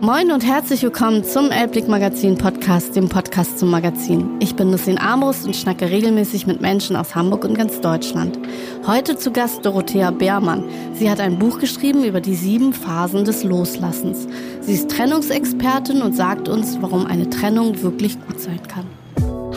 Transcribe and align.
Moin 0.00 0.30
und 0.30 0.46
herzlich 0.46 0.84
willkommen 0.84 1.24
zum 1.24 1.50
Elbblick 1.50 1.88
Magazin 1.88 2.38
Podcast, 2.38 2.94
dem 2.94 3.08
Podcast 3.08 3.58
zum 3.58 3.68
Magazin. 3.68 4.36
Ich 4.38 4.54
bin 4.54 4.70
Nussin 4.70 4.96
Armbrust 4.96 5.44
und 5.44 5.56
schnacke 5.56 5.90
regelmäßig 5.90 6.46
mit 6.46 6.60
Menschen 6.60 6.94
aus 6.94 7.16
Hamburg 7.16 7.44
und 7.44 7.54
ganz 7.54 7.80
Deutschland. 7.80 8.38
Heute 8.86 9.16
zu 9.16 9.32
Gast 9.32 9.66
Dorothea 9.66 10.12
Beermann. 10.12 10.62
Sie 10.94 11.10
hat 11.10 11.18
ein 11.18 11.40
Buch 11.40 11.58
geschrieben 11.58 12.04
über 12.04 12.20
die 12.20 12.36
sieben 12.36 12.72
Phasen 12.72 13.24
des 13.24 13.42
Loslassens. 13.42 14.28
Sie 14.60 14.74
ist 14.74 14.88
Trennungsexpertin 14.88 16.00
und 16.00 16.14
sagt 16.14 16.48
uns, 16.48 16.80
warum 16.80 17.06
eine 17.06 17.28
Trennung 17.28 17.82
wirklich 17.82 18.24
gut 18.24 18.38
sein 18.38 18.60
kann. 18.68 18.86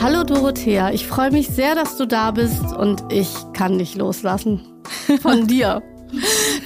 Hallo 0.02 0.24
Dorothea, 0.24 0.90
ich 0.90 1.06
freue 1.06 1.30
mich 1.30 1.50
sehr, 1.50 1.76
dass 1.76 1.98
du 1.98 2.08
da 2.08 2.32
bist 2.32 2.74
und 2.76 3.04
ich 3.14 3.30
kann 3.54 3.78
nicht 3.78 3.96
loslassen 3.96 4.71
von 5.18 5.48
dir. 5.48 5.82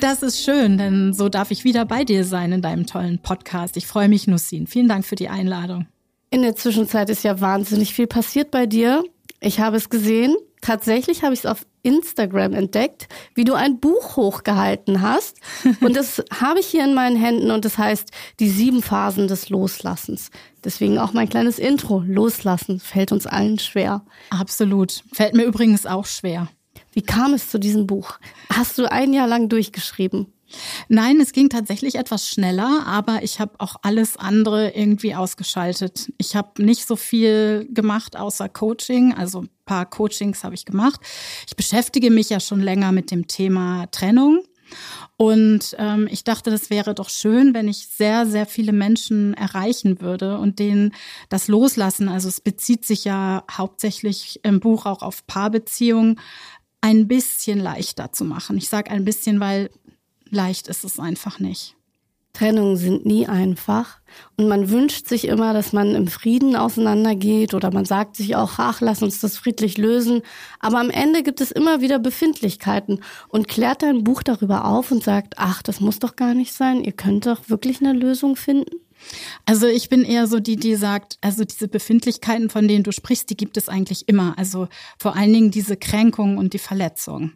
Das 0.02 0.24
ist 0.24 0.44
schön, 0.44 0.78
denn 0.78 1.14
so 1.14 1.30
darf 1.30 1.52
ich 1.52 1.64
wieder 1.64 1.86
bei 1.86 2.04
dir 2.04 2.24
sein 2.24 2.52
in 2.52 2.62
deinem 2.62 2.86
tollen 2.86 3.20
Podcast. 3.20 3.78
Ich 3.78 3.86
freue 3.88 4.10
mich, 4.10 4.28
Nussin. 4.28 4.68
Vielen 4.68 4.88
Dank 4.88 5.06
für 5.06 5.16
die 5.16 5.30
Einladung. 5.30 5.88
In 6.32 6.42
der 6.42 6.56
Zwischenzeit 6.56 7.10
ist 7.10 7.24
ja 7.24 7.40
wahnsinnig 7.40 7.94
viel 7.94 8.08
passiert 8.08 8.52
bei 8.52 8.66
dir. 8.66 9.04
Ich 9.40 9.60
habe 9.60 9.78
es 9.78 9.90
gesehen. 9.90 10.36
Tatsächlich 10.62 11.24
habe 11.24 11.34
ich 11.34 11.42
es 11.42 11.46
auf 11.46 11.66
Instagram 11.84 12.54
entdeckt, 12.54 13.08
wie 13.36 13.44
du 13.44 13.54
ein 13.54 13.80
Buch 13.80 14.16
hochgehalten 14.16 15.02
hast. 15.02 15.38
Und 15.82 15.96
das 15.96 16.24
habe 16.42 16.60
ich 16.60 16.66
hier 16.66 16.84
in 16.84 16.96
meinen 16.96 17.16
Händen 17.16 17.52
und 17.52 17.64
das 17.64 17.78
heißt 17.78 18.10
die 18.40 18.50
sieben 18.50 18.82
Phasen 18.82 19.28
des 19.28 19.50
Loslassens. 19.50 20.32
Deswegen 20.64 20.98
auch 20.98 21.14
mein 21.14 21.30
kleines 21.30 21.60
Intro. 21.60 22.04
Loslassen 22.06 22.80
fällt 22.80 23.12
uns 23.12 23.28
allen 23.28 23.60
schwer. 23.60 24.04
Absolut. 24.32 25.04
Fällt 25.14 25.36
mir 25.36 25.44
übrigens 25.44 25.86
auch 25.86 26.08
schwer. 26.08 26.48
Wie 26.96 27.02
kam 27.02 27.34
es 27.34 27.50
zu 27.50 27.60
diesem 27.60 27.88
Buch? 27.88 28.20
Hast 28.50 28.78
du 28.78 28.90
ein 28.90 29.12
Jahr 29.12 29.28
lang 29.28 29.50
durchgeschrieben? 29.50 30.28
Nein, 30.88 31.20
es 31.20 31.34
ging 31.34 31.50
tatsächlich 31.50 31.96
etwas 31.96 32.30
schneller, 32.30 32.86
aber 32.88 33.22
ich 33.22 33.42
habe 33.42 33.56
auch 33.60 33.76
alles 33.82 34.16
andere 34.16 34.72
irgendwie 34.72 35.14
ausgeschaltet. 35.14 36.14
Ich 36.18 36.38
habe 36.38 36.64
nicht 36.64 36.88
so 36.88 36.96
viel 36.96 37.68
gemacht 37.74 38.16
außer 38.16 38.48
Coaching, 38.48 39.14
also 39.14 39.42
ein 39.42 39.50
paar 39.66 39.90
Coachings 39.90 40.46
habe 40.46 40.56
ich 40.56 40.64
gemacht. 40.64 41.02
Ich 41.48 41.58
beschäftige 41.58 42.12
mich 42.12 42.30
ja 42.30 42.40
schon 42.40 42.62
länger 42.62 42.94
mit 42.94 43.12
dem 43.12 43.28
Thema 43.28 43.88
Trennung. 43.92 44.44
Und 45.18 45.76
ähm, 45.78 46.08
ich 46.10 46.24
dachte, 46.24 46.50
das 46.50 46.70
wäre 46.70 46.96
doch 46.96 47.10
schön, 47.10 47.54
wenn 47.54 47.68
ich 47.68 47.88
sehr, 47.88 48.26
sehr 48.26 48.46
viele 48.46 48.74
Menschen 48.74 49.34
erreichen 49.34 50.02
würde 50.02 50.38
und 50.38 50.60
denen 50.60 50.94
das 51.30 51.48
loslassen. 51.48 52.10
Also 52.10 52.28
es 52.28 52.42
bezieht 52.42 52.86
sich 52.86 53.06
ja 53.06 53.44
hauptsächlich 53.50 54.40
im 54.44 54.60
Buch 54.60 54.86
auch 54.86 55.02
auf 55.02 55.26
Paarbeziehungen, 55.28 56.20
ein 56.86 57.08
bisschen 57.08 57.58
leichter 57.58 58.12
zu 58.12 58.24
machen. 58.26 58.58
Ich 58.58 58.70
sage 58.70 58.92
ein 58.92 59.06
bisschen, 59.06 59.40
weil 59.40 59.72
leicht 60.30 60.68
ist 60.68 60.84
es 60.84 61.00
einfach 61.00 61.40
nicht. 61.40 61.76
Trennungen 62.34 62.78
sind 62.78 63.08
nie 63.08 63.26
einfach 63.26 64.02
und 64.38 64.48
man 64.48 64.70
wünscht 64.70 65.08
sich 65.08 65.28
immer, 65.28 65.54
dass 65.56 65.74
man 65.74 65.96
im 65.96 66.06
Frieden 66.08 66.56
auseinandergeht 66.56 67.56
oder 67.56 67.74
man 67.74 67.86
sagt 67.86 68.18
sich 68.18 68.36
auch, 68.36 68.60
ach, 68.60 68.82
lass 68.82 69.02
uns 69.02 69.20
das 69.20 69.36
friedlich 69.36 69.80
lösen. 69.80 70.22
Aber 70.60 70.80
am 70.80 70.92
Ende 70.92 71.24
gibt 71.24 71.42
es 71.42 71.50
immer 71.50 71.82
wieder 71.82 71.98
Befindlichkeiten 71.98 73.00
und 73.30 73.48
klärt 73.48 73.82
dein 73.82 74.04
Buch 74.04 74.22
darüber 74.22 74.66
auf 74.66 74.92
und 74.92 75.04
sagt, 75.04 75.36
ach, 75.38 75.64
das 75.64 75.80
muss 75.80 75.98
doch 75.98 76.16
gar 76.16 76.36
nicht 76.36 76.54
sein, 76.54 76.84
ihr 76.84 76.92
könnt 76.92 77.26
doch 77.26 77.50
wirklich 77.50 77.80
eine 77.80 77.94
Lösung 77.94 78.36
finden. 78.36 78.85
Also 79.46 79.68
ich 79.68 79.90
bin 79.90 80.04
eher 80.04 80.28
so 80.28 80.40
die, 80.40 80.56
die 80.56 80.76
sagt, 80.76 81.18
also 81.22 81.44
diese 81.44 81.68
Befindlichkeiten, 81.68 82.50
von 82.50 82.68
denen 82.68 82.84
du 82.84 82.92
sprichst, 82.92 83.30
die 83.30 83.38
gibt 83.38 83.58
es 83.58 83.70
eigentlich 83.70 84.08
immer. 84.08 84.38
Also 84.38 84.68
vor 85.00 85.16
allen 85.16 85.34
Dingen 85.34 85.52
diese 85.52 85.78
Kränkung 85.78 86.38
und 86.38 86.54
die 86.54 86.60
Verletzung. 86.60 87.34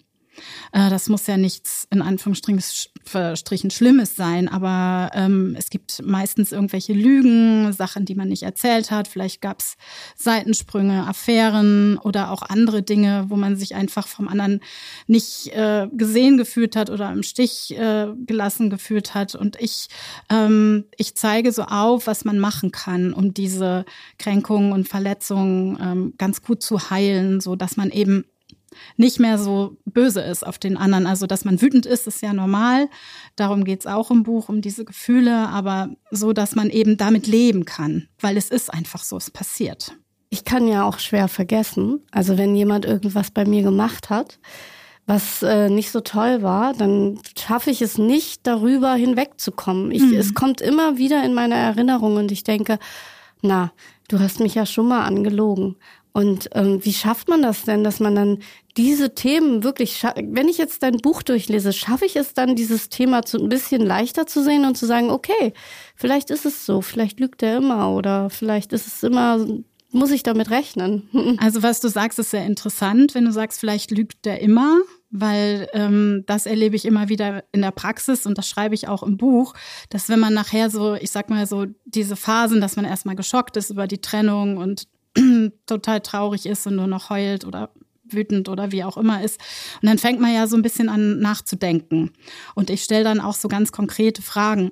Äh, 0.71 0.89
das 0.89 1.09
muss 1.09 1.27
ja 1.27 1.37
nichts 1.37 1.87
in 1.89 2.01
Anführungsstrichen 2.01 3.71
Schlimmes 3.71 4.15
sein, 4.15 4.47
aber 4.47 5.11
ähm, 5.14 5.55
es 5.58 5.69
gibt 5.69 6.02
meistens 6.03 6.52
irgendwelche 6.52 6.93
Lügen, 6.93 7.71
Sachen, 7.73 8.05
die 8.05 8.15
man 8.15 8.30
nicht 8.30 8.43
erzählt 8.43 8.91
hat. 8.91 9.08
Vielleicht 9.08 9.41
gab 9.41 9.59
es 9.59 9.75
Seitensprünge, 10.15 11.08
Affären 11.08 11.97
oder 11.97 12.31
auch 12.31 12.43
andere 12.43 12.81
Dinge, 12.81 13.25
wo 13.30 13.36
man 13.36 13.55
sich 13.55 13.75
einfach 13.75 14.08
vom 14.08 14.27
anderen 14.27 14.61
nicht 15.08 15.47
äh, 15.47 15.87
gesehen 15.91 16.37
gefühlt 16.37 16.75
hat 16.75 16.89
oder 16.89 17.11
im 17.11 17.23
Stich 17.23 17.77
äh, 17.77 18.08
gelassen 18.25 18.69
gefühlt 18.69 19.14
hat. 19.14 19.35
Und 19.35 19.59
ich, 19.59 19.87
ähm, 20.30 20.85
ich 20.97 21.15
zeige 21.15 21.52
so 21.52 21.64
auf, 21.64 22.08
was 22.08 22.25
man 22.25 22.39
machen 22.39 22.71
kann, 22.71 23.14
um 23.14 23.33
diese 23.33 23.85
Kränkungen 24.17 24.71
und 24.71 24.87
Verletzungen 24.87 25.77
ähm, 25.81 26.14
ganz 26.17 26.41
gut 26.41 26.64
zu 26.64 26.89
heilen, 26.89 27.41
so 27.41 27.55
dass 27.55 27.77
man 27.77 27.91
eben 27.91 28.25
nicht 28.97 29.19
mehr 29.19 29.37
so 29.37 29.77
böse 29.85 30.21
ist 30.21 30.45
auf 30.45 30.57
den 30.57 30.77
anderen. 30.77 31.07
Also, 31.07 31.27
dass 31.27 31.45
man 31.45 31.61
wütend 31.61 31.85
ist, 31.85 32.07
ist 32.07 32.21
ja 32.21 32.33
normal. 32.33 32.89
Darum 33.35 33.63
geht's 33.63 33.87
auch 33.87 34.11
im 34.11 34.23
Buch, 34.23 34.49
um 34.49 34.61
diese 34.61 34.85
Gefühle, 34.85 35.49
aber 35.49 35.89
so, 36.11 36.33
dass 36.33 36.55
man 36.55 36.69
eben 36.69 36.97
damit 36.97 37.27
leben 37.27 37.65
kann, 37.65 38.07
weil 38.19 38.37
es 38.37 38.49
ist 38.49 38.73
einfach 38.73 39.03
so, 39.03 39.17
es 39.17 39.31
passiert. 39.31 39.95
Ich 40.29 40.45
kann 40.45 40.67
ja 40.67 40.83
auch 40.83 40.99
schwer 40.99 41.27
vergessen. 41.27 42.01
Also, 42.11 42.37
wenn 42.37 42.55
jemand 42.55 42.85
irgendwas 42.85 43.31
bei 43.31 43.45
mir 43.45 43.63
gemacht 43.63 44.09
hat, 44.09 44.39
was 45.09 45.41
äh, 45.41 45.69
nicht 45.69 45.89
so 45.89 46.01
toll 46.01 46.43
war, 46.43 46.73
dann 46.73 47.19
schaffe 47.35 47.71
ich 47.71 47.81
es 47.81 47.97
nicht, 47.97 48.45
darüber 48.45 48.93
hinwegzukommen. 48.93 49.91
Ich, 49.91 50.03
mhm. 50.03 50.13
Es 50.13 50.35
kommt 50.35 50.61
immer 50.61 50.97
wieder 50.99 51.23
in 51.23 51.33
meine 51.33 51.55
Erinnerung 51.55 52.17
und 52.17 52.31
ich 52.31 52.43
denke, 52.43 52.77
na, 53.41 53.71
du 54.07 54.19
hast 54.19 54.39
mich 54.39 54.53
ja 54.53 54.67
schon 54.67 54.87
mal 54.87 55.05
angelogen. 55.05 55.77
Und 56.11 56.49
ähm, 56.53 56.83
wie 56.83 56.93
schafft 56.93 57.30
man 57.30 57.42
das 57.42 57.64
denn, 57.64 57.83
dass 57.83 57.99
man 57.99 58.15
dann 58.15 58.39
diese 58.77 59.14
Themen 59.14 59.64
wirklich, 59.64 60.03
wenn 60.03 60.47
ich 60.47 60.58
jetzt 60.58 60.81
dein 60.81 60.97
Buch 60.97 61.21
durchlese, 61.21 61.71
schaffe 61.71 62.05
ich 62.05 62.15
es 62.15 62.33
dann, 62.33 62.55
dieses 62.55 62.89
Thema 62.89 63.23
zu, 63.23 63.37
ein 63.37 63.49
bisschen 63.49 63.81
leichter 63.81 64.25
zu 64.25 64.43
sehen 64.43 64.65
und 64.65 64.75
zu 64.75 64.86
sagen, 64.86 65.11
okay, 65.11 65.53
vielleicht 65.95 66.31
ist 66.31 66.45
es 66.45 66.65
so, 66.65 66.81
vielleicht 66.81 67.20
lügt 67.20 67.43
er 67.43 67.58
immer 67.58 67.92
oder 67.92 68.30
vielleicht 68.30 68.73
ist 68.73 68.87
es 68.87 69.03
immer, 69.03 69.45
muss 69.92 70.11
ich 70.11 70.23
damit 70.23 70.49
rechnen. 70.49 71.09
Also 71.39 71.61
was 71.61 71.80
du 71.80 71.89
sagst, 71.89 72.20
ist 72.20 72.31
sehr 72.31 72.45
interessant, 72.45 73.15
wenn 73.15 73.26
du 73.26 73.31
sagst, 73.31 73.59
vielleicht 73.59 73.91
lügt 73.91 74.26
er 74.26 74.41
immer, 74.41 74.77
weil 75.11 75.67
ähm, 75.73 76.23
das 76.26 76.45
erlebe 76.45 76.76
ich 76.76 76.86
immer 76.86 77.09
wieder 77.09 77.43
in 77.52 77.61
der 77.61 77.71
Praxis 77.71 78.26
und 78.26 78.37
das 78.37 78.47
schreibe 78.47 78.76
ich 78.76 78.87
auch 78.87 79.03
im 79.03 79.17
Buch, 79.17 79.53
dass 79.89 80.09
wenn 80.09 80.20
man 80.20 80.33
nachher 80.33 80.70
so, 80.70 80.95
ich 80.95 81.11
sag 81.11 81.30
mal 81.30 81.45
so, 81.45 81.65
diese 81.86 82.15
Phasen, 82.15 82.61
dass 82.61 82.76
man 82.76 82.86
erstmal 82.86 83.15
geschockt 83.15 83.58
ist 83.58 83.70
über 83.70 83.87
die 83.87 84.02
Trennung 84.02 84.58
und 84.58 84.87
total 85.65 86.02
traurig 86.02 86.45
ist 86.45 86.65
und 86.67 86.75
nur 86.75 86.87
noch 86.87 87.09
heult 87.09 87.45
oder 87.45 87.71
wütend 88.03 88.49
oder 88.49 88.71
wie 88.71 88.83
auch 88.83 88.97
immer 88.97 89.23
ist. 89.23 89.39
Und 89.81 89.87
dann 89.87 89.97
fängt 89.97 90.20
man 90.20 90.33
ja 90.33 90.47
so 90.47 90.55
ein 90.55 90.61
bisschen 90.61 90.89
an 90.89 91.20
nachzudenken. 91.20 92.11
Und 92.55 92.70
ich 92.70 92.83
stelle 92.83 93.03
dann 93.03 93.20
auch 93.20 93.36
so 93.36 93.47
ganz 93.47 93.71
konkrete 93.71 94.21
Fragen, 94.21 94.71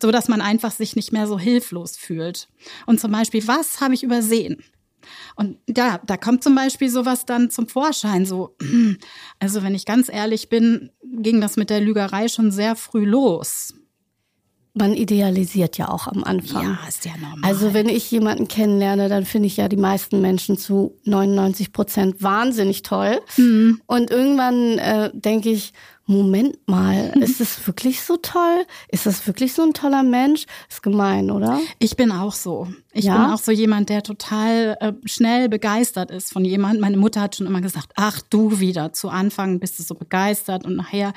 so 0.00 0.10
dass 0.10 0.28
man 0.28 0.40
einfach 0.40 0.70
sich 0.70 0.96
nicht 0.96 1.12
mehr 1.12 1.26
so 1.26 1.38
hilflos 1.38 1.96
fühlt. 1.96 2.48
Und 2.86 3.00
zum 3.00 3.12
Beispiel, 3.12 3.46
was 3.46 3.80
habe 3.80 3.94
ich 3.94 4.02
übersehen? 4.02 4.62
Und 5.34 5.58
ja, 5.74 6.00
da 6.06 6.16
kommt 6.16 6.44
zum 6.44 6.54
Beispiel 6.54 6.90
sowas 6.90 7.24
dann 7.26 7.50
zum 7.50 7.66
Vorschein. 7.66 8.26
So, 8.26 8.56
also 9.40 9.62
wenn 9.62 9.74
ich 9.74 9.86
ganz 9.86 10.08
ehrlich 10.08 10.48
bin, 10.48 10.90
ging 11.02 11.40
das 11.40 11.56
mit 11.56 11.70
der 11.70 11.80
Lügerei 11.80 12.28
schon 12.28 12.50
sehr 12.50 12.76
früh 12.76 13.04
los 13.04 13.74
man 14.74 14.94
idealisiert 14.94 15.78
ja 15.78 15.88
auch 15.88 16.06
am 16.06 16.24
Anfang. 16.24 16.62
Ja, 16.62 16.78
ist 16.88 17.04
ja 17.04 17.12
normal. 17.20 17.38
Also 17.42 17.74
wenn 17.74 17.88
ich 17.88 18.10
jemanden 18.10 18.48
kennenlerne, 18.48 19.08
dann 19.08 19.24
finde 19.24 19.48
ich 19.48 19.56
ja 19.56 19.68
die 19.68 19.76
meisten 19.76 20.20
Menschen 20.20 20.56
zu 20.56 20.96
99 21.04 21.72
Prozent 21.72 22.22
wahnsinnig 22.22 22.82
toll. 22.82 23.20
Mhm. 23.36 23.80
Und 23.86 24.10
irgendwann 24.10 24.78
äh, 24.78 25.10
denke 25.12 25.50
ich, 25.50 25.72
Moment 26.10 26.56
mal, 26.66 27.12
ist 27.20 27.40
es 27.40 27.66
wirklich 27.66 28.02
so 28.02 28.16
toll? 28.16 28.66
Ist 28.88 29.06
das 29.06 29.26
wirklich 29.26 29.52
so 29.52 29.62
ein 29.62 29.74
toller 29.74 30.02
Mensch? 30.02 30.46
Ist 30.68 30.82
gemein, 30.82 31.30
oder? 31.30 31.60
Ich 31.78 31.96
bin 31.96 32.10
auch 32.10 32.32
so. 32.32 32.66
Ich 32.92 33.04
ja? 33.04 33.16
bin 33.16 33.32
auch 33.32 33.38
so 33.38 33.52
jemand, 33.52 33.88
der 33.88 34.02
total 34.02 34.76
äh, 34.80 34.92
schnell 35.04 35.48
begeistert 35.48 36.10
ist 36.10 36.32
von 36.32 36.44
jemandem. 36.44 36.80
Meine 36.80 36.96
Mutter 36.96 37.20
hat 37.20 37.36
schon 37.36 37.46
immer 37.46 37.60
gesagt, 37.60 37.92
ach 37.94 38.20
du 38.28 38.58
wieder, 38.58 38.92
zu 38.92 39.08
Anfang 39.08 39.60
bist 39.60 39.78
du 39.78 39.84
so 39.84 39.94
begeistert 39.94 40.64
und 40.64 40.74
nachher 40.74 41.12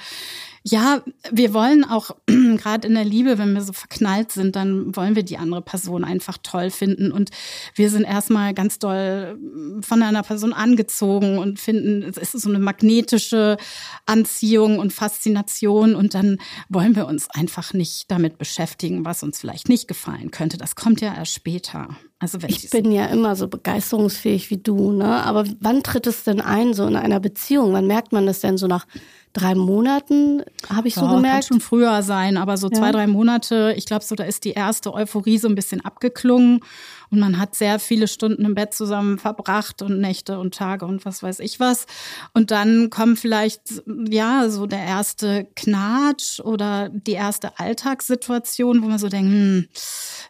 ja, 0.65 1.01
wir 1.30 1.54
wollen 1.54 1.83
auch 1.83 2.12
gerade 2.25 2.88
in 2.88 2.94
der 2.94 3.04
Liebe, 3.04 3.38
wenn 3.38 3.54
wir 3.54 3.62
so 3.62 3.74
verknallt 3.74 4.31
sind, 4.31 4.56
dann 4.56 4.95
wollen 4.95 5.15
wir 5.15 5.24
die 5.24 5.38
andere 5.38 5.62
Person 5.62 6.06
einfach 6.06 6.38
toll 6.42 6.69
finden 6.69 7.12
und 7.12 7.31
wir 7.75 7.89
sind 7.89 8.06
erstmal 8.06 8.54
ganz 8.54 8.80
doll 8.80 9.38
von 9.81 10.01
einer 10.01 10.24
Person 10.24 10.54
angezogen 10.54 11.38
und 11.38 11.60
finden, 11.60 12.04
es 12.04 12.18
ist 12.18 12.42
so 12.44 12.50
eine 12.50 12.60
magnetische 12.60 13.57
Anziehung 14.06 14.80
und 14.80 14.94
Faszination 14.94 15.95
und 15.95 16.13
dann 16.13 16.38
wollen 16.69 16.95
wir 16.95 17.07
uns 17.07 17.30
einfach 17.30 17.74
nicht 17.74 18.10
damit 18.10 18.38
beschäftigen, 18.38 19.04
was 19.04 19.21
uns 19.21 19.39
vielleicht 19.39 19.68
nicht 19.68 19.89
gefallen 19.89 20.31
könnte. 20.31 20.57
Das 20.57 20.75
kommt 20.75 21.01
ja 21.01 21.13
erst 21.13 21.33
später. 21.33 21.89
Also 22.19 22.38
ich 22.48 22.69
bin 22.69 22.89
ja 22.94 23.07
immer 23.07 23.36
so 23.36 23.50
begeisterungsfähig 23.50 24.50
wie 24.50 24.57
du, 24.57 24.94
ne? 24.94 25.25
Aber 25.25 25.44
wann 25.60 25.83
tritt 25.83 26.07
es 26.07 26.24
denn 26.24 26.39
ein, 26.39 26.74
so 26.74 26.88
in 26.88 26.95
einer 26.95 27.19
Beziehung? 27.19 27.74
Wann 27.74 27.86
merkt 27.86 28.13
man 28.13 28.25
das 28.25 28.39
denn 28.39 28.57
so 28.57 28.68
nach 28.68 28.86
drei 29.33 29.56
Monaten, 29.56 30.44
habe 30.69 30.88
ich 30.88 30.95
ja, 30.95 31.01
so 31.01 31.07
gemerkt. 31.07 31.33
Kann 31.33 31.44
schon 31.44 31.62
früher 31.62 32.03
sein, 32.03 32.38
aber 32.38 32.57
so 32.57 32.69
ja. 32.69 32.77
zwei, 32.77 32.91
drei 32.91 33.07
Monate, 33.07 33.74
ich 33.75 33.85
glaube 33.85 34.06
so, 34.06 34.15
da 34.15 34.24
ist 34.24 34.45
die 34.45 34.51
erste 34.51 34.94
Euphorie 34.94 35.39
so 35.39 35.47
ein 35.47 35.56
bisschen 35.56 35.83
abgeklungen 35.83 36.62
und 37.13 37.19
man 37.19 37.38
hat 37.39 37.53
sehr 37.53 37.77
viele 37.77 38.07
Stunden 38.07 38.44
im 38.44 38.56
Bett 38.56 38.74
zusammen 38.74 39.19
verbracht 39.19 39.83
und 39.83 40.00
Nächte 40.00 40.39
und 40.39 40.56
Tage 40.56 40.85
und 40.85 41.06
was 41.06 41.21
weiß 41.21 41.41
ich 41.41 41.59
was. 41.59 41.85
Und 42.33 42.50
dann 42.50 42.89
kommt 42.89 43.19
vielleicht, 43.19 43.83
ja, 44.09 44.50
so 44.50 44.65
der 44.65 44.83
erste 44.83 45.47
Knatsch 45.56 46.39
oder 46.39 46.89
die 46.89 47.12
erste 47.12 47.59
Alltagssituation, 47.59 48.81
wo 48.81 48.88
man 48.88 48.97
so 48.97 49.09
denkt, 49.09 49.31
hm, 49.31 49.68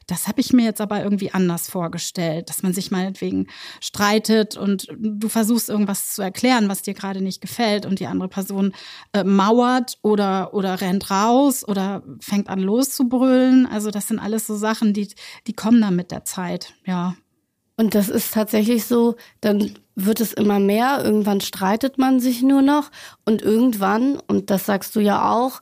das 0.07 0.27
habe 0.27 0.41
ich 0.41 0.51
mir 0.51 0.65
jetzt 0.65 0.81
aber 0.81 1.01
irgendwie 1.01 1.31
anders 1.31 1.69
vorgestellt, 1.69 2.49
dass 2.49 2.63
man 2.63 2.73
sich 2.73 2.91
meinetwegen 2.91 3.47
streitet 3.79 4.57
und 4.57 4.87
du 4.97 5.29
versuchst 5.29 5.69
irgendwas 5.69 6.13
zu 6.13 6.21
erklären, 6.21 6.67
was 6.67 6.81
dir 6.81 6.93
gerade 6.93 7.21
nicht 7.21 7.39
gefällt 7.39 7.85
und 7.85 7.99
die 7.99 8.07
andere 8.07 8.27
Person 8.27 8.73
äh, 9.13 9.23
mauert 9.23 9.97
oder, 10.01 10.53
oder 10.53 10.81
rennt 10.81 11.09
raus 11.11 11.67
oder 11.67 12.03
fängt 12.19 12.49
an 12.49 12.59
loszubrüllen. 12.59 13.65
Also 13.65 13.91
das 13.91 14.07
sind 14.07 14.19
alles 14.19 14.47
so 14.47 14.55
Sachen, 14.55 14.93
die, 14.93 15.07
die 15.47 15.53
kommen 15.53 15.81
dann 15.81 15.95
mit 15.95 16.11
der 16.11 16.25
Zeit 16.25 16.73
ja. 16.85 17.15
Und 17.75 17.95
das 17.95 18.09
ist 18.09 18.33
tatsächlich 18.33 18.85
so, 18.85 19.15
dann 19.41 19.73
wird 19.95 20.21
es 20.21 20.31
immer 20.33 20.59
mehr, 20.59 21.03
irgendwann 21.03 21.41
streitet 21.41 21.97
man 21.97 22.19
sich 22.19 22.43
nur 22.43 22.61
noch 22.61 22.91
und 23.25 23.41
irgendwann, 23.41 24.19
und 24.27 24.51
das 24.51 24.65
sagst 24.65 24.95
du 24.95 24.99
ja 24.99 25.31
auch, 25.31 25.61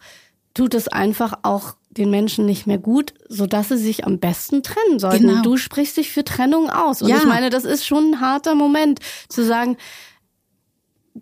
tut 0.54 0.74
es 0.74 0.90
einfach 0.90 1.40
auch 1.44 1.76
den 1.90 2.10
Menschen 2.10 2.46
nicht 2.46 2.68
mehr 2.68 2.78
gut, 2.78 3.14
sodass 3.28 3.70
sie 3.70 3.78
sich 3.78 4.06
am 4.06 4.20
besten 4.20 4.64
trennen 4.64 5.00
sollten. 5.00 5.28
Genau. 5.28 5.42
Du 5.42 5.58
sprichst 5.58 5.98
dich 5.98 6.12
für 6.12 6.24
Trennung 6.24 6.70
aus. 6.70 7.02
Und 7.02 7.10
ja. 7.10 7.18
ich 7.18 7.26
meine, 7.26 7.50
das 7.50 7.66
ist 7.66 7.86
schon 7.86 8.12
ein 8.12 8.22
harter 8.22 8.56
Moment, 8.56 9.00
zu 9.28 9.44
sagen, 9.44 9.78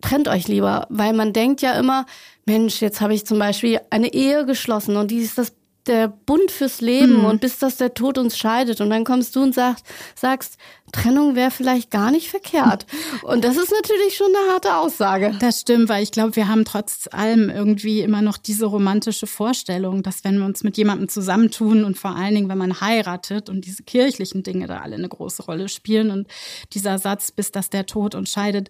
trennt 0.02 0.28
euch 0.28 0.48
lieber, 0.48 0.88
weil 0.90 1.14
man 1.14 1.34
denkt 1.34 1.62
ja 1.62 1.74
immer, 1.74 2.06
Mensch, 2.46 2.82
jetzt 2.82 3.02
habe 3.02 3.14
ich 3.14 3.26
zum 3.26 3.40
Beispiel 3.40 3.80
eine 3.90 4.14
Ehe 4.14 4.46
geschlossen 4.46 4.98
und 4.98 5.12
die 5.12 5.20
ist 5.20 5.38
das 5.38 5.54
der 5.90 6.08
Bund 6.08 6.52
fürs 6.52 6.80
Leben 6.80 7.20
mhm. 7.20 7.26
und 7.26 7.42
bis 7.42 7.60
dass 7.60 7.78
der 7.78 7.94
Tod 7.94 8.18
uns 8.18 8.38
scheidet. 8.38 8.80
Und 8.80 8.90
dann 8.90 9.04
kommst 9.04 9.36
du 9.36 9.42
und 9.44 9.54
sagst, 9.54 9.86
sagst 10.16 10.58
Trennung 10.92 11.36
wäre 11.36 11.52
vielleicht 11.52 11.92
gar 11.92 12.12
nicht 12.12 12.30
verkehrt. 12.30 12.86
Und 13.24 13.44
das 13.44 13.58
ist 13.58 13.72
natürlich 13.72 14.16
schon 14.16 14.34
eine 14.36 14.54
harte 14.54 14.76
Aussage. 14.76 15.36
Das 15.40 15.62
stimmt, 15.62 15.90
weil 15.90 16.04
ich 16.04 16.12
glaube, 16.12 16.36
wir 16.36 16.48
haben 16.48 16.66
trotz 16.66 17.08
allem 17.12 17.50
irgendwie 17.50 18.02
immer 18.02 18.22
noch 18.22 18.38
diese 18.38 18.66
romantische 18.66 19.28
Vorstellung, 19.28 20.04
dass 20.04 20.24
wenn 20.24 20.38
wir 20.40 20.46
uns 20.46 20.64
mit 20.64 20.78
jemandem 20.78 21.10
zusammentun 21.10 21.84
und 21.84 21.98
vor 21.98 22.16
allen 22.16 22.36
Dingen, 22.36 22.50
wenn 22.50 22.58
man 22.58 22.82
heiratet 22.82 23.50
und 23.50 23.66
diese 23.66 23.84
kirchlichen 23.84 24.44
Dinge 24.44 24.68
da 24.68 24.80
alle 24.80 24.96
eine 24.96 25.10
große 25.10 25.44
Rolle 25.44 25.70
spielen 25.70 26.12
und 26.12 26.28
dieser 26.74 26.98
Satz, 26.98 27.32
bis 27.32 27.52
dass 27.52 27.70
der 27.70 27.86
Tod 27.86 28.16
uns 28.16 28.32
scheidet, 28.32 28.70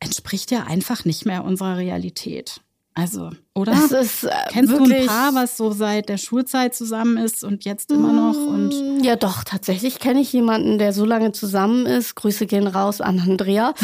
entspricht 0.00 0.50
ja 0.50 0.64
einfach 0.64 1.04
nicht 1.04 1.24
mehr 1.24 1.44
unserer 1.44 1.78
Realität. 1.78 2.60
Also, 2.96 3.30
oder? 3.54 3.72
Das 3.72 3.90
ist 3.90 4.22
äh, 4.22 4.30
Kennst 4.50 4.72
du 4.72 4.84
ein 4.84 5.06
Paar, 5.06 5.34
was 5.34 5.56
so 5.56 5.72
seit 5.72 6.08
der 6.08 6.16
Schulzeit 6.16 6.76
zusammen 6.76 7.16
ist 7.16 7.42
und 7.42 7.64
jetzt 7.64 7.90
immer 7.90 8.12
noch? 8.12 8.36
Und 8.36 8.68
mm, 8.68 9.02
ja, 9.02 9.16
doch, 9.16 9.42
tatsächlich 9.42 9.98
kenne 9.98 10.20
ich 10.20 10.32
jemanden, 10.32 10.78
der 10.78 10.92
so 10.92 11.04
lange 11.04 11.32
zusammen 11.32 11.86
ist. 11.86 12.14
Grüße 12.14 12.46
gehen 12.46 12.68
raus 12.68 13.00
an 13.00 13.18
Andrea. 13.18 13.74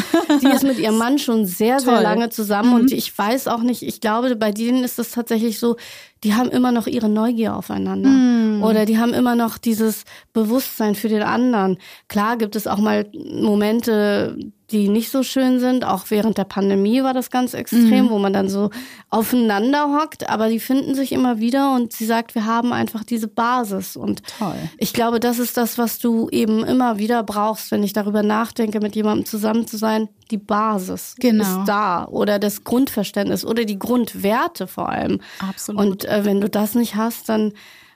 Die 0.41 0.47
ist 0.47 0.63
mit 0.63 0.79
ihrem 0.79 0.97
Mann 0.97 1.19
schon 1.19 1.45
sehr, 1.45 1.81
sehr 1.81 2.01
lange 2.01 2.29
zusammen 2.29 2.69
mhm. 2.69 2.75
und 2.75 2.91
ich 2.93 3.17
weiß 3.17 3.49
auch 3.49 3.63
nicht, 3.63 3.81
ich 3.83 3.99
glaube, 3.99 4.33
bei 4.37 4.53
denen 4.53 4.81
ist 4.81 4.97
es 4.97 5.11
tatsächlich 5.11 5.59
so, 5.59 5.75
die 6.23 6.35
haben 6.35 6.49
immer 6.49 6.71
noch 6.71 6.85
ihre 6.85 7.09
Neugier 7.09 7.55
aufeinander. 7.55 8.09
Mm. 8.09 8.63
Oder 8.63 8.85
die 8.85 8.99
haben 8.99 9.13
immer 9.13 9.35
noch 9.35 9.57
dieses 9.57 10.03
Bewusstsein 10.33 10.93
für 10.93 11.09
den 11.09 11.23
anderen. 11.23 11.77
Klar 12.09 12.37
gibt 12.37 12.55
es 12.55 12.67
auch 12.67 12.77
mal 12.77 13.09
Momente, 13.13 14.37
die 14.69 14.87
nicht 14.87 15.09
so 15.09 15.23
schön 15.23 15.59
sind. 15.59 15.83
Auch 15.83 16.05
während 16.09 16.37
der 16.37 16.43
Pandemie 16.43 17.01
war 17.01 17.15
das 17.15 17.31
ganz 17.31 17.55
extrem, 17.55 18.05
mm. 18.05 18.09
wo 18.11 18.19
man 18.19 18.33
dann 18.33 18.49
so 18.49 18.69
aufeinander 19.09 19.99
hockt. 19.99 20.29
Aber 20.29 20.49
die 20.49 20.59
finden 20.59 20.93
sich 20.93 21.11
immer 21.11 21.39
wieder 21.39 21.73
und 21.73 21.91
sie 21.91 22.05
sagt, 22.05 22.35
wir 22.35 22.45
haben 22.45 22.71
einfach 22.71 23.03
diese 23.03 23.27
Basis. 23.27 23.95
Und 23.95 24.21
Toll. 24.37 24.55
ich 24.77 24.93
glaube, 24.93 25.19
das 25.19 25.39
ist 25.39 25.57
das, 25.57 25.79
was 25.79 25.97
du 25.97 26.29
eben 26.29 26.63
immer 26.63 26.99
wieder 26.99 27.23
brauchst, 27.23 27.71
wenn 27.71 27.81
ich 27.81 27.93
darüber 27.93 28.21
nachdenke, 28.21 28.79
mit 28.79 28.95
jemandem 28.95 29.25
zusammen 29.25 29.65
zu 29.65 29.77
sein. 29.77 30.07
Die 30.31 30.37
Basis 30.37 31.15
genau. 31.19 31.43
ist 31.43 31.65
da 31.67 32.05
oder 32.05 32.39
das 32.39 32.63
Grundverständnis 32.63 33.45
oder 33.45 33.65
die 33.65 33.77
Grundwerte 33.77 34.65
vor 34.65 34.89
allem. 34.89 35.19
Absolut. 35.39 35.81
Und 35.81 36.05
äh, 36.05 36.25
wenn 36.25 36.41
du 36.41 36.49
das 36.49 36.73
nicht 36.73 36.95
hast, 36.95 37.29
dann 37.29 37.53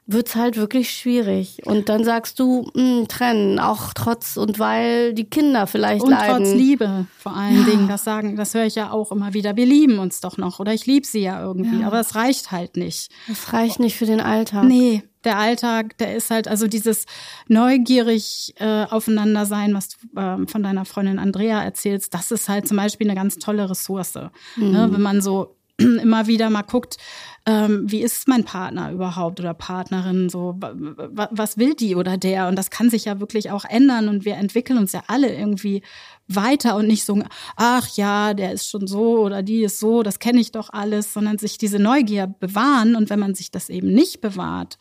wird's 0.07 0.35
halt 0.35 0.57
wirklich 0.57 0.91
schwierig. 0.91 1.61
Und 1.65 1.89
dann 1.89 2.03
sagst 2.03 2.39
du, 2.39 2.69
mh, 2.73 2.81
hm, 2.81 3.07
trennen, 3.07 3.59
auch 3.59 3.93
trotz 3.93 4.37
und 4.37 4.59
weil 4.59 5.13
die 5.13 5.25
Kinder 5.25 5.67
vielleicht 5.67 6.03
und 6.03 6.11
leiden. 6.11 6.35
Und 6.35 6.43
trotz 6.43 6.53
Liebe 6.53 7.07
vor 7.17 7.35
allen 7.35 7.59
ja. 7.59 7.63
Dingen. 7.63 7.87
Das 7.87 8.03
sagen, 8.03 8.35
das 8.35 8.53
höre 8.53 8.65
ich 8.65 8.75
ja 8.75 8.91
auch 8.91 9.11
immer 9.11 9.33
wieder. 9.33 9.55
Wir 9.55 9.65
lieben 9.65 9.99
uns 9.99 10.21
doch 10.21 10.37
noch 10.37 10.59
oder 10.59 10.73
ich 10.73 10.85
liebe 10.85 11.07
sie 11.07 11.21
ja 11.21 11.41
irgendwie. 11.41 11.81
Ja. 11.81 11.87
Aber 11.87 11.99
es 11.99 12.15
reicht 12.15 12.51
halt 12.51 12.77
nicht. 12.77 13.11
Es 13.31 13.53
reicht 13.53 13.79
nicht 13.79 13.97
für 13.97 14.05
den 14.05 14.21
Alltag. 14.21 14.65
Nee. 14.65 15.03
Der 15.25 15.37
Alltag, 15.37 15.97
der 15.97 16.15
ist 16.15 16.31
halt, 16.31 16.47
also 16.47 16.67
dieses 16.67 17.05
neugierig 17.47 18.53
äh, 18.59 18.85
aufeinander 18.85 19.45
sein, 19.45 19.73
was 19.73 19.89
du 19.89 19.97
äh, 20.19 20.47
von 20.47 20.63
deiner 20.63 20.85
Freundin 20.85 21.19
Andrea 21.19 21.63
erzählst, 21.63 22.13
das 22.13 22.31
ist 22.31 22.47
halt 22.47 22.67
zum 22.67 22.77
Beispiel 22.77 23.07
eine 23.07 23.19
ganz 23.19 23.37
tolle 23.37 23.69
Ressource. 23.69 24.15
Ne? 24.15 24.31
Mhm. 24.55 24.71
Ne? 24.71 24.89
Wenn 24.91 25.01
man 25.01 25.21
so 25.21 25.57
immer 25.77 26.27
wieder 26.27 26.49
mal 26.49 26.61
guckt, 26.61 26.97
ähm, 27.45 27.83
wie 27.85 28.01
ist 28.01 28.27
mein 28.27 28.43
Partner 28.43 28.91
überhaupt 28.91 29.39
oder 29.39 29.53
Partnerin, 29.53 30.29
so 30.29 30.55
was 30.57 31.57
will 31.57 31.75
die 31.75 31.95
oder 31.95 32.17
der 32.17 32.47
und 32.47 32.55
das 32.55 32.69
kann 32.71 32.89
sich 32.89 33.05
ja 33.05 33.19
wirklich 33.19 33.51
auch 33.51 33.65
ändern 33.65 34.07
und 34.07 34.25
wir 34.25 34.35
entwickeln 34.35 34.79
uns 34.79 34.93
ja 34.93 35.03
alle 35.07 35.33
irgendwie 35.33 35.83
weiter 36.27 36.75
und 36.75 36.87
nicht 36.87 37.05
so, 37.05 37.21
ach 37.55 37.87
ja, 37.97 38.33
der 38.33 38.53
ist 38.53 38.67
schon 38.67 38.87
so 38.87 39.19
oder 39.19 39.43
die 39.43 39.63
ist 39.63 39.79
so, 39.79 40.01
das 40.01 40.19
kenne 40.19 40.39
ich 40.39 40.51
doch 40.51 40.69
alles, 40.71 41.13
sondern 41.13 41.37
sich 41.37 41.57
diese 41.57 41.77
Neugier 41.77 42.27
bewahren 42.27 42.95
und 42.95 43.09
wenn 43.09 43.19
man 43.19 43.35
sich 43.35 43.51
das 43.51 43.69
eben 43.69 43.93
nicht 43.93 44.21
bewahrt 44.21 44.79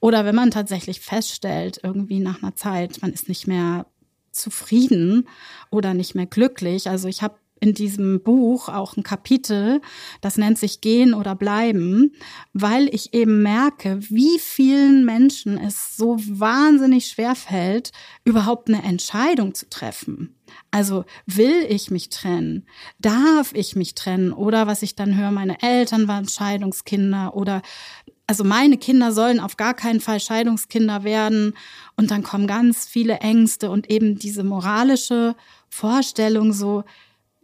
oder 0.00 0.24
wenn 0.24 0.34
man 0.34 0.50
tatsächlich 0.50 1.00
feststellt, 1.00 1.78
irgendwie 1.82 2.20
nach 2.20 2.42
einer 2.42 2.56
Zeit, 2.56 3.00
man 3.02 3.12
ist 3.12 3.28
nicht 3.28 3.46
mehr 3.46 3.86
zufrieden 4.32 5.28
oder 5.70 5.94
nicht 5.94 6.14
mehr 6.14 6.26
glücklich. 6.26 6.88
Also 6.88 7.06
ich 7.06 7.22
habe 7.22 7.34
in 7.62 7.74
diesem 7.74 8.20
Buch 8.22 8.68
auch 8.68 8.96
ein 8.96 9.04
Kapitel, 9.04 9.80
das 10.20 10.36
nennt 10.36 10.58
sich 10.58 10.80
Gehen 10.80 11.14
oder 11.14 11.36
Bleiben, 11.36 12.12
weil 12.52 12.92
ich 12.92 13.14
eben 13.14 13.40
merke, 13.40 14.00
wie 14.10 14.40
vielen 14.40 15.04
Menschen 15.04 15.58
es 15.58 15.96
so 15.96 16.16
wahnsinnig 16.18 17.06
schwer 17.06 17.36
fällt, 17.36 17.92
überhaupt 18.24 18.68
eine 18.68 18.82
Entscheidung 18.82 19.54
zu 19.54 19.70
treffen. 19.70 20.34
Also 20.72 21.04
will 21.26 21.64
ich 21.68 21.92
mich 21.92 22.08
trennen? 22.08 22.66
Darf 22.98 23.52
ich 23.54 23.76
mich 23.76 23.94
trennen? 23.94 24.32
Oder 24.32 24.66
was 24.66 24.82
ich 24.82 24.96
dann 24.96 25.16
höre, 25.16 25.30
meine 25.30 25.62
Eltern 25.62 26.08
waren 26.08 26.26
Scheidungskinder 26.28 27.36
oder 27.36 27.62
also 28.26 28.44
meine 28.44 28.78
Kinder 28.78 29.12
sollen 29.12 29.40
auf 29.40 29.56
gar 29.56 29.74
keinen 29.74 30.00
Fall 30.00 30.18
Scheidungskinder 30.18 31.04
werden. 31.04 31.54
Und 31.96 32.10
dann 32.10 32.24
kommen 32.24 32.48
ganz 32.48 32.86
viele 32.86 33.18
Ängste 33.18 33.70
und 33.70 33.88
eben 33.88 34.18
diese 34.18 34.42
moralische 34.42 35.36
Vorstellung 35.68 36.52
so, 36.52 36.84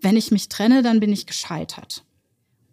wenn 0.01 0.17
ich 0.17 0.31
mich 0.31 0.49
trenne, 0.49 0.83
dann 0.83 1.01
bin 1.01 1.13
ich 1.13 1.27
gescheitert. 1.27 2.05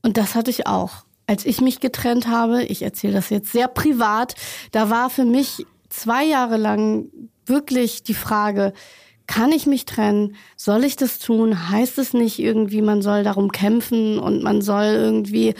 Und 0.02 0.18
das 0.18 0.36
hatte 0.36 0.52
ich 0.52 0.68
auch. 0.68 1.06
Als 1.28 1.46
ich 1.46 1.60
mich 1.60 1.80
getrennt 1.80 2.28
habe, 2.28 2.64
ich 2.64 2.84
erzähle 2.84 3.14
das 3.14 3.30
jetzt 3.30 3.52
sehr 3.52 3.68
privat, 3.68 4.36
da 4.72 4.90
war 4.90 5.10
für 5.10 5.26
mich 5.26 5.66
zwei 5.90 6.24
Jahre 6.24 6.58
lang 6.58 7.10
wirklich 7.46 8.04
die 8.04 8.14
Frage, 8.14 8.74
kann 9.28 9.52
ich 9.52 9.66
mich 9.66 9.86
trennen? 9.86 10.36
Soll 10.56 10.84
ich 10.84 10.96
das 10.96 11.18
tun? 11.18 11.70
Heißt 11.70 11.98
es 11.98 12.14
nicht 12.14 12.38
irgendwie, 12.38 12.82
man 12.82 13.02
soll 13.02 13.24
darum 13.24 13.52
kämpfen 13.52 14.20
und 14.20 14.44
man 14.44 14.62
soll 14.62 14.84
irgendwie 14.84 15.56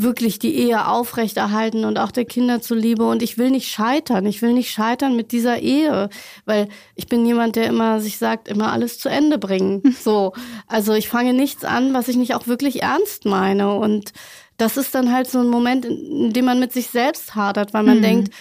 wirklich 0.00 0.38
die 0.38 0.54
Ehe 0.54 0.86
aufrechterhalten 0.86 1.84
und 1.84 1.98
auch 1.98 2.12
der 2.12 2.24
Kinder 2.24 2.62
zuliebe. 2.62 3.04
Und 3.04 3.20
ich 3.20 3.36
will 3.36 3.50
nicht 3.50 3.68
scheitern. 3.68 4.26
Ich 4.26 4.42
will 4.42 4.52
nicht 4.52 4.70
scheitern 4.70 5.16
mit 5.16 5.32
dieser 5.32 5.58
Ehe, 5.58 6.08
weil 6.44 6.68
ich 6.94 7.08
bin 7.08 7.26
jemand, 7.26 7.56
der 7.56 7.66
immer 7.66 8.00
sich 8.00 8.16
sagt, 8.16 8.46
immer 8.46 8.72
alles 8.72 9.00
zu 9.00 9.08
Ende 9.08 9.38
bringen. 9.38 9.82
So. 10.08 10.32
Also 10.68 10.94
ich 10.94 11.08
fange 11.08 11.34
nichts 11.34 11.64
an, 11.64 11.92
was 11.92 12.08
ich 12.08 12.16
nicht 12.16 12.34
auch 12.34 12.46
wirklich 12.46 12.82
ernst 12.82 13.24
meine. 13.24 13.74
Und 13.74 14.12
das 14.56 14.76
ist 14.76 14.94
dann 14.94 15.12
halt 15.12 15.28
so 15.28 15.40
ein 15.40 15.48
Moment, 15.48 15.84
in 15.84 16.32
dem 16.32 16.44
man 16.44 16.60
mit 16.60 16.72
sich 16.72 16.86
selbst 16.86 17.34
hadert, 17.34 17.74
weil 17.74 17.82
man 17.82 17.98
mhm. 17.98 18.02
denkt, 18.02 18.34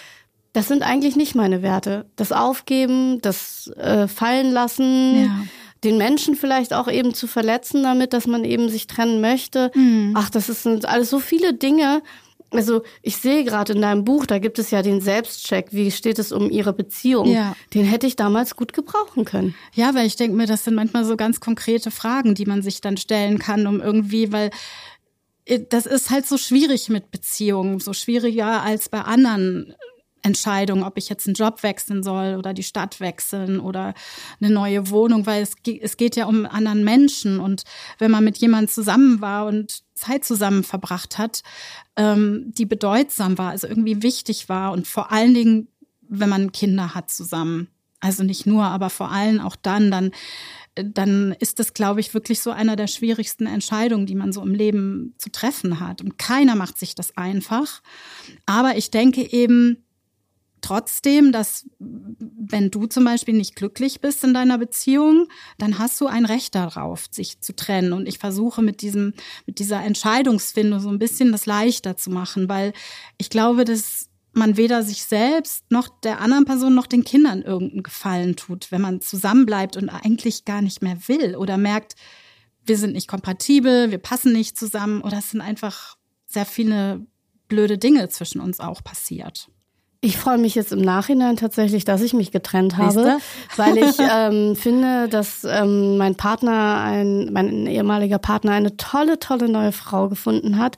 das 0.54 0.68
sind 0.68 0.84
eigentlich 0.84 1.16
nicht 1.16 1.36
meine 1.36 1.64
Werte. 1.64 2.06
Das 2.16 2.32
Aufgeben, 2.32 3.20
das 3.22 3.68
äh, 3.76 4.08
Fallen 4.08 4.52
lassen. 4.52 5.26
Ja 5.26 5.42
den 5.84 5.98
Menschen 5.98 6.36
vielleicht 6.36 6.74
auch 6.74 6.90
eben 6.90 7.14
zu 7.14 7.28
verletzen 7.28 7.84
damit, 7.84 8.14
dass 8.14 8.28
man 8.28 8.44
eben 8.44 8.70
sich 8.70 8.88
trennen 8.88 9.22
möchte. 9.22 9.72
Mhm. 9.76 10.14
Ach, 10.16 10.30
das 10.30 10.48
sind 10.48 10.86
alles 10.86 11.10
so 11.10 11.20
viele 11.20 11.54
Dinge. 11.54 12.02
Also 12.50 12.84
ich 13.02 13.18
sehe 13.18 13.44
gerade 13.44 13.74
in 13.74 13.82
deinem 13.82 14.06
Buch, 14.06 14.26
da 14.26 14.40
gibt 14.40 14.58
es 14.58 14.72
ja 14.72 14.82
den 14.82 15.02
Selbstcheck. 15.02 15.68
Wie 15.72 15.92
steht 15.92 16.18
es 16.18 16.32
um 16.32 16.50
ihre 16.50 16.72
Beziehung? 16.72 17.28
Ja. 17.28 17.56
Den 17.74 17.84
hätte 17.84 18.08
ich 18.08 18.16
damals 18.16 18.56
gut 18.56 18.72
gebrauchen 18.72 19.26
können. 19.26 19.54
Ja, 19.74 19.94
weil 19.94 20.08
ich 20.08 20.16
denke 20.16 20.38
mir, 20.38 20.48
das 20.48 20.64
sind 20.64 20.76
manchmal 20.76 21.04
so 21.04 21.18
ganz 21.18 21.42
konkrete 21.42 21.92
Fragen, 21.92 22.36
die 22.36 22.46
man 22.46 22.62
sich 22.62 22.80
dann 22.80 22.96
stellen 22.96 23.38
kann, 23.38 23.68
um 23.68 23.82
irgendwie, 23.82 24.32
weil 24.32 24.52
äh, 25.46 25.60
das 25.70 25.86
ist 25.86 26.10
halt 26.10 26.26
so 26.26 26.38
schwierig 26.38 26.88
mit 26.88 27.12
Beziehungen, 27.12 27.80
so 27.80 27.92
schwieriger 27.92 28.62
als 28.62 28.88
bei 28.88 29.02
anderen 29.02 29.76
Entscheidung, 30.28 30.84
ob 30.84 30.98
ich 30.98 31.10
jetzt 31.10 31.28
einen 31.28 31.34
Job 31.34 31.64
wechseln 31.64 32.04
soll 32.04 32.36
oder 32.38 32.54
die 32.54 32.64
Stadt 32.64 33.00
wechseln 33.00 33.60
oder 33.60 33.94
eine 34.40 34.52
neue 34.52 34.90
Wohnung, 34.90 35.26
weil 35.26 35.42
es, 35.42 35.54
es 35.82 35.98
geht 35.98 36.16
ja 36.16 36.26
um 36.26 36.46
anderen 36.46 36.84
Menschen. 36.84 37.40
Und 37.40 37.64
wenn 37.98 38.12
man 38.12 38.24
mit 38.24 38.38
jemandem 38.38 38.70
zusammen 38.70 39.22
war 39.22 39.48
und 39.48 39.84
Zeit 39.96 40.24
zusammen 40.24 40.64
verbracht 40.64 41.18
hat, 41.18 41.42
ähm, 41.96 42.52
die 42.56 42.66
bedeutsam 42.66 43.38
war, 43.38 43.52
also 43.52 43.68
irgendwie 43.68 44.04
wichtig 44.04 44.50
war 44.50 44.72
und 44.74 44.88
vor 44.88 45.12
allen 45.12 45.34
Dingen, 45.34 45.68
wenn 46.02 46.30
man 46.30 46.52
Kinder 46.52 46.94
hat 46.94 47.10
zusammen. 47.10 47.70
Also 48.00 48.24
nicht 48.24 48.46
nur, 48.46 48.66
aber 48.66 48.92
vor 48.92 49.12
allem 49.12 49.40
auch 49.40 49.56
dann, 49.56 49.90
dann 49.90 50.12
dann 50.84 51.36
ist 51.40 51.60
das, 51.60 51.74
glaube 51.74 52.00
ich, 52.00 52.14
wirklich 52.14 52.40
so 52.40 52.52
einer 52.52 52.76
der 52.76 52.88
schwierigsten 52.88 53.46
Entscheidungen, 53.46 54.06
die 54.06 54.16
man 54.16 54.32
so 54.32 54.42
im 54.42 54.54
Leben 54.54 55.16
zu 55.18 55.32
treffen 55.32 55.80
hat. 55.80 56.02
Und 56.02 56.18
keiner 56.18 56.56
macht 56.56 56.78
sich 56.78 56.96
das 56.96 57.18
einfach. 57.18 57.82
Aber 58.46 58.78
ich 58.78 58.92
denke 58.92 59.22
eben, 59.32 59.84
trotzdem, 60.68 61.32
dass 61.32 61.66
wenn 61.80 62.70
du 62.72 62.88
zum 62.88 63.06
Beispiel 63.06 63.36
nicht 63.36 63.56
glücklich 63.56 64.02
bist 64.02 64.24
in 64.26 64.34
deiner 64.34 64.58
Beziehung, 64.58 65.28
dann 65.58 65.80
hast 65.80 66.00
du 66.02 66.08
ein 66.08 66.26
Recht 66.26 66.56
darauf, 66.56 67.06
sich 67.10 67.40
zu 67.40 67.56
trennen. 67.56 67.94
Und 67.94 68.08
ich 68.08 68.18
versuche 68.18 68.62
mit 68.62 68.82
diesem, 68.82 69.14
mit 69.46 69.60
dieser 69.60 69.82
Entscheidungsfindung 69.82 70.82
so 70.82 70.90
ein 70.90 71.00
bisschen 71.00 71.32
das 71.32 71.46
leichter 71.46 71.96
zu 71.96 72.10
machen, 72.10 72.50
weil 72.50 72.74
ich 73.18 73.30
glaube, 73.30 73.64
dass 73.64 74.10
man 74.34 74.58
weder 74.58 74.84
sich 74.84 75.06
selbst 75.06 75.64
noch 75.72 75.88
der 75.88 76.20
anderen 76.20 76.44
Person 76.44 76.76
noch 76.76 76.88
den 76.88 77.06
Kindern 77.06 77.44
irgendeinen 77.44 77.84
Gefallen 77.84 78.36
tut, 78.36 78.70
wenn 78.70 78.82
man 78.82 79.00
zusammenbleibt 79.00 79.78
und 79.78 79.90
eigentlich 79.90 80.44
gar 80.44 80.62
nicht 80.62 80.82
mehr 80.82 80.98
will 81.08 81.36
oder 81.38 81.58
merkt, 81.58 81.96
wir 82.66 82.78
sind 82.78 82.92
nicht 82.92 83.08
kompatibel, 83.08 83.90
wir 83.90 84.00
passen 84.00 84.34
nicht 84.34 84.58
zusammen 84.58 85.02
oder 85.02 85.20
es 85.20 85.32
sind 85.32 85.40
einfach 85.40 85.96
sehr 86.26 86.46
viele 86.46 87.08
blöde 87.48 87.78
Dinge 87.78 88.10
zwischen 88.10 88.42
uns 88.42 88.60
auch 88.60 88.84
passiert. 88.84 89.50
Ich 90.00 90.18
freue 90.18 90.38
mich 90.38 90.54
jetzt 90.54 90.72
im 90.72 90.82
Nachhinein 90.82 91.38
tatsächlich, 91.38 91.84
dass 91.84 92.02
ich 92.02 92.14
mich 92.14 92.32
getrennt 92.32 92.78
habe, 92.78 93.18
weil 93.56 93.78
ich 93.78 93.96
ähm, 94.12 94.56
finde, 94.56 95.08
dass 95.10 95.44
ähm, 95.44 95.98
mein 95.98 96.16
Partner, 96.16 96.82
ein, 96.82 97.34
mein 97.34 97.66
ehemaliger 97.66 98.20
Partner, 98.20 98.52
eine 98.52 98.78
tolle, 98.78 99.18
tolle 99.18 99.50
neue 99.50 99.72
Frau 99.72 100.08
gefunden 100.08 100.60
hat, 100.60 100.78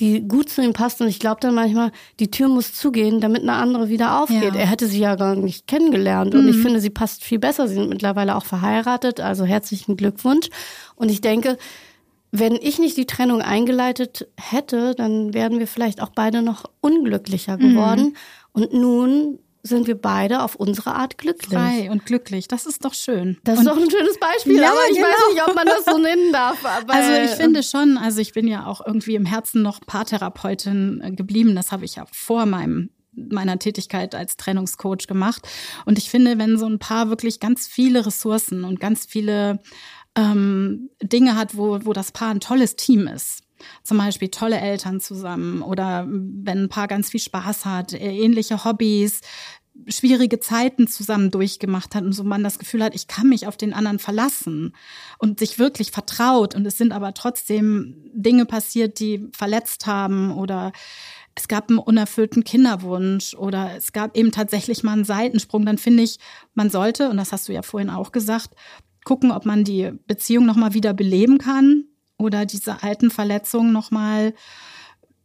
die 0.00 0.26
gut 0.26 0.48
zu 0.48 0.62
ihm 0.62 0.72
passt. 0.72 1.00
Und 1.00 1.08
ich 1.08 1.18
glaube 1.18 1.40
dann 1.40 1.54
manchmal, 1.54 1.92
die 2.20 2.30
Tür 2.30 2.48
muss 2.48 2.74
zugehen, 2.74 3.20
damit 3.20 3.42
eine 3.42 3.52
andere 3.52 3.88
wieder 3.88 4.20
aufgeht. 4.22 4.54
Ja. 4.54 4.60
Er 4.60 4.66
hätte 4.66 4.86
sie 4.86 4.98
ja 4.98 5.14
gar 5.14 5.36
nicht 5.36 5.66
kennengelernt. 5.66 6.32
Mhm. 6.32 6.40
Und 6.40 6.48
ich 6.48 6.56
mhm. 6.56 6.62
finde, 6.62 6.80
sie 6.80 6.90
passt 6.90 7.22
viel 7.22 7.38
besser. 7.38 7.68
Sie 7.68 7.74
sind 7.74 7.88
mittlerweile 7.88 8.34
auch 8.34 8.44
verheiratet. 8.44 9.20
Also 9.20 9.44
herzlichen 9.44 9.96
Glückwunsch. 9.96 10.48
Und 10.96 11.10
ich 11.10 11.20
denke, 11.20 11.58
wenn 12.32 12.56
ich 12.56 12.80
nicht 12.80 12.96
die 12.96 13.06
Trennung 13.06 13.42
eingeleitet 13.42 14.26
hätte, 14.36 14.96
dann 14.96 15.34
wären 15.34 15.60
wir 15.60 15.68
vielleicht 15.68 16.02
auch 16.02 16.08
beide 16.08 16.42
noch 16.42 16.64
unglücklicher 16.80 17.56
geworden. 17.56 18.06
Mhm. 18.06 18.16
Und 18.54 18.72
nun 18.72 19.40
sind 19.62 19.86
wir 19.86 19.94
beide 19.94 20.42
auf 20.42 20.54
unsere 20.56 20.94
Art 20.94 21.18
glücklich. 21.18 21.58
Frei 21.58 21.90
und 21.90 22.04
glücklich, 22.04 22.48
das 22.48 22.66
ist 22.66 22.84
doch 22.84 22.92
schön. 22.92 23.38
Das 23.44 23.58
und 23.58 23.66
ist 23.66 23.72
doch 23.72 23.82
ein 23.82 23.90
schönes 23.90 24.18
Beispiel, 24.18 24.58
ja, 24.58 24.70
aber 24.70 24.80
ich 24.90 24.96
genau. 24.96 25.08
weiß 25.08 25.32
nicht, 25.32 25.48
ob 25.48 25.54
man 25.54 25.66
das 25.66 25.84
so 25.86 25.98
nennen 25.98 26.32
darf. 26.32 26.64
also 26.88 27.12
ich 27.12 27.30
finde 27.30 27.62
schon, 27.62 27.96
also 27.96 28.20
ich 28.20 28.32
bin 28.32 28.46
ja 28.46 28.66
auch 28.66 28.86
irgendwie 28.86 29.14
im 29.14 29.24
Herzen 29.24 29.62
noch 29.62 29.80
Paartherapeutin 29.80 31.00
äh, 31.02 31.10
geblieben. 31.12 31.56
Das 31.56 31.72
habe 31.72 31.84
ich 31.84 31.96
ja 31.96 32.04
vor 32.12 32.46
meinem 32.46 32.90
meiner 33.16 33.58
Tätigkeit 33.60 34.14
als 34.14 34.36
Trennungscoach 34.36 35.06
gemacht. 35.06 35.48
Und 35.84 35.98
ich 35.98 36.10
finde, 36.10 36.36
wenn 36.36 36.58
so 36.58 36.66
ein 36.66 36.80
Paar 36.80 37.10
wirklich 37.10 37.38
ganz 37.38 37.68
viele 37.68 38.04
Ressourcen 38.04 38.64
und 38.64 38.80
ganz 38.80 39.06
viele 39.06 39.60
ähm, 40.16 40.90
Dinge 41.00 41.36
hat, 41.36 41.56
wo, 41.56 41.78
wo 41.84 41.92
das 41.92 42.10
Paar 42.10 42.30
ein 42.30 42.40
tolles 42.40 42.74
Team 42.76 43.06
ist, 43.06 43.43
zum 43.82 43.98
Beispiel 43.98 44.28
tolle 44.28 44.58
Eltern 44.58 45.00
zusammen 45.00 45.62
oder 45.62 46.06
wenn 46.08 46.64
ein 46.64 46.68
Paar 46.68 46.88
ganz 46.88 47.10
viel 47.10 47.20
Spaß 47.20 47.64
hat, 47.64 47.92
äh, 47.92 47.98
ähnliche 47.98 48.64
Hobbys, 48.64 49.20
schwierige 49.88 50.38
Zeiten 50.38 50.86
zusammen 50.86 51.30
durchgemacht 51.30 51.94
hat 51.94 52.04
und 52.04 52.12
so 52.12 52.22
man 52.22 52.44
das 52.44 52.58
Gefühl 52.58 52.82
hat, 52.82 52.94
ich 52.94 53.08
kann 53.08 53.28
mich 53.28 53.46
auf 53.46 53.56
den 53.56 53.72
anderen 53.72 53.98
verlassen 53.98 54.72
und 55.18 55.40
sich 55.40 55.58
wirklich 55.58 55.90
vertraut 55.90 56.54
und 56.54 56.64
es 56.64 56.78
sind 56.78 56.92
aber 56.92 57.12
trotzdem 57.12 57.96
Dinge 58.12 58.46
passiert, 58.46 59.00
die 59.00 59.28
verletzt 59.32 59.86
haben 59.86 60.32
oder 60.32 60.72
es 61.34 61.48
gab 61.48 61.68
einen 61.68 61.78
unerfüllten 61.78 62.44
Kinderwunsch 62.44 63.34
oder 63.34 63.72
es 63.76 63.92
gab 63.92 64.16
eben 64.16 64.30
tatsächlich 64.30 64.84
mal 64.84 64.92
einen 64.92 65.04
Seitensprung, 65.04 65.66
dann 65.66 65.78
finde 65.78 66.04
ich, 66.04 66.18
man 66.54 66.70
sollte, 66.70 67.10
und 67.10 67.16
das 67.16 67.32
hast 67.32 67.48
du 67.48 67.52
ja 67.52 67.62
vorhin 67.62 67.90
auch 67.90 68.12
gesagt, 68.12 68.54
gucken, 69.04 69.32
ob 69.32 69.44
man 69.44 69.64
die 69.64 69.90
Beziehung 70.06 70.46
nochmal 70.46 70.74
wieder 70.74 70.94
beleben 70.94 71.38
kann 71.38 71.84
oder 72.24 72.46
diese 72.46 72.82
alten 72.82 73.10
Verletzungen 73.10 73.72
nochmal, 73.72 74.34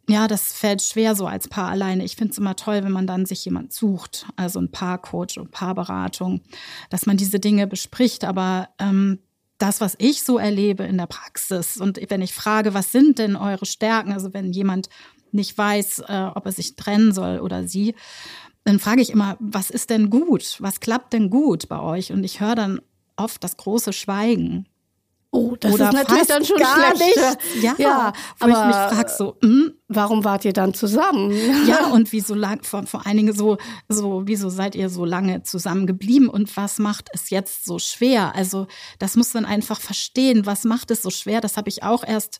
ja, 0.10 0.28
das 0.28 0.54
fällt 0.54 0.82
schwer 0.82 1.16
so 1.16 1.28
als 1.28 1.48
Paar 1.48 1.70
alleine. 1.70 2.04
Ich 2.04 2.16
finde 2.16 2.32
es 2.32 2.38
immer 2.40 2.56
toll, 2.56 2.84
wenn 2.84 2.92
man 2.92 3.06
dann 3.06 3.26
sich 3.28 3.46
jemand 3.46 3.74
sucht, 3.74 4.26
also 4.36 4.60
ein 4.60 4.72
Paarcoach 4.72 5.38
und 5.38 5.52
Paarberatung, 5.52 6.42
dass 6.90 7.06
man 7.06 7.16
diese 7.16 7.40
Dinge 7.40 7.68
bespricht. 7.68 8.26
Aber 8.26 8.70
ähm, 8.80 9.20
das, 9.60 9.82
was 9.82 9.96
ich 10.00 10.24
so 10.24 10.40
erlebe 10.40 10.84
in 10.84 10.98
der 10.98 11.06
Praxis 11.06 11.78
und 11.78 12.00
wenn 12.10 12.22
ich 12.22 12.34
frage, 12.34 12.74
was 12.74 12.92
sind 12.92 13.20
denn 13.20 13.36
eure 13.36 13.68
Stärken, 13.68 14.12
also 14.12 14.34
wenn 14.34 14.52
jemand 14.52 14.90
nicht 15.32 15.56
weiß, 15.56 16.00
äh, 16.08 16.30
ob 16.34 16.46
er 16.48 16.54
sich 16.54 16.76
trennen 16.76 17.14
soll 17.14 17.40
oder 17.40 17.68
sie, 17.68 17.94
dann 18.64 18.80
frage 18.80 19.02
ich 19.02 19.12
immer, 19.12 19.38
was 19.40 19.70
ist 19.70 19.92
denn 19.92 20.10
gut? 20.10 20.58
Was 20.60 20.80
klappt 20.80 21.14
denn 21.14 21.30
gut 21.30 21.70
bei 21.70 21.80
euch? 21.80 22.12
Und 22.12 22.24
ich 22.24 22.40
höre 22.40 22.56
dann 22.56 22.82
oft 23.16 23.44
das 23.44 23.58
große 23.58 23.94
Schweigen. 23.94 24.68
Oh, 25.32 25.56
das 25.60 25.74
Oder 25.74 25.90
ist 25.90 25.94
natürlich 25.94 26.28
dann 26.28 26.44
schon 26.44 26.58
gar 26.58 26.96
schlecht. 26.96 27.18
Nicht. 27.54 27.64
Ja, 27.64 27.76
ja 27.78 28.14
wo 28.40 28.46
aber 28.46 28.54
ich 28.54 28.66
mich 28.66 28.76
frage 28.76 29.12
so, 29.16 29.38
hm, 29.44 29.74
warum 29.88 30.24
wart 30.24 30.44
ihr 30.44 30.54
dann 30.54 30.74
zusammen? 30.74 31.32
Ja, 31.68 31.88
und 31.88 32.12
wie 32.12 32.20
so 32.20 32.34
lang, 32.34 32.64
vor, 32.64 32.84
vor 32.88 33.06
allen 33.06 33.18
Dingen 33.18 33.36
so, 33.36 33.58
so, 33.90 34.24
wieso 34.26 34.50
seid 34.50 34.74
ihr 34.74 34.90
so 34.90 35.06
lange 35.06 35.44
zusammen 35.44 35.86
geblieben 35.86 36.30
und 36.30 36.56
was 36.58 36.80
macht 36.80 37.10
es 37.14 37.30
jetzt 37.30 37.66
so 37.66 37.78
schwer? 37.78 38.34
Also, 38.36 38.66
das 38.98 39.16
muss 39.16 39.34
man 39.36 39.46
einfach 39.46 39.80
verstehen. 39.80 40.48
Was 40.48 40.64
macht 40.64 40.90
es 40.90 41.04
so 41.04 41.12
schwer? 41.12 41.42
Das 41.42 41.58
habe 41.58 41.70
ich 41.70 41.84
auch 41.84 42.04
erst 42.04 42.40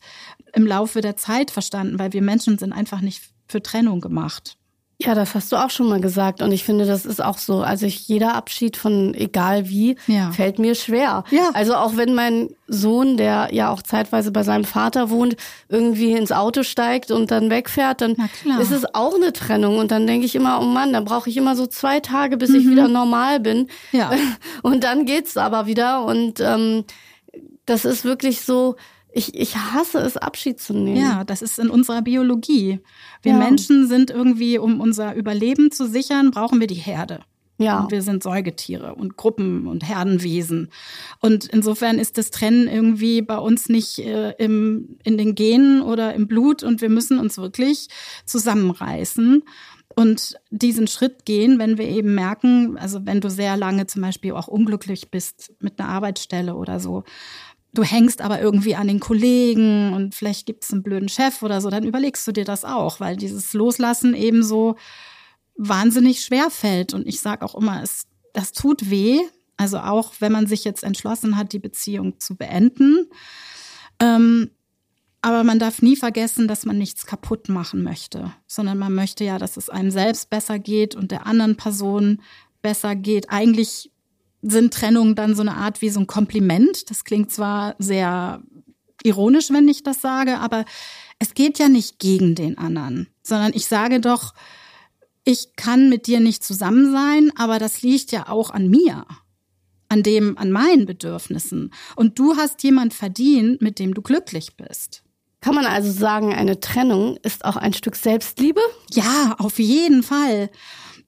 im 0.54 0.66
Laufe 0.66 1.02
der 1.02 1.16
Zeit 1.16 1.52
verstanden, 1.52 2.00
weil 2.00 2.14
wir 2.14 2.24
Menschen 2.24 2.58
sind 2.58 2.74
einfach 2.74 3.02
nicht 3.02 3.22
für 3.48 3.62
Trennung 3.62 4.02
gemacht. 4.02 4.59
Ja, 5.02 5.16
das 5.16 5.34
hast 5.34 5.50
du 5.54 5.56
auch 5.56 5.70
schon 5.70 5.88
mal 5.88 6.02
gesagt. 6.02 6.42
Und 6.42 6.52
ich 6.52 6.66
finde, 6.66 6.86
das 6.86 7.06
ist 7.06 7.24
auch 7.24 7.38
so. 7.38 7.62
Also 7.62 7.86
ich, 7.86 8.06
jeder 8.10 8.36
Abschied 8.36 8.76
von 8.76 9.14
egal 9.14 9.70
wie 9.70 9.96
ja. 10.08 10.32
fällt 10.32 10.60
mir 10.60 10.76
schwer. 10.76 11.24
Ja. 11.32 11.52
Also 11.54 11.76
auch 11.76 11.96
wenn 11.96 12.16
mein 12.16 12.50
Sohn, 12.68 13.16
der 13.16 13.48
ja 13.54 13.72
auch 13.72 13.82
zeitweise 13.82 14.34
bei 14.34 14.44
seinem 14.44 14.66
Vater 14.66 15.10
wohnt, 15.10 15.38
irgendwie 15.70 16.12
ins 16.12 16.34
Auto 16.34 16.64
steigt 16.64 17.12
und 17.12 17.32
dann 17.32 17.50
wegfährt, 17.50 18.02
dann 18.02 18.18
ist 18.60 18.72
es 18.72 18.94
auch 18.94 19.16
eine 19.16 19.32
Trennung. 19.32 19.78
Und 19.78 19.92
dann 19.92 20.06
denke 20.06 20.26
ich 20.26 20.36
immer, 20.36 20.60
oh 20.62 20.66
Mann, 20.66 20.92
da 20.92 21.00
brauche 21.00 21.30
ich 21.30 21.38
immer 21.38 21.56
so 21.56 21.66
zwei 21.66 22.02
Tage, 22.02 22.36
bis 22.36 22.50
mhm. 22.50 22.56
ich 22.58 22.70
wieder 22.70 22.90
normal 22.90 23.40
bin. 23.40 23.68
Ja. 23.94 24.12
Und 24.64 24.84
dann 24.84 25.06
geht's 25.06 25.38
aber 25.38 25.66
wieder. 25.66 26.04
Und 26.04 26.42
ähm, 26.42 26.84
das 27.66 27.86
ist 27.86 28.04
wirklich 28.04 28.42
so, 28.42 28.76
ich, 29.12 29.34
ich 29.36 29.56
hasse 29.56 30.00
es, 30.00 30.18
Abschied 30.18 30.60
zu 30.60 30.74
nehmen. 30.74 30.98
Ja, 30.98 31.24
das 31.24 31.42
ist 31.42 31.60
in 31.60 31.70
unserer 31.70 32.02
Biologie. 32.02 32.80
Wir 33.22 33.34
ja. 33.34 33.38
Menschen 33.38 33.88
sind 33.88 34.12
irgendwie, 34.12 34.58
um 34.58 34.80
unser 34.80 35.16
Überleben 35.16 35.72
zu 35.72 35.88
sichern, 35.88 36.32
brauchen 36.32 36.60
wir 36.60 36.68
die 36.68 36.76
Herde. 36.76 37.22
Ja. 37.58 37.82
Und 37.82 37.92
wir 37.92 38.02
sind 38.02 38.24
Säugetiere 38.24 38.96
und 38.96 39.18
Gruppen 39.18 39.68
und 39.68 39.88
Herdenwesen. 39.88 40.70
Und 41.20 41.46
insofern 41.46 42.00
ist 42.00 42.18
das 42.18 42.32
Trennen 42.32 42.70
irgendwie 42.70 43.22
bei 43.22 43.38
uns 43.38 43.68
nicht 43.68 44.00
äh, 44.00 44.32
im, 44.38 44.98
in 45.04 45.18
den 45.18 45.36
Genen 45.36 45.82
oder 45.82 46.14
im 46.14 46.28
Blut 46.28 46.64
und 46.64 46.80
wir 46.80 46.90
müssen 46.90 47.20
uns 47.20 47.38
wirklich 47.38 47.90
zusammenreißen 48.26 49.44
und 49.94 50.36
diesen 50.50 50.88
Schritt 50.88 51.26
gehen, 51.26 51.60
wenn 51.60 51.78
wir 51.78 51.88
eben 51.90 52.16
merken, 52.16 52.78
also 52.78 53.06
wenn 53.06 53.20
du 53.20 53.30
sehr 53.30 53.58
lange 53.58 53.88
zum 53.88 54.02
Beispiel 54.04 54.32
auch 54.32 54.48
unglücklich 54.48 55.12
bist 55.12 55.52
mit 55.60 55.80
einer 55.80 55.90
Arbeitsstelle 55.90 56.56
oder 56.56 56.80
so, 56.80 57.04
du 57.74 57.84
hängst 57.84 58.22
aber 58.22 58.42
irgendwie 58.42 58.76
an 58.76 58.88
den 58.88 59.00
Kollegen 59.00 59.94
und 59.94 60.16
vielleicht 60.16 60.46
gibt 60.46 60.64
es 60.64 60.72
einen 60.72 60.84
blöden 60.84 61.10
Chef 61.10 61.44
oder 61.44 61.62
so, 61.62 61.70
dann 61.70 61.84
überlegst 61.84 62.28
du 62.28 62.32
dir 62.32 62.46
das 62.46 62.66
auch, 62.66 63.00
weil 63.00 63.16
dieses 63.16 63.54
Loslassen 63.54 64.14
eben 64.16 64.44
so 64.44 64.76
wahnsinnig 65.56 66.22
schwer 66.22 66.50
fällt. 66.50 66.94
Und 66.94 67.06
ich 67.06 67.20
sage 67.20 67.46
auch 67.46 67.56
immer, 67.56 67.84
es, 67.84 68.08
das 68.34 68.54
tut 68.54 68.90
weh. 68.90 69.20
Also 69.58 69.80
auch 69.80 70.14
wenn 70.20 70.32
man 70.32 70.48
sich 70.48 70.64
jetzt 70.64 70.84
entschlossen 70.84 71.36
hat, 71.36 71.52
die 71.52 71.60
Beziehung 71.60 72.20
zu 72.20 72.36
beenden. 72.36 73.08
Ähm, 74.00 74.52
aber 75.22 75.44
man 75.44 75.60
darf 75.60 75.82
nie 75.82 75.98
vergessen, 75.98 76.48
dass 76.48 76.66
man 76.66 76.78
nichts 76.78 77.06
kaputt 77.06 77.50
machen 77.50 77.84
möchte, 77.84 78.32
sondern 78.48 78.78
man 78.78 78.94
möchte 78.94 79.26
ja, 79.26 79.38
dass 79.38 79.58
es 79.58 79.70
einem 79.70 79.92
selbst 79.92 80.30
besser 80.30 80.60
geht 80.60 80.96
und 80.96 81.12
der 81.12 81.26
anderen 81.26 81.58
Person 81.58 82.22
besser 82.62 82.96
geht. 82.96 83.30
Eigentlich 83.30 83.92
sind 84.42 84.74
Trennungen 84.74 85.16
dann 85.16 85.36
so 85.36 85.42
eine 85.42 85.56
Art 85.56 85.82
wie 85.82 85.90
so 85.90 86.00
ein 86.00 86.08
Kompliment. 86.08 86.90
Das 86.90 87.04
klingt 87.04 87.32
zwar 87.32 87.76
sehr 87.80 88.42
ironisch, 89.04 89.50
wenn 89.52 89.68
ich 89.68 89.84
das 89.84 90.02
sage, 90.02 90.40
aber 90.40 90.66
es 91.20 91.34
geht 91.34 91.60
ja 91.60 91.70
nicht 91.70 92.00
gegen 92.00 92.36
den 92.36 92.58
anderen, 92.58 93.08
sondern 93.22 93.52
ich 93.54 93.68
sage 93.68 94.00
doch, 94.00 94.34
ich 95.26 95.56
kann 95.56 95.90
mit 95.90 96.08
dir 96.08 96.20
nicht 96.20 96.44
zusammen 96.44 96.92
sein, 96.92 97.32
aber 97.36 97.60
das 97.60 97.82
liegt 97.82 98.12
ja 98.12 98.30
auch 98.30 98.52
an 98.52 98.70
mir, 98.70 99.06
an 99.90 100.02
dem, 100.02 100.38
an 100.38 100.52
meinen 100.52 100.86
Bedürfnissen. 100.86 101.74
Und 101.96 102.18
du 102.18 102.36
hast 102.38 102.64
jemand 102.64 102.94
verdient, 102.94 103.62
mit 103.62 103.80
dem 103.80 103.94
du 103.94 104.02
glücklich 104.02 104.56
bist. 104.56 105.04
Kann 105.42 105.56
man 105.56 105.66
also 105.66 105.92
sagen, 105.92 106.34
eine 106.34 106.60
Trennung 106.60 107.18
ist 107.24 107.46
auch 107.46 107.56
ein 107.56 107.74
Stück 107.74 107.96
Selbstliebe? 107.96 108.60
Ja, 108.92 109.36
auf 109.38 109.60
jeden 109.60 110.04
Fall 110.04 110.50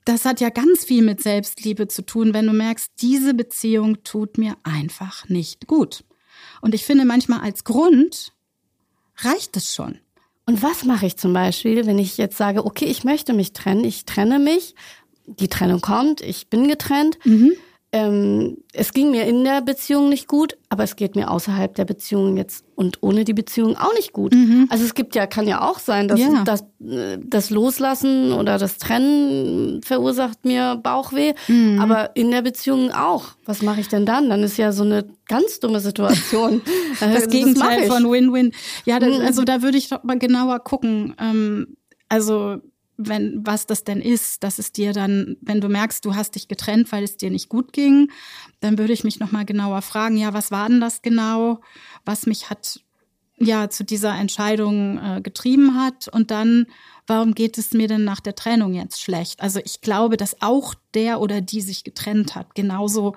das 0.06 0.26
hat 0.26 0.42
ja 0.42 0.50
ganz 0.50 0.84
viel 0.84 1.04
mit 1.04 1.22
Selbstliebe 1.22 1.88
zu 1.88 2.06
tun, 2.06 2.34
wenn 2.34 2.48
du 2.48 2.54
merkst, 2.54 2.92
diese 3.02 3.34
Beziehung 3.34 4.04
tut 4.04 4.38
mir 4.38 4.56
einfach 4.64 5.28
nicht 5.30 5.68
gut. 5.68 6.04
Und 6.62 6.74
ich 6.74 6.86
finde 6.86 7.06
manchmal 7.06 7.42
als 7.42 7.64
Grund 7.64 8.34
reicht 9.18 9.56
es 9.58 9.74
schon. 9.74 10.00
Und 10.46 10.64
was 10.64 10.84
mache 10.86 11.06
ich 11.06 11.18
zum 11.18 11.34
Beispiel, 11.34 11.86
wenn 11.86 12.00
ich 12.00 12.18
jetzt 12.18 12.38
sage, 12.38 12.66
okay, 12.66 12.86
ich 12.86 13.04
möchte 13.04 13.34
mich 13.34 13.54
trennen, 13.54 13.84
ich 13.84 14.06
trenne 14.06 14.40
mich, 14.40 14.76
die 15.26 15.48
Trennung 15.48 15.82
kommt, 15.82 16.22
ich 16.22 16.50
bin 16.50 16.68
getrennt. 16.68 17.20
Mhm 17.26 17.54
ähm, 17.94 18.58
es 18.72 18.94
ging 18.94 19.12
mir 19.12 19.26
in 19.26 19.44
der 19.44 19.62
Beziehung 19.62 20.08
nicht 20.08 20.28
gut, 20.28 20.58
aber 20.70 20.84
es 20.84 20.96
geht 20.96 21.18
mir 21.18 21.30
außerhalb 21.30 21.76
der 21.76 21.84
Beziehung 21.84 22.38
jetzt 22.38 22.64
und 22.76 23.00
ohne 23.02 23.26
die 23.26 23.34
Beziehung 23.34 23.76
auch 23.76 23.94
nicht 23.96 24.14
gut. 24.14 24.34
Mhm. 24.34 24.68
Also 24.70 24.86
es 24.86 24.94
gibt 24.94 25.14
ja, 25.14 25.28
kann 25.28 25.46
ja 25.46 25.62
auch 25.70 25.78
sein, 25.78 26.08
dass 26.08 26.20
ja. 26.20 26.44
das, 26.46 26.62
äh, 26.80 27.18
das 27.22 27.50
Loslassen 27.50 28.32
oder 28.32 28.58
das 28.58 28.78
Trennen 28.78 29.82
verursacht 29.84 30.46
mir 30.46 30.80
Bauchweh, 30.82 31.34
mhm. 31.50 31.82
aber 31.82 32.16
in 32.16 32.32
der 32.32 32.42
Beziehung 32.42 32.92
auch. 32.92 33.32
Was 33.46 33.62
mache 33.62 33.82
ich 33.82 33.90
denn 33.90 34.06
dann? 34.06 34.30
Dann 34.30 34.42
ist 34.42 34.56
ja 34.56 34.72
so 34.72 34.84
eine 34.84 35.06
ganz 35.28 35.60
dumme 35.60 35.82
Situation. 35.82 36.62
das, 37.02 37.14
das 37.14 37.28
Gegenteil 37.28 37.88
von 37.88 38.10
Win-Win. 38.10 38.54
Ja, 38.86 39.00
das, 39.00 39.18
mhm. 39.18 39.26
also 39.26 39.44
da 39.44 39.62
würde 39.62 39.78
ich 39.78 39.90
doch 39.90 40.04
mal 40.04 40.18
genauer 40.18 40.60
gucken. 40.60 41.14
Ähm, 41.20 41.76
also 42.08 42.62
wenn, 43.08 43.46
was 43.46 43.66
das 43.66 43.84
denn 43.84 44.02
ist, 44.02 44.44
dass 44.44 44.60
es 44.60 44.72
dir 44.72 44.94
dann, 44.94 45.38
wenn 45.42 45.62
du 45.62 45.70
merkst, 45.70 46.04
du 46.06 46.16
hast 46.16 46.36
dich 46.36 46.48
getrennt, 46.48 46.92
weil 46.92 47.04
es 47.04 47.18
dir 47.18 47.30
nicht 47.30 47.50
gut 47.50 47.74
ging, 47.74 48.12
dann 48.60 48.78
würde 48.78 48.94
ich 48.94 49.04
mich 49.04 49.20
nochmal 49.20 49.46
genauer 49.46 49.82
fragen, 49.82 50.18
ja, 50.18 50.34
was 50.34 50.52
war 50.52 50.68
denn 50.68 50.82
das 50.82 51.02
genau, 51.02 51.62
was 52.06 52.26
mich 52.26 52.50
hat, 52.50 52.82
ja, 53.38 53.70
zu 53.70 53.84
dieser 53.84 54.16
Entscheidung 54.16 54.98
äh, 54.98 55.22
getrieben 55.22 55.80
hat 55.80 56.08
und 56.08 56.32
dann, 56.32 56.68
warum 57.08 57.34
geht 57.34 57.58
es 57.58 57.74
mir 57.74 57.88
denn 57.88 58.04
nach 58.04 58.20
der 58.20 58.36
Trennung 58.36 58.74
jetzt 58.74 59.02
schlecht? 59.02 59.42
Also 59.42 59.60
ich 59.64 59.82
glaube, 59.82 60.18
dass 60.18 60.42
auch 60.42 60.76
der 60.94 61.22
oder 61.22 61.42
die 61.42 61.62
sich 61.62 61.84
getrennt 61.84 62.36
hat, 62.36 62.56
genauso, 62.56 63.16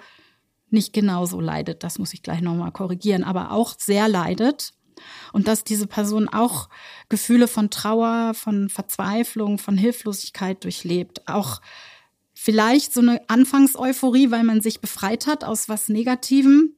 nicht 0.70 0.92
genauso 0.92 1.40
leidet, 1.40 1.84
das 1.84 1.98
muss 1.98 2.14
ich 2.14 2.22
gleich 2.22 2.40
nochmal 2.40 2.72
korrigieren, 2.72 3.22
aber 3.22 3.52
auch 3.52 3.74
sehr 3.78 4.08
leidet 4.08 4.72
und 5.32 5.48
dass 5.48 5.64
diese 5.64 5.86
Person 5.86 6.28
auch 6.28 6.68
Gefühle 7.08 7.48
von 7.48 7.70
Trauer, 7.70 8.34
von 8.34 8.68
Verzweiflung, 8.68 9.58
von 9.58 9.76
Hilflosigkeit 9.76 10.62
durchlebt. 10.64 11.26
Auch 11.28 11.60
vielleicht 12.34 12.92
so 12.92 13.00
eine 13.00 13.20
Anfangseuphorie, 13.28 14.30
weil 14.30 14.44
man 14.44 14.60
sich 14.60 14.80
befreit 14.80 15.26
hat 15.26 15.44
aus 15.44 15.68
was 15.68 15.88
Negativem. 15.88 16.74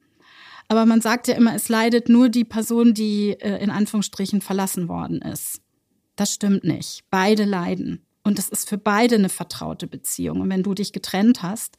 Aber 0.67 0.85
man 0.85 1.01
sagt 1.01 1.27
ja 1.27 1.35
immer, 1.35 1.55
es 1.55 1.69
leidet 1.69 2.09
nur 2.09 2.29
die 2.29 2.43
Person, 2.43 2.93
die 2.93 3.31
äh, 3.39 3.61
in 3.63 3.69
Anführungsstrichen 3.69 4.41
verlassen 4.41 4.89
worden 4.89 5.21
ist. 5.21 5.61
Das 6.15 6.33
stimmt 6.33 6.63
nicht. 6.63 7.03
Beide 7.09 7.45
leiden. 7.45 8.05
Und 8.23 8.39
es 8.39 8.49
ist 8.49 8.67
für 8.67 8.77
beide 8.77 9.15
eine 9.15 9.29
vertraute 9.29 9.87
Beziehung. 9.87 10.41
Und 10.41 10.49
wenn 10.49 10.63
du 10.63 10.73
dich 10.73 10.91
getrennt 10.91 11.41
hast, 11.41 11.77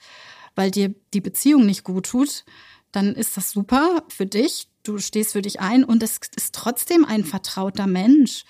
weil 0.55 0.71
dir 0.71 0.95
die 1.12 1.21
Beziehung 1.21 1.67
nicht 1.67 1.85
gut 1.85 2.07
tut, 2.07 2.45
dann 2.92 3.14
ist 3.14 3.37
das 3.37 3.50
super 3.50 4.04
für 4.09 4.26
dich 4.26 4.68
du 4.88 4.99
stehst 4.99 5.33
für 5.33 5.42
dich 5.42 5.61
ein 5.61 5.85
und 5.85 6.02
es 6.02 6.18
ist 6.35 6.54
trotzdem 6.54 7.04
ein 7.04 7.25
vertrauter 7.25 7.87
Mensch. 7.87 8.45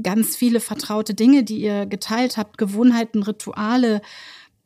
Ganz 0.00 0.36
viele 0.36 0.60
vertraute 0.60 1.14
Dinge, 1.14 1.42
die 1.42 1.60
ihr 1.60 1.86
geteilt 1.86 2.36
habt, 2.36 2.58
Gewohnheiten, 2.58 3.22
Rituale, 3.22 4.00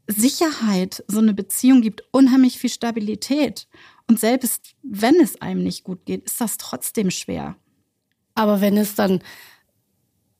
Sicherheit. 0.07 1.03
So 1.09 1.19
eine 1.19 1.33
Beziehung 1.33 1.81
gibt 1.81 2.05
unheimlich 2.13 2.59
viel 2.59 2.71
Stabilität. 2.71 3.67
Und 4.07 4.21
selbst 4.21 4.75
wenn 4.83 5.15
es 5.17 5.41
einem 5.41 5.63
nicht 5.63 5.83
gut 5.83 6.05
geht, 6.05 6.25
ist 6.25 6.41
das 6.41 6.59
trotzdem 6.59 7.11
schwer. 7.11 7.57
Aber 8.35 8.61
wenn 8.61 8.77
es 8.77 8.95
dann 8.95 9.23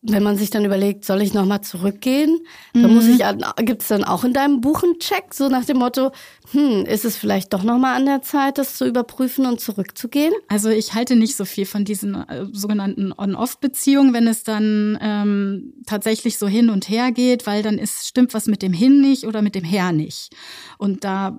wenn 0.07 0.23
man 0.23 0.37
sich 0.37 0.51
dann 0.51 0.65
überlegt, 0.65 1.05
soll 1.05 1.23
ich 1.23 1.33
nochmal 1.33 1.63
zurückgehen, 1.63 2.41
dann 2.75 2.91
mhm. 2.91 2.95
muss 2.95 3.07
ich, 3.07 3.23
gibt 3.65 3.83
es 3.83 3.89
dann 3.89 4.05
auch 4.05 4.23
in 4.25 4.35
deinem 4.35 4.61
Buch 4.61 4.83
einen 4.83 4.99
Check, 4.99 5.33
so 5.33 5.49
nach 5.49 5.65
dem 5.65 5.79
Motto, 5.79 6.13
hm, 6.53 6.85
ist 6.85 7.07
es 7.07 7.17
vielleicht 7.17 7.55
doch 7.55 7.63
nochmal 7.63 7.97
an 7.97 8.05
der 8.05 8.21
Zeit, 8.21 8.59
das 8.59 8.77
zu 8.77 8.87
überprüfen 8.87 9.47
und 9.47 9.61
zurückzugehen? 9.61 10.33
Also 10.49 10.69
ich 10.69 10.95
halte 10.95 11.17
nicht 11.17 11.37
so 11.37 11.47
viel 11.47 11.65
von 11.65 11.87
diesen 11.87 12.15
äh, 12.15 12.47
sogenannten 12.53 13.15
On-Off-Beziehungen, 13.17 14.13
wenn 14.13 14.27
es 14.27 14.45
dann 14.45 14.99
ähm, 15.01 15.73
tatsächlich 15.87 16.39
so 16.39 16.47
hin 16.47 16.69
und 16.69 16.89
her 16.91 17.11
geht, 17.11 17.47
weil 17.47 17.63
dann 17.63 17.79
ist, 17.79 18.07
stimmt 18.07 18.35
was 18.35 18.47
mit 18.47 18.61
dem 18.61 18.75
Hin 18.75 19.01
nicht 19.01 19.25
oder 19.25 19.41
mit 19.41 19.55
dem 19.55 19.65
Her 19.65 19.93
nicht. 19.93 20.35
Und 20.77 21.05
da 21.05 21.39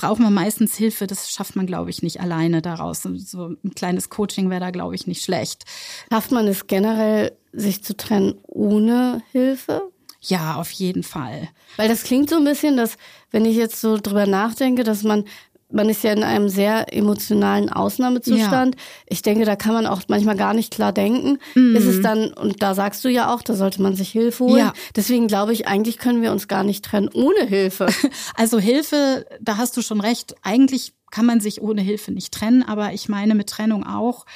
braucht 0.00 0.18
man 0.18 0.32
meistens 0.32 0.76
Hilfe, 0.76 1.06
das 1.06 1.30
schafft 1.30 1.56
man, 1.56 1.66
glaube 1.66 1.90
ich, 1.90 2.02
nicht 2.02 2.20
alleine 2.20 2.62
daraus. 2.62 3.02
So 3.02 3.48
ein 3.48 3.74
kleines 3.74 4.08
Coaching 4.08 4.48
wäre 4.48 4.60
da, 4.60 4.70
glaube 4.70 4.94
ich, 4.94 5.06
nicht 5.06 5.22
schlecht. 5.22 5.64
Schafft 6.10 6.32
man 6.32 6.48
es 6.48 6.66
generell 6.66 7.36
sich 7.52 7.84
zu 7.84 7.94
trennen 7.94 8.38
ohne 8.46 9.22
Hilfe? 9.32 9.82
Ja, 10.22 10.54
auf 10.54 10.70
jeden 10.70 11.02
Fall. 11.02 11.50
Weil 11.76 11.88
das 11.88 12.02
klingt 12.02 12.30
so 12.30 12.36
ein 12.36 12.44
bisschen, 12.44 12.78
dass, 12.78 12.96
wenn 13.30 13.44
ich 13.44 13.56
jetzt 13.56 13.80
so 13.80 13.98
drüber 13.98 14.26
nachdenke, 14.26 14.84
dass 14.84 15.02
man, 15.02 15.24
man 15.72 15.88
ist 15.88 16.02
ja 16.04 16.12
in 16.12 16.24
einem 16.24 16.48
sehr 16.48 16.92
emotionalen 16.92 17.70
Ausnahmezustand. 17.70 18.74
Ja. 18.74 18.80
Ich 19.06 19.22
denke, 19.22 19.44
da 19.44 19.56
kann 19.56 19.72
man 19.72 19.86
auch 19.86 20.02
manchmal 20.08 20.36
gar 20.36 20.54
nicht 20.54 20.72
klar 20.72 20.92
denken. 20.92 21.38
Mhm. 21.54 21.76
Ist 21.76 21.86
es 21.86 22.02
dann, 22.02 22.32
und 22.32 22.62
da 22.62 22.74
sagst 22.74 23.04
du 23.04 23.08
ja 23.08 23.32
auch, 23.32 23.42
da 23.42 23.54
sollte 23.54 23.82
man 23.82 23.94
sich 23.94 24.10
Hilfe 24.10 24.44
holen. 24.44 24.58
Ja. 24.58 24.72
Deswegen 24.96 25.26
glaube 25.26 25.52
ich, 25.52 25.66
eigentlich 25.66 25.98
können 25.98 26.22
wir 26.22 26.32
uns 26.32 26.48
gar 26.48 26.64
nicht 26.64 26.84
trennen 26.84 27.10
ohne 27.12 27.46
Hilfe. 27.46 27.86
Also 28.34 28.58
Hilfe, 28.58 29.26
da 29.40 29.56
hast 29.56 29.76
du 29.76 29.82
schon 29.82 30.00
recht. 30.00 30.34
Eigentlich 30.42 30.94
kann 31.10 31.26
man 31.26 31.40
sich 31.40 31.60
ohne 31.60 31.82
Hilfe 31.82 32.12
nicht 32.12 32.32
trennen, 32.32 32.62
aber 32.62 32.92
ich 32.92 33.08
meine 33.08 33.34
mit 33.34 33.48
Trennung 33.48 33.86
auch, 33.86 34.26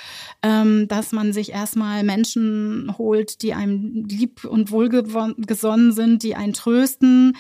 ähm, 0.43 0.89
dass 0.89 1.13
man 1.13 1.33
sich 1.33 1.53
erstmal 1.53 2.03
Menschen 2.03 2.95
holt, 2.99 3.43
die 3.43 3.55
einem 3.55 4.05
lieb 4.09 4.45
und 4.45 4.71
wohlgesonnen 4.71 5.93
sind, 5.93 6.23
die 6.23 6.35
einen 6.35 6.53
trösten, 6.53 7.37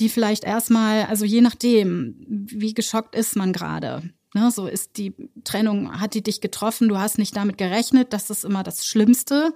die 0.00 0.08
vielleicht 0.08 0.44
erstmal, 0.44 1.04
also 1.04 1.24
je 1.24 1.40
nachdem, 1.40 2.16
wie 2.28 2.74
geschockt 2.74 3.14
ist 3.14 3.36
man 3.36 3.52
gerade. 3.52 4.02
Ne, 4.34 4.50
so 4.50 4.66
ist 4.66 4.98
die 4.98 5.14
Trennung, 5.44 6.00
hat 6.00 6.14
die 6.14 6.22
dich 6.22 6.40
getroffen, 6.40 6.88
du 6.88 6.98
hast 6.98 7.18
nicht 7.18 7.36
damit 7.36 7.56
gerechnet, 7.56 8.12
das 8.12 8.28
ist 8.28 8.44
immer 8.44 8.62
das 8.62 8.86
Schlimmste. 8.86 9.54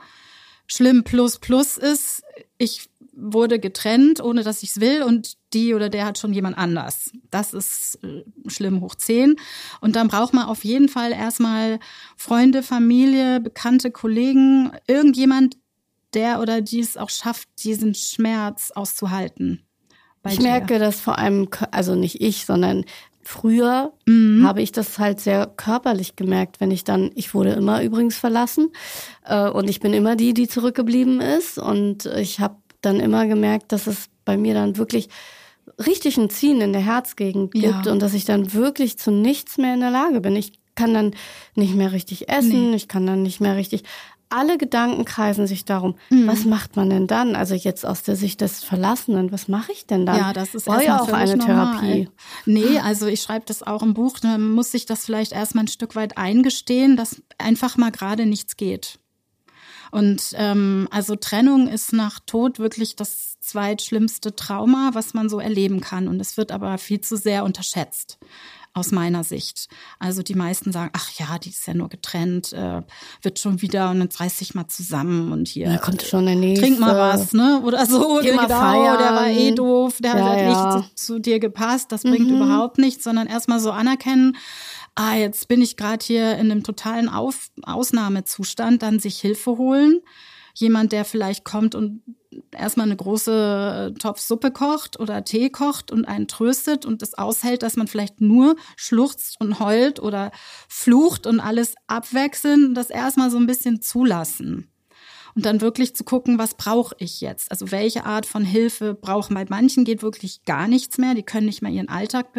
Schlimm 0.67 1.03
plus 1.03 1.39
plus 1.39 1.77
ist, 1.77 2.23
ich 2.57 2.90
wurde 3.13 3.59
getrennt, 3.59 4.21
ohne 4.23 4.43
dass 4.43 4.63
ich 4.63 4.71
es 4.71 4.81
will 4.81 5.03
und 5.03 5.37
die 5.53 5.75
oder 5.75 5.89
der 5.89 6.07
hat 6.07 6.19
schon 6.19 6.33
jemand 6.33 6.57
anders. 6.57 7.11
Das 7.31 7.53
ist 7.53 7.99
äh, 8.03 8.25
schlimm 8.49 8.81
hoch 8.81 8.95
zehn. 8.95 9.37
Und 9.81 9.97
dann 9.97 10.09
braucht 10.09 10.33
man 10.33 10.47
auf 10.47 10.65
jeden 10.65 10.89
Fall 10.89 11.13
erstmal 11.13 11.79
Freunde, 12.17 12.63
Familie, 12.63 13.41
bekannte 13.41 13.91
Kollegen, 13.91 14.73
irgendjemand, 14.87 15.57
der 16.15 16.41
oder 16.41 16.61
die 16.61 16.81
es 16.81 16.97
auch 16.97 17.11
schafft, 17.11 17.49
diesen 17.65 17.95
Schmerz 17.95 18.73
auszuhalten. 18.75 19.65
Ich 20.27 20.39
dir. 20.39 20.43
merke 20.43 20.79
das 20.79 21.01
vor 21.01 21.19
allem, 21.19 21.49
also 21.71 21.95
nicht 21.95 22.21
ich, 22.21 22.45
sondern 22.45 22.85
früher 23.23 23.93
mhm. 24.07 24.45
habe 24.47 24.61
ich 24.61 24.73
das 24.73 24.99
halt 24.99 25.21
sehr 25.21 25.47
körperlich 25.47 26.17
gemerkt, 26.17 26.61
wenn 26.61 26.71
ich 26.71 26.85
dann, 26.85 27.11
ich 27.15 27.35
wurde 27.35 27.53
immer 27.53 27.83
übrigens 27.83 28.17
verlassen 28.17 28.71
äh, 29.25 29.49
und 29.49 29.69
ich 29.69 29.81
bin 29.81 29.93
immer 29.93 30.17
die, 30.17 30.35
die 30.35 30.49
zurückgeblieben 30.49 31.21
ist 31.21 31.59
und 31.59 32.07
ich 32.07 32.41
habe 32.41 32.57
dann 32.81 33.01
immer 33.01 33.27
gemerkt, 33.27 33.73
dass 33.73 33.87
es 33.87 34.07
bei 34.25 34.37
mir 34.37 34.55
dann 34.55 34.77
wirklich 34.77 35.09
richtig 35.87 36.17
ein 36.19 36.31
Ziehen 36.31 36.61
in 36.61 36.73
der 36.73 36.83
Herzgegend 36.83 37.53
gibt 37.53 37.87
ja. 37.87 37.93
und 37.93 38.01
dass 38.01 38.15
ich 38.15 38.25
dann 38.25 38.53
wirklich 38.53 38.99
zu 38.99 39.11
nichts 39.11 39.59
mehr 39.59 39.75
in 39.75 39.81
der 39.81 39.91
Lage 39.91 40.21
bin. 40.21 40.37
Ich 40.37 40.53
kann 40.75 40.95
dann 40.95 41.15
nicht 41.55 41.75
mehr 41.75 41.93
richtig 41.93 42.29
essen, 42.29 42.71
nee. 42.71 42.77
ich 42.77 42.89
kann 42.89 43.07
dann 43.07 43.23
nicht 43.23 43.41
mehr 43.41 43.57
richtig. 43.57 43.83
Alle 44.33 44.59
Gedanken 44.59 45.05
kreisen 45.05 45.49
sich 45.49 45.65
darum, 45.65 45.97
mhm. 46.09 46.29
was 46.29 46.45
macht 46.45 46.77
man 46.77 46.89
denn 46.89 47.09
dann? 47.09 47.35
Also 47.35 47.57
jetzt 47.57 47.85
aus 47.85 48.05
der 48.05 48.15
Sicht 48.15 48.41
des 48.41 48.63
Verlassenen, 48.63 49.33
was 49.33 49.49
mache 49.49 49.73
ich 49.73 49.87
denn 49.87 50.07
dann? 50.07 50.17
Ja, 50.17 50.33
das 50.33 50.55
ist 50.55 50.69
ja 50.69 51.01
auch 51.01 51.13
eine 51.13 51.37
normal. 51.37 51.81
Therapie. 51.81 52.09
Nee, 52.47 52.79
also 52.79 53.07
ich 53.07 53.23
schreibe 53.23 53.45
das 53.47 53.65
auch 53.65 53.83
im 53.83 53.93
Buch, 53.93 54.21
da 54.21 54.39
muss 54.39 54.73
ich 54.73 54.87
das 54.87 55.05
vielleicht 55.05 55.33
erstmal 55.33 55.65
ein 55.65 55.69
Stück 55.69 55.97
weit 55.97 56.17
eingestehen, 56.17 56.97
dass 56.97 57.21
einfach 57.39 57.77
mal 57.77 57.91
gerade 57.91 58.25
nichts 58.25 58.57
geht. 58.57 59.00
Und 59.91 60.33
ähm, 60.35 60.89
also 60.91 61.17
Trennung 61.17 61.69
ist 61.69 61.93
nach 61.93 62.21
Tod 62.21 62.59
wirklich 62.59 62.97
das 62.97 63.39
zweitschlimmste 63.41 64.37
Trauma, 64.37 64.91
was 64.93 65.15
man 65.15 65.29
so 65.29 65.41
erleben 65.41 65.81
kann. 65.81 66.09
Und 66.09 66.21
es 66.21 66.37
wird 66.37 66.53
aber 66.53 66.79
viel 66.79 67.01
zu 67.01 67.17
sehr 67.17 67.45
unterschätzt 67.45 68.19
aus 68.73 68.93
meiner 68.93 69.25
Sicht. 69.25 69.69
Also 69.99 70.23
die 70.23 70.35
meisten 70.35 70.71
sagen, 70.71 70.91
ach 70.93 71.11
ja, 71.19 71.39
die 71.39 71.51
ist 71.51 71.67
ja 71.67 71.75
nur 71.75 71.89
getrennt, 71.89 72.53
äh, 72.53 72.83
wird 73.23 73.39
schon 73.41 73.63
wieder 73.63 73.91
und 73.91 73.99
dann 73.99 74.09
reiß 74.09 74.39
dich 74.39 74.55
mal 74.55 74.69
zusammen 74.69 75.33
und 75.33 75.49
hier. 75.49 75.69
Da 75.69 75.79
kommt 75.79 76.03
schon 76.03 76.27
der 76.27 76.37
nächste. 76.37 76.67
Trink 76.67 76.79
mal 76.79 76.97
was, 76.97 77.33
ne? 77.33 77.61
Oder 77.65 77.85
so. 77.87 78.21
Geh 78.23 78.33
mal 78.33 78.47
genau, 78.47 78.61
feiern. 78.61 78.99
der 78.99 79.13
war 79.13 79.27
eh 79.27 79.51
doof, 79.53 79.99
der 80.01 80.13
ja, 80.13 80.19
hat 80.19 80.25
halt 80.25 80.41
ja. 80.41 80.77
nicht 80.77 80.89
zu, 80.89 81.15
zu, 81.15 81.19
dir 81.19 81.41
gepasst. 81.41 81.91
Das 81.91 82.03
bringt 82.03 82.29
mhm. 82.29 82.37
überhaupt 82.37 82.79
nichts, 82.79 83.03
sondern 83.03 83.27
erstmal 83.27 83.59
so 83.59 83.73
anerkennen, 83.73 84.37
ah, 85.01 85.17
jetzt 85.17 85.49
bin 85.49 85.63
ich 85.63 85.79
gerade 85.79 86.05
hier 86.05 86.33
in 86.37 86.51
einem 86.51 86.63
totalen 86.63 87.09
Auf 87.09 87.49
Ausnahmezustand, 87.63 88.83
dann 88.83 88.99
sich 88.99 89.19
Hilfe 89.19 89.57
holen. 89.57 90.01
Jemand, 90.55 90.93
der 90.93 91.07
vielleicht 91.07 91.45
kommt 91.45 91.75
und 91.75 92.03
erstmal 92.53 92.85
eine 92.87 92.97
große 92.97 93.93
äh, 93.95 93.99
Topf 93.99 94.21
Suppe 94.21 94.51
kocht 94.51 95.01
oder 95.01 95.25
Tee 95.25 95.49
kocht 95.49 95.91
und 95.91 96.05
einen 96.05 96.29
tröstet 96.29 96.85
und 96.85 97.03
es 97.03 97.17
aushält, 97.17 97.63
dass 97.63 97.77
man 97.77 97.87
vielleicht 97.87 98.21
nur 98.21 98.57
schluchzt 98.77 99.41
und 99.41 99.59
heult 99.59 100.01
oder 100.01 100.33
flucht 100.69 101.27
und 101.27 101.41
alles 101.41 101.75
abwechseln, 101.87 102.75
das 102.75 102.91
erstmal 102.91 103.31
so 103.31 103.39
ein 103.39 103.47
bisschen 103.47 103.81
zulassen. 103.81 104.71
Und 105.35 105.47
dann 105.47 105.63
wirklich 105.63 105.95
zu 105.95 106.05
gucken, 106.05 106.39
was 106.39 106.55
brauche 106.55 106.95
ich 106.99 107.23
jetzt? 107.23 107.51
Also 107.51 107.71
welche 107.71 108.05
Art 108.05 108.27
von 108.27 108.45
Hilfe 108.45 108.95
brauchen? 108.95 109.35
Bei 109.35 109.47
manchen 109.49 109.85
geht 109.85 110.03
wirklich 110.03 110.45
gar 110.45 110.69
nichts 110.69 110.99
mehr, 110.99 111.15
die 111.15 111.23
können 111.23 111.47
nicht 111.47 111.63
mehr 111.63 111.71
ihren 111.71 111.89
Alltag 111.89 112.35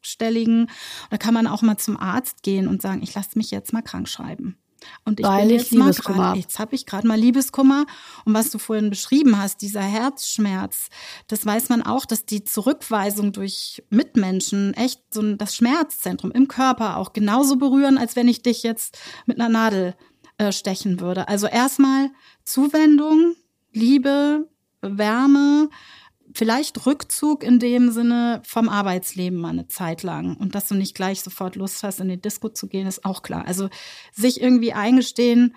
bewerkstelligen. 0.00 0.70
Da 1.10 1.16
kann 1.16 1.34
man 1.34 1.46
auch 1.46 1.62
mal 1.62 1.76
zum 1.76 1.96
Arzt 1.96 2.42
gehen 2.42 2.68
und 2.68 2.82
sagen, 2.82 3.02
ich 3.02 3.14
lasse 3.14 3.36
mich 3.36 3.50
jetzt 3.50 3.72
mal 3.72 3.82
krank 3.82 4.08
schreiben. 4.08 4.56
Und 5.04 5.20
ich 5.20 5.26
Weil 5.26 5.48
bin 5.48 5.56
ich 5.56 5.62
jetzt 5.62 5.74
mal 5.74 5.84
Liebeskummer 5.86 6.16
grad, 6.16 6.28
hab. 6.28 6.36
jetzt 6.36 6.58
habe 6.58 6.74
ich 6.74 6.86
gerade 6.86 7.06
mal 7.06 7.18
Liebeskummer. 7.18 7.84
Und 8.24 8.32
was 8.32 8.50
du 8.50 8.58
vorhin 8.58 8.88
beschrieben 8.88 9.38
hast, 9.38 9.60
dieser 9.60 9.82
Herzschmerz, 9.82 10.88
das 11.26 11.44
weiß 11.44 11.68
man 11.68 11.82
auch, 11.82 12.06
dass 12.06 12.24
die 12.24 12.44
Zurückweisung 12.44 13.32
durch 13.32 13.82
Mitmenschen 13.90 14.72
echt 14.72 15.02
so 15.12 15.34
das 15.34 15.54
Schmerzzentrum 15.54 16.32
im 16.32 16.48
Körper 16.48 16.96
auch 16.96 17.12
genauso 17.12 17.56
berühren, 17.56 17.98
als 17.98 18.16
wenn 18.16 18.26
ich 18.26 18.40
dich 18.40 18.62
jetzt 18.62 18.98
mit 19.26 19.38
einer 19.38 19.50
Nadel 19.50 19.94
äh, 20.38 20.50
stechen 20.50 20.98
würde. 20.98 21.28
Also 21.28 21.46
erstmal 21.46 22.10
Zuwendung, 22.44 23.34
Liebe, 23.72 24.48
Wärme, 24.80 25.68
vielleicht 26.34 26.86
Rückzug 26.86 27.42
in 27.42 27.58
dem 27.58 27.90
Sinne 27.90 28.42
vom 28.44 28.68
Arbeitsleben 28.68 29.38
mal 29.38 29.50
eine 29.50 29.68
Zeit 29.68 30.02
lang. 30.02 30.36
Und 30.36 30.54
dass 30.54 30.68
du 30.68 30.74
nicht 30.74 30.94
gleich 30.94 31.22
sofort 31.22 31.56
Lust 31.56 31.82
hast, 31.82 32.00
in 32.00 32.08
die 32.08 32.20
Disco 32.20 32.48
zu 32.48 32.66
gehen, 32.66 32.86
ist 32.86 33.04
auch 33.04 33.22
klar. 33.22 33.46
Also 33.46 33.68
sich 34.12 34.40
irgendwie 34.40 34.72
eingestehen, 34.72 35.54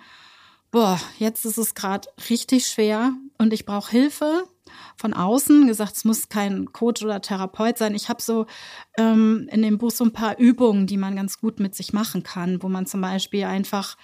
boah, 0.70 1.00
jetzt 1.18 1.44
ist 1.44 1.58
es 1.58 1.74
gerade 1.74 2.08
richtig 2.28 2.66
schwer 2.66 3.12
und 3.38 3.52
ich 3.52 3.64
brauche 3.64 3.90
Hilfe 3.90 4.48
von 4.96 5.12
außen. 5.12 5.66
Gesagt, 5.66 5.96
es 5.96 6.04
muss 6.04 6.28
kein 6.28 6.72
Coach 6.72 7.02
oder 7.04 7.20
Therapeut 7.20 7.78
sein. 7.78 7.94
Ich 7.94 8.08
habe 8.08 8.20
so 8.20 8.46
ähm, 8.98 9.48
in 9.52 9.62
dem 9.62 9.78
Buch 9.78 9.90
so 9.90 10.04
ein 10.04 10.12
paar 10.12 10.38
Übungen, 10.38 10.86
die 10.86 10.96
man 10.96 11.16
ganz 11.16 11.38
gut 11.40 11.60
mit 11.60 11.74
sich 11.74 11.92
machen 11.92 12.22
kann, 12.22 12.62
wo 12.62 12.68
man 12.68 12.86
zum 12.86 13.00
Beispiel 13.00 13.44
einfach 13.44 13.96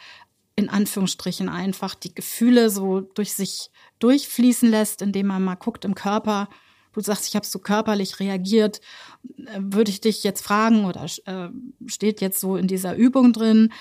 in 0.61 0.69
Anführungsstrichen 0.69 1.49
einfach 1.49 1.95
die 1.95 2.15
Gefühle 2.15 2.71
so 2.71 3.01
durch 3.01 3.35
sich 3.35 3.71
durchfließen 3.99 4.71
lässt, 4.71 5.03
indem 5.03 5.27
man 5.27 5.43
mal 5.43 5.57
guckt 5.57 5.85
im 5.85 5.95
Körper, 5.95 6.49
du 6.93 7.01
sagst, 7.01 7.29
ich 7.29 7.37
habe 7.37 7.47
so 7.47 7.59
körperlich 7.59 8.21
reagiert, 8.21 8.81
äh, 9.47 9.59
würde 9.59 9.91
ich 9.91 10.01
dich 10.01 10.23
jetzt 10.23 10.43
fragen 10.43 10.85
oder 10.85 11.07
äh, 11.25 11.49
steht 11.87 12.21
jetzt 12.21 12.41
so 12.41 12.57
in 12.57 12.67
dieser 12.67 12.95
Übung 12.95 13.33
drin, 13.33 13.73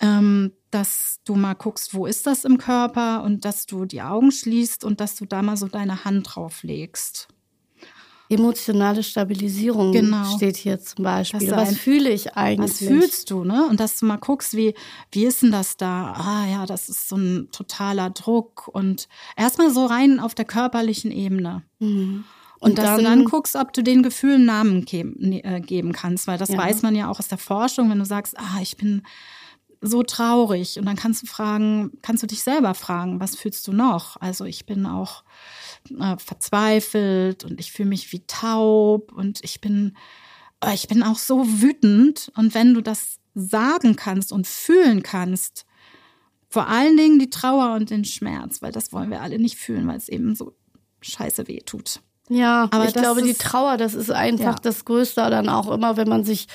ähm, 0.00 0.52
dass 0.70 1.20
du 1.24 1.36
mal 1.36 1.54
guckst, 1.54 1.94
wo 1.94 2.06
ist 2.06 2.26
das 2.26 2.44
im 2.44 2.58
Körper 2.58 3.22
und 3.22 3.44
dass 3.44 3.66
du 3.66 3.84
die 3.86 4.02
Augen 4.02 4.30
schließt 4.30 4.84
und 4.84 5.00
dass 5.00 5.16
du 5.16 5.24
da 5.24 5.42
mal 5.42 5.56
so 5.56 5.68
deine 5.68 6.04
Hand 6.04 6.34
drauf 6.34 6.62
legst. 6.62 7.28
Emotionale 8.28 9.02
Stabilisierung 9.02 9.92
Genau. 9.92 10.24
steht 10.36 10.56
hier 10.56 10.80
zum 10.80 11.04
Beispiel. 11.04 11.50
Was 11.52 11.68
ein- 11.70 11.74
fühle 11.76 12.10
ich 12.10 12.34
eigentlich? 12.36 12.70
Was 12.72 12.78
fühlst 12.78 13.30
du, 13.30 13.44
ne? 13.44 13.66
Und 13.68 13.78
dass 13.80 13.98
du 13.98 14.06
mal 14.06 14.16
guckst, 14.16 14.56
wie, 14.56 14.74
wie 15.12 15.24
ist 15.26 15.42
denn 15.42 15.52
das 15.52 15.76
da? 15.76 16.12
Ah 16.12 16.46
ja, 16.50 16.66
das 16.66 16.88
ist 16.88 17.08
so 17.08 17.16
ein 17.16 17.48
totaler 17.52 18.10
Druck 18.10 18.68
und 18.68 19.08
erstmal 19.36 19.70
so 19.70 19.86
rein 19.86 20.18
auf 20.20 20.34
der 20.34 20.44
körperlichen 20.44 21.12
Ebene. 21.12 21.62
Mhm. 21.78 22.24
Und, 22.58 22.70
Und 22.70 22.78
dass 22.78 22.86
dann- 22.86 22.96
du 22.98 23.02
dann 23.04 23.24
guckst, 23.26 23.54
ob 23.54 23.72
du 23.74 23.82
den 23.82 24.02
Gefühlen 24.02 24.44
Namen 24.46 24.84
geben, 24.86 25.14
ne, 25.18 25.44
äh, 25.44 25.60
geben 25.60 25.92
kannst, 25.92 26.26
weil 26.26 26.38
das 26.38 26.48
Ja. 26.48 26.58
weiß 26.58 26.82
man 26.82 26.94
ja 26.96 27.08
auch 27.10 27.18
aus 27.18 27.28
der 27.28 27.38
Forschung, 27.38 27.90
wenn 27.90 27.98
du 27.98 28.06
sagst, 28.06 28.34
ah, 28.38 28.60
ich 28.62 28.76
bin 28.78 29.02
so 29.82 30.02
traurig 30.02 30.78
und 30.78 30.86
dann 30.86 30.96
kannst 30.96 31.22
du 31.22 31.26
fragen, 31.26 31.92
kannst 32.00 32.22
du 32.22 32.26
dich 32.26 32.42
selber 32.42 32.72
fragen, 32.74 33.20
was 33.20 33.36
fühlst 33.36 33.68
du 33.68 33.72
noch? 33.72 34.16
Also 34.20 34.46
ich 34.46 34.64
bin 34.64 34.86
auch 34.86 35.22
äh, 36.00 36.16
verzweifelt 36.18 37.44
und 37.44 37.60
ich 37.60 37.72
fühle 37.72 37.88
mich 37.88 38.12
wie 38.12 38.22
taub 38.26 39.12
und 39.12 39.42
ich 39.44 39.60
bin 39.60 39.96
äh, 40.64 40.74
ich 40.74 40.88
bin 40.88 41.02
auch 41.02 41.18
so 41.18 41.44
wütend 41.60 42.30
und 42.36 42.54
wenn 42.54 42.74
du 42.74 42.80
das 42.80 43.16
sagen 43.34 43.96
kannst 43.96 44.32
und 44.32 44.46
fühlen 44.46 45.02
kannst, 45.02 45.66
vor 46.48 46.68
allen 46.68 46.96
Dingen 46.96 47.18
die 47.18 47.28
Trauer 47.30 47.74
und 47.74 47.90
den 47.90 48.04
Schmerz, 48.04 48.62
weil 48.62 48.72
das 48.72 48.92
wollen 48.92 49.10
wir 49.10 49.20
alle 49.20 49.38
nicht 49.38 49.56
fühlen, 49.56 49.86
weil 49.88 49.98
es 49.98 50.08
eben 50.08 50.34
so 50.34 50.54
scheiße 51.02 51.46
weh 51.48 51.60
tut. 51.60 52.00
Ja, 52.28 52.68
Aber 52.72 52.86
ich 52.86 52.94
glaube, 52.94 53.22
die 53.22 53.30
ist- 53.30 53.40
Trauer, 53.42 53.76
das 53.76 53.94
ist 53.94 54.10
einfach 54.10 54.54
Ja. 54.54 54.60
das 54.62 54.84
Größte. 54.84 55.20
Dann 55.30 55.48
auch 55.48 55.70
immer, 55.70 55.96
wenn 55.96 56.08
man 56.08 56.24
sich 56.24 56.46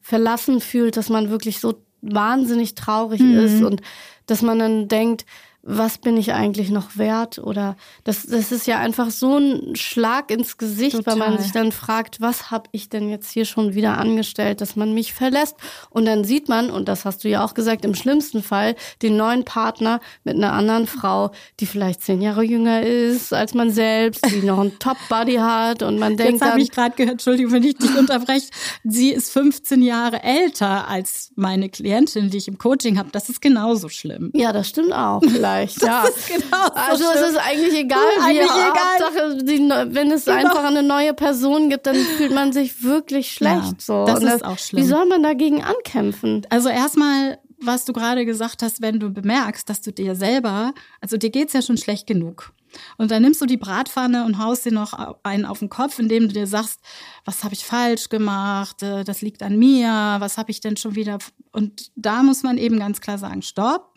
verlassen 0.00 0.60
fühlt, 0.60 0.96
dass 0.96 1.08
man 1.08 1.30
wirklich 1.30 1.60
so 1.60 1.82
wahnsinnig 2.02 2.74
traurig 2.74 3.20
Mhm. 3.20 3.36
ist 3.38 3.62
und 3.62 3.80
dass 4.26 4.42
man 4.42 4.58
dann 4.58 4.88
denkt, 4.88 5.24
was 5.68 5.98
bin 5.98 6.16
ich 6.16 6.32
eigentlich 6.32 6.70
noch 6.70 6.96
wert? 6.96 7.38
Oder 7.38 7.76
das, 8.04 8.24
das 8.24 8.52
ist 8.52 8.66
ja 8.66 8.78
einfach 8.78 9.10
so 9.10 9.36
ein 9.36 9.74
Schlag 9.74 10.30
ins 10.30 10.58
Gesicht, 10.58 11.04
weil 11.06 11.16
man 11.16 11.30
Total. 11.30 11.42
sich 11.42 11.52
dann 11.52 11.72
fragt, 11.72 12.20
was 12.20 12.50
habe 12.50 12.68
ich 12.72 12.88
denn 12.88 13.08
jetzt 13.08 13.30
hier 13.32 13.44
schon 13.44 13.74
wieder 13.74 13.98
angestellt, 13.98 14.60
dass 14.60 14.76
man 14.76 14.94
mich 14.94 15.12
verlässt? 15.12 15.56
Und 15.90 16.06
dann 16.06 16.24
sieht 16.24 16.48
man, 16.48 16.70
und 16.70 16.88
das 16.88 17.04
hast 17.04 17.24
du 17.24 17.28
ja 17.28 17.44
auch 17.44 17.54
gesagt, 17.54 17.84
im 17.84 17.94
schlimmsten 17.94 18.42
Fall 18.42 18.76
den 19.02 19.16
neuen 19.16 19.44
Partner 19.44 20.00
mit 20.22 20.36
einer 20.36 20.52
anderen 20.52 20.86
Frau, 20.86 21.32
die 21.58 21.66
vielleicht 21.66 22.02
zehn 22.02 22.22
Jahre 22.22 22.44
jünger 22.44 22.82
ist 22.82 23.32
als 23.32 23.54
man 23.54 23.70
selbst, 23.70 24.24
die 24.30 24.42
noch 24.42 24.60
einen 24.60 24.78
Top-Buddy 24.78 25.36
hat 25.36 25.82
und 25.82 25.98
man 25.98 26.16
denkt 26.16 26.40
Jetzt 26.40 26.50
habe 26.50 26.60
ich 26.60 26.70
gerade 26.70 26.94
gehört, 26.94 27.12
Entschuldigung, 27.12 27.52
wenn 27.52 27.64
ich 27.64 27.76
dich 27.76 27.96
unterbreche, 27.96 28.48
sie 28.84 29.10
ist 29.10 29.32
15 29.32 29.82
Jahre 29.82 30.22
älter 30.22 30.88
als 30.88 31.32
meine 31.34 31.68
Klientin, 31.68 32.30
die 32.30 32.38
ich 32.38 32.48
im 32.48 32.58
Coaching 32.58 32.98
habe. 32.98 33.10
Das 33.10 33.28
ist 33.28 33.40
genauso 33.40 33.88
schlimm. 33.88 34.30
ja, 34.34 34.52
das 34.52 34.68
stimmt 34.68 34.92
auch 34.92 35.20
vielleicht, 35.20 35.55
ja. 35.64 36.04
ist 36.04 36.26
genauso 36.28 36.72
also 36.74 37.04
es 37.14 37.30
ist 37.30 37.36
eigentlich 37.38 37.74
egal, 37.74 37.98
wie 38.18 38.22
Eigentlich 38.22 38.50
egal. 38.50 39.00
Hauptsache, 39.02 39.36
die, 39.44 39.58
wenn 39.94 40.10
es 40.10 40.24
Genau. 40.24 40.38
einfach 40.38 40.64
eine 40.64 40.82
neue 40.82 41.14
Person 41.14 41.70
gibt, 41.70 41.86
dann 41.86 41.96
fühlt 42.16 42.34
man 42.34 42.52
sich 42.52 42.82
wirklich 42.82 43.32
schlecht. 43.32 43.54
Ja, 43.62 43.72
so. 43.78 44.04
das 44.06 44.20
Und 44.20 44.26
ist 44.28 44.44
auch 44.44 44.58
schlimm. 44.58 44.82
Wie 44.82 44.86
soll 44.86 45.06
man 45.06 45.22
dagegen 45.22 45.62
ankämpfen? 45.64 46.46
Also 46.50 46.68
erstmal, 46.68 47.38
was 47.60 47.84
du 47.84 47.92
gerade 47.92 48.24
gesagt 48.26 48.62
hast, 48.62 48.82
wenn 48.82 49.00
du 49.00 49.10
bemerkst, 49.10 49.68
dass 49.68 49.80
du 49.80 49.92
dir 49.92 50.14
selber, 50.14 50.72
also 51.00 51.16
dir 51.16 51.30
geht's 51.30 51.52
ja 51.52 51.62
schon 51.62 51.76
schlecht 51.78 52.06
genug. 52.06 52.52
Und 52.98 53.10
dann 53.10 53.22
nimmst 53.22 53.40
du 53.40 53.46
die 53.46 53.56
Bratpfanne 53.56 54.26
und 54.26 54.38
haust 54.38 54.66
dir 54.66 54.72
noch 54.72 55.16
einen 55.22 55.46
auf 55.46 55.60
den 55.60 55.70
Kopf, 55.70 55.98
indem 55.98 56.28
du 56.28 56.34
dir 56.34 56.46
sagst, 56.46 56.80
was 57.24 57.42
habe 57.42 57.54
ich 57.54 57.64
falsch 57.64 58.10
gemacht, 58.10 58.82
Äh, 58.82 59.02
das 59.04 59.22
liegt 59.22 59.42
an 59.42 59.56
mir, 59.58 60.16
was 60.18 60.36
habe 60.36 60.50
ich 60.50 60.60
denn 60.60 60.76
schon 60.76 60.94
wieder. 60.94 61.16
Und 61.52 61.90
da 61.96 62.22
muss 62.22 62.42
man 62.42 62.58
eben 62.58 62.78
ganz 62.78 63.00
klar 63.00 63.16
sagen, 63.16 63.40
stopp. 63.40 63.94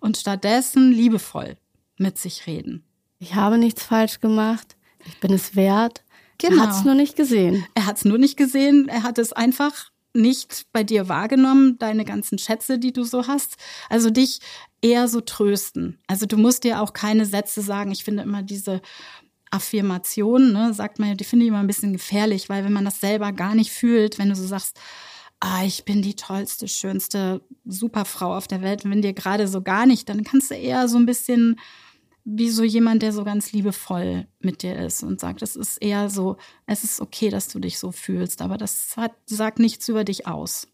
Und 0.00 0.16
stattdessen 0.16 0.92
liebevoll 0.92 1.56
mit 1.96 2.18
sich 2.18 2.46
reden. 2.46 2.84
Ich 3.18 3.34
habe 3.34 3.58
nichts 3.58 3.82
falsch 3.82 4.20
gemacht. 4.20 4.76
Ich 5.04 5.20
bin 5.20 5.32
es 5.32 5.54
wert. 5.54 6.02
Genau. 6.38 6.56
Er 6.56 6.62
hat 6.62 6.74
es 6.74 6.84
nur 6.84 6.94
nicht 6.94 7.16
gesehen. 7.16 7.66
Er 7.74 7.86
hat 7.86 7.98
es 7.98 8.04
nur 8.04 8.18
nicht 8.18 8.36
gesehen, 8.36 8.88
er 8.88 9.02
hat 9.02 9.18
es 9.18 9.32
einfach 9.32 9.90
nicht 10.14 10.66
bei 10.72 10.82
dir 10.82 11.08
wahrgenommen, 11.08 11.78
deine 11.78 12.04
ganzen 12.04 12.38
Schätze, 12.38 12.78
die 12.78 12.92
du 12.92 13.04
so 13.04 13.26
hast. 13.28 13.56
Also 13.88 14.10
dich 14.10 14.40
eher 14.82 15.06
so 15.06 15.20
trösten. 15.20 15.98
Also 16.06 16.26
du 16.26 16.36
musst 16.36 16.64
dir 16.64 16.80
auch 16.80 16.92
keine 16.92 17.26
Sätze 17.26 17.62
sagen. 17.62 17.92
Ich 17.92 18.02
finde 18.02 18.22
immer 18.22 18.42
diese 18.42 18.80
Affirmation, 19.50 20.52
ne, 20.52 20.72
sagt 20.74 20.98
man 20.98 21.10
ja, 21.10 21.14
die 21.14 21.24
finde 21.24 21.44
ich 21.44 21.48
immer 21.48 21.60
ein 21.60 21.66
bisschen 21.66 21.92
gefährlich, 21.92 22.48
weil 22.48 22.64
wenn 22.64 22.72
man 22.72 22.84
das 22.84 23.00
selber 23.00 23.32
gar 23.32 23.54
nicht 23.54 23.72
fühlt, 23.72 24.18
wenn 24.18 24.28
du 24.28 24.36
so 24.36 24.46
sagst, 24.46 24.78
ah, 25.40 25.64
ich 25.64 25.84
bin 25.84 26.02
die 26.02 26.14
tollste, 26.14 26.68
schönste 26.68 27.40
Superfrau 27.64 28.36
auf 28.36 28.46
der 28.46 28.62
Welt, 28.62 28.84
und 28.84 28.90
wenn 28.90 29.02
dir 29.02 29.14
gerade 29.14 29.48
so 29.48 29.62
gar 29.62 29.86
nicht, 29.86 30.08
dann 30.08 30.22
kannst 30.24 30.50
du 30.50 30.54
eher 30.54 30.86
so 30.88 30.98
ein 30.98 31.06
bisschen 31.06 31.58
wie 32.24 32.50
so 32.50 32.62
jemand, 32.62 33.02
der 33.02 33.12
so 33.12 33.24
ganz 33.24 33.50
liebevoll 33.52 34.26
mit 34.40 34.62
dir 34.62 34.76
ist 34.78 35.02
und 35.02 35.18
sagt, 35.18 35.40
es 35.40 35.56
ist 35.56 35.78
eher 35.78 36.10
so, 36.10 36.36
es 36.66 36.84
ist 36.84 37.00
okay, 37.00 37.30
dass 37.30 37.48
du 37.48 37.58
dich 37.58 37.78
so 37.78 37.92
fühlst, 37.92 38.42
aber 38.42 38.58
das 38.58 38.94
hat, 38.96 39.12
sagt 39.24 39.58
nichts 39.58 39.88
über 39.88 40.04
dich 40.04 40.26
aus. 40.26 40.68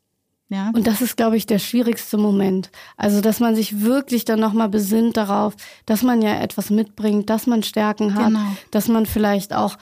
Ja. 0.48 0.70
Und 0.74 0.86
das 0.86 1.00
ist, 1.00 1.16
glaube 1.16 1.36
ich, 1.36 1.46
der 1.46 1.58
schwierigste 1.58 2.18
Moment. 2.18 2.70
Also, 2.96 3.20
dass 3.20 3.40
man 3.40 3.56
sich 3.56 3.80
wirklich 3.80 4.24
dann 4.24 4.38
nochmal 4.38 4.68
besinnt 4.68 5.16
darauf, 5.16 5.54
dass 5.86 6.02
man 6.02 6.22
ja 6.22 6.40
etwas 6.40 6.70
mitbringt, 6.70 7.30
dass 7.30 7.46
man 7.46 7.62
Stärken 7.64 8.14
hat, 8.14 8.28
Genau. 8.28 8.56
dass 8.70 8.86
man 8.86 9.06
vielleicht 9.06 9.52
auch 9.52 9.76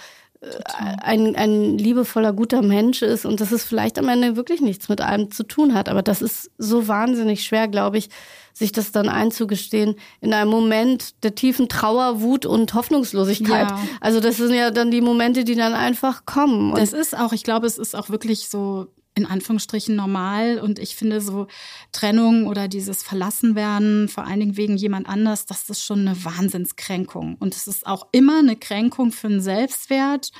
ein, 1.02 1.36
ein 1.36 1.78
liebevoller, 1.78 2.32
guter 2.32 2.62
Mensch 2.62 3.02
ist 3.02 3.24
und 3.24 3.40
dass 3.40 3.52
es 3.52 3.64
vielleicht 3.64 3.98
am 3.98 4.08
Ende 4.08 4.36
wirklich 4.36 4.60
nichts 4.60 4.88
mit 4.88 5.00
einem 5.00 5.30
zu 5.30 5.44
tun 5.44 5.74
hat. 5.74 5.88
Aber 5.88 6.02
das 6.02 6.22
ist 6.22 6.50
so 6.58 6.88
wahnsinnig 6.88 7.44
schwer, 7.44 7.68
glaube 7.68 7.98
ich, 7.98 8.08
sich 8.52 8.72
das 8.72 8.92
dann 8.92 9.08
einzugestehen 9.08 9.96
in 10.20 10.32
einem 10.32 10.50
Moment 10.50 11.22
der 11.24 11.34
tiefen 11.34 11.68
Trauer, 11.68 12.20
Wut 12.20 12.46
und 12.46 12.74
Hoffnungslosigkeit. 12.74 13.70
Ja. 13.70 13.78
Also 14.00 14.20
das 14.20 14.36
sind 14.36 14.54
ja 14.54 14.70
dann 14.70 14.90
die 14.90 15.00
Momente, 15.00 15.44
die 15.44 15.56
dann 15.56 15.74
einfach 15.74 16.24
kommen. 16.24 16.70
Und 16.70 16.78
Das 16.78 16.92
ist 16.92 17.18
auch, 17.18 17.32
ich 17.32 17.42
glaube, 17.42 17.66
es 17.66 17.78
ist 17.78 17.96
auch 17.96 18.10
wirklich 18.10 18.48
so 18.48 18.86
in 19.14 19.26
Anführungsstrichen 19.26 19.94
normal. 19.94 20.58
Und 20.58 20.78
ich 20.78 20.96
finde 20.96 21.20
so 21.20 21.46
Trennung 21.92 22.46
oder 22.46 22.68
dieses 22.68 23.02
Verlassenwerden, 23.02 24.08
vor 24.08 24.24
allen 24.24 24.40
Dingen 24.40 24.56
wegen 24.56 24.76
jemand 24.76 25.08
anders, 25.08 25.46
das 25.46 25.68
ist 25.70 25.84
schon 25.84 26.00
eine 26.00 26.24
Wahnsinnskränkung. 26.24 27.36
Und 27.38 27.54
es 27.54 27.66
ist 27.66 27.86
auch 27.86 28.08
immer 28.12 28.38
eine 28.38 28.56
Kränkung 28.56 29.12
für 29.12 29.28
den 29.28 29.40
Selbstwert. 29.40 30.30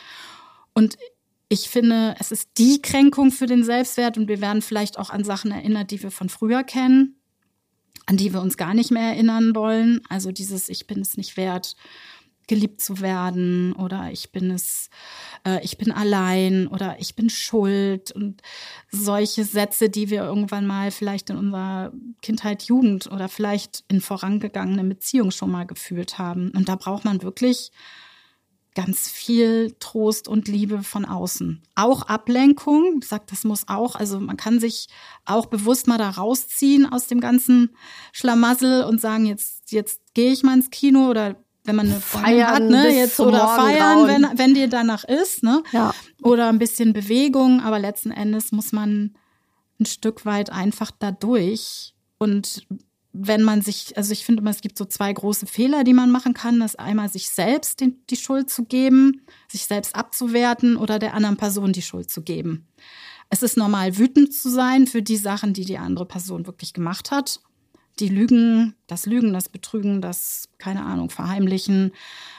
Und 0.73 0.97
ich 1.49 1.69
finde, 1.69 2.17
es 2.19 2.33
ist 2.33 2.51
die 2.59 2.83
Kränkung 2.83 3.31
für 3.31 3.47
den 3.47 3.63
Selbstwert. 3.63 4.19
Und 4.19 4.29
wir 4.29 4.41
werden 4.41 4.63
vielleicht 4.63 4.99
auch 4.99 5.11
an 5.11 5.25
Sachen 5.25 5.53
erinnert, 5.53 5.91
die 5.91 6.03
wir 6.03 6.11
von 6.11 6.29
früher 6.29 6.65
kennen, 6.65 7.17
an 8.07 8.17
die 8.17 8.33
wir 8.33 8.41
uns 8.41 8.57
gar 8.57 8.75
nicht 8.75 8.91
mehr 8.91 9.11
erinnern 9.11 9.55
wollen. 9.55 10.01
Also 10.09 10.33
dieses 10.33 10.69
Ich 10.69 10.89
bin 10.89 11.01
es 11.01 11.17
nicht 11.17 11.37
wert, 11.37 11.77
geliebt 12.49 12.81
zu 12.81 13.01
werden 13.01 13.73
oder 13.75 14.11
ich 14.11 14.33
bin 14.33 14.51
es, 14.51 14.91
äh, 15.47 15.63
ich 15.65 15.79
bin 15.79 15.93
allein 15.93 16.67
oder 16.67 16.97
ich 16.99 17.15
bin 17.17 17.31
schuld 17.31 18.13
und 18.13 18.43
solche 18.91 19.45
Sätze, 19.45 19.89
die 19.89 20.11
wir 20.11 20.25
irgendwann 20.25 20.67
mal 20.67 20.91
vielleicht 20.91 21.31
in 21.31 21.37
unserer 21.37 21.93
Kindheit, 22.23 22.65
Jugend 22.65 23.11
oder 23.11 23.29
vielleicht 23.29 23.85
in 23.89 24.01
vorangegangenen 24.01 24.89
Beziehungen 24.89 25.33
schon 25.33 25.51
mal 25.51 25.67
gefühlt 25.67 26.19
haben. 26.19 26.51
Und 26.55 26.69
da 26.69 26.77
braucht 26.77 27.05
man 27.05 27.23
wirklich 27.23 27.71
ganz 28.75 29.09
viel 29.09 29.75
Trost 29.79 30.29
und 30.29 30.49
Liebe 30.49 30.83
von 30.83 31.05
außen. 31.05 31.63
Auch 31.77 32.03
Ablenkung, 32.03 32.99
ich 33.01 33.09
sag, 33.09 33.27
das 33.29 33.45
muss 33.45 33.69
auch, 33.69 33.95
also 33.95 34.19
man 34.19 34.37
kann 34.37 34.59
sich 34.59 34.89
auch 35.25 35.47
bewusst 35.47 35.87
mal 35.87 35.99
da 35.99 36.11
rausziehen 36.11 36.93
aus 36.93 37.07
dem 37.07 37.21
ganzen 37.21 37.77
Schlamassel 38.13 38.85
und 38.85 39.01
sagen, 39.01 39.27
jetzt, 39.27 39.71
jetzt 39.71 40.01
gehe 40.15 40.33
ich 40.33 40.43
mal 40.43 40.55
ins 40.55 40.71
Kino 40.71 41.09
oder 41.09 41.37
wenn 41.64 41.77
man 41.77 41.90
eine 41.90 42.00
Feiern 42.00 42.46
hat, 42.46 42.62
ne, 42.62 42.94
jetzt 42.94 43.18
oder 43.18 43.48
feiern, 43.57 44.07
wenn, 44.07 44.38
wenn 44.38 44.55
dir 44.55 44.68
danach 44.68 45.05
ist, 45.05 45.42
ne? 45.42 45.62
Ja. 45.72 45.94
Oder 46.22 46.48
ein 46.48 46.59
bisschen 46.59 46.92
Bewegung, 46.92 47.61
aber 47.61 47.79
letzten 47.79 48.11
Endes 48.11 48.53
muss 48.53 48.72
man 48.72 49.14
ein 49.81 49.87
Stück 49.87 50.27
weit 50.27 50.50
einfach 50.50 50.90
da 50.90 51.11
durch. 51.11 51.94
Und 52.18 52.66
wenn 53.12 53.42
man 53.42 53.62
sich, 53.62 53.96
also 53.96 54.12
ich 54.12 54.24
finde 54.24 54.42
immer, 54.42 54.50
es 54.50 54.61
gibt 54.61 54.77
so 54.77 54.85
zwei 54.85 55.12
große 55.12 55.46
Fehler, 55.46 55.85
die 55.85 55.94
man 55.94 56.11
machen 56.11 56.35
kann. 56.35 56.61
Das 56.61 56.77
einmal 56.77 57.09
sich 57.09 57.31
selbst 57.31 57.81
den, 57.81 58.05
die 58.11 58.16
Schuld 58.16 58.50
zu 58.50 58.64
geben, 58.64 59.22
sich 59.48 59.64
selbst 59.64 59.94
abzuwerten 59.94 60.77
oder 60.77 60.98
der 60.98 61.14
anderen 61.14 61.37
Person 61.37 61.72
die 61.72 61.83
Schuld 61.83 62.11
zu 62.11 62.22
geben. 62.22 62.66
Es 63.31 63.42
ist 63.42 63.57
normal, 63.57 63.96
wütend 63.96 64.35
zu 64.35 64.50
sein 64.50 64.87
für 64.87 65.00
die 65.00 65.16
Sachen, 65.16 65.55
die 65.55 65.64
die 65.64 65.79
andere 65.79 66.07
Person 66.07 66.46
wirklich 66.46 66.72
gemacht 66.72 67.11
hat. 67.11 67.40
Die 68.01 68.09
Lügen, 68.09 68.75
das 68.87 69.07
Lügen, 69.07 69.33
das 69.33 69.49
Betrügen, 69.49 70.01
das, 70.01 70.49
keine 70.59 70.85
Ahnung, 70.85 71.11
Verheimlichen, 71.11 71.93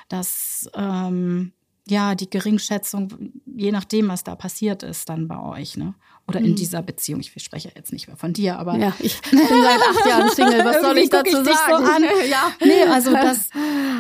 das, 0.09 0.69
ähm, 0.75 1.53
ja, 1.87 2.15
die 2.15 2.29
Geringschätzung, 2.29 3.31
je 3.45 3.71
nachdem, 3.71 4.07
was 4.07 4.23
da 4.23 4.35
passiert 4.35 4.81
ist, 4.83 5.07
dann 5.07 5.27
bei 5.27 5.39
euch, 5.39 5.77
ne? 5.77 5.93
Oder 6.27 6.39
in 6.39 6.55
dieser 6.55 6.81
Beziehung. 6.81 7.19
Ich 7.19 7.31
spreche 7.43 7.71
jetzt 7.75 7.93
nicht 7.93 8.07
mehr 8.07 8.17
von 8.17 8.33
dir, 8.33 8.57
aber. 8.57 8.75
Ja, 8.77 8.95
ich 8.97 9.21
bin 9.29 9.37
seit 9.39 9.81
acht 9.81 10.05
Jahren 10.07 10.29
Single. 10.31 10.65
Was 10.65 10.81
soll 10.81 10.97
ich 10.97 11.09
dazu 11.09 11.27
ich 11.41 11.45
sagen? 11.55 11.85
So 11.85 11.91
an. 11.91 12.03
Ja. 12.27 12.51
Nee, 12.59 12.81
also 12.91 13.11
dass, 13.11 13.49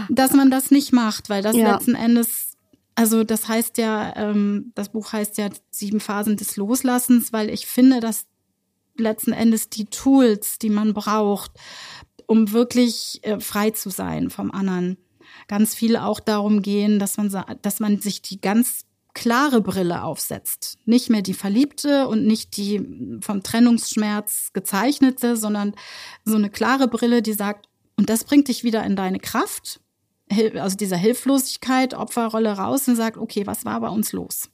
dass 0.09 0.31
man 0.33 0.49
das 0.49 0.71
nicht 0.71 0.91
macht, 0.91 1.29
weil 1.29 1.43
das 1.43 1.55
Ja. 1.55 1.73
letzten 1.73 1.93
Endes, 1.93 2.57
also 2.95 3.23
das 3.23 3.47
heißt 3.47 3.77
ja, 3.77 4.15
ähm, 4.15 4.71
das 4.73 4.89
Buch 4.89 5.13
heißt 5.13 5.37
ja 5.37 5.49
Sieben 5.69 5.99
Phasen 5.99 6.35
des 6.35 6.57
Loslassens, 6.57 7.31
weil 7.31 7.51
ich 7.51 7.67
finde, 7.67 7.99
dass 7.99 8.25
letzten 8.97 9.33
Endes 9.33 9.69
die 9.69 9.85
Tools, 9.85 10.59
die 10.59 10.69
man 10.69 10.93
braucht, 10.93 11.51
um 12.27 12.51
wirklich 12.51 13.19
äh, 13.23 13.39
frei 13.39 13.71
zu 13.71 13.89
sein 13.89 14.29
vom 14.29 14.51
anderen, 14.51 14.97
ganz 15.47 15.75
viel 15.75 15.97
auch 15.97 16.19
darum 16.19 16.61
gehen, 16.61 16.99
dass 16.99 17.17
man, 17.17 17.31
dass 17.61 17.79
man 17.79 17.99
sich 17.99 18.21
die 18.21 18.39
ganz 18.41 18.85
klare 19.13 19.61
Brille 19.61 20.03
aufsetzt. 20.03 20.77
Nicht 20.85 21.09
mehr 21.09 21.21
die 21.21 21.33
Verliebte 21.33 22.07
und 22.07 22.25
nicht 22.25 22.57
die 22.57 23.19
vom 23.21 23.43
Trennungsschmerz 23.43 24.51
gezeichnete, 24.53 25.37
sondern 25.37 25.73
so 26.23 26.35
eine 26.35 26.49
klare 26.49 26.87
Brille, 26.87 27.21
die 27.21 27.33
sagt, 27.33 27.67
und 27.97 28.09
das 28.09 28.25
bringt 28.25 28.49
dich 28.49 28.63
wieder 28.63 28.83
in 28.83 28.95
deine 28.95 29.19
Kraft, 29.19 29.79
also 30.55 30.75
dieser 30.75 30.97
Hilflosigkeit, 30.97 31.93
Opferrolle 31.93 32.51
raus 32.57 32.87
und 32.87 32.95
sagt, 32.95 33.17
okay, 33.17 33.47
was 33.47 33.63
war 33.63 33.79
bei 33.79 33.89
uns 33.89 34.11
los? 34.11 34.49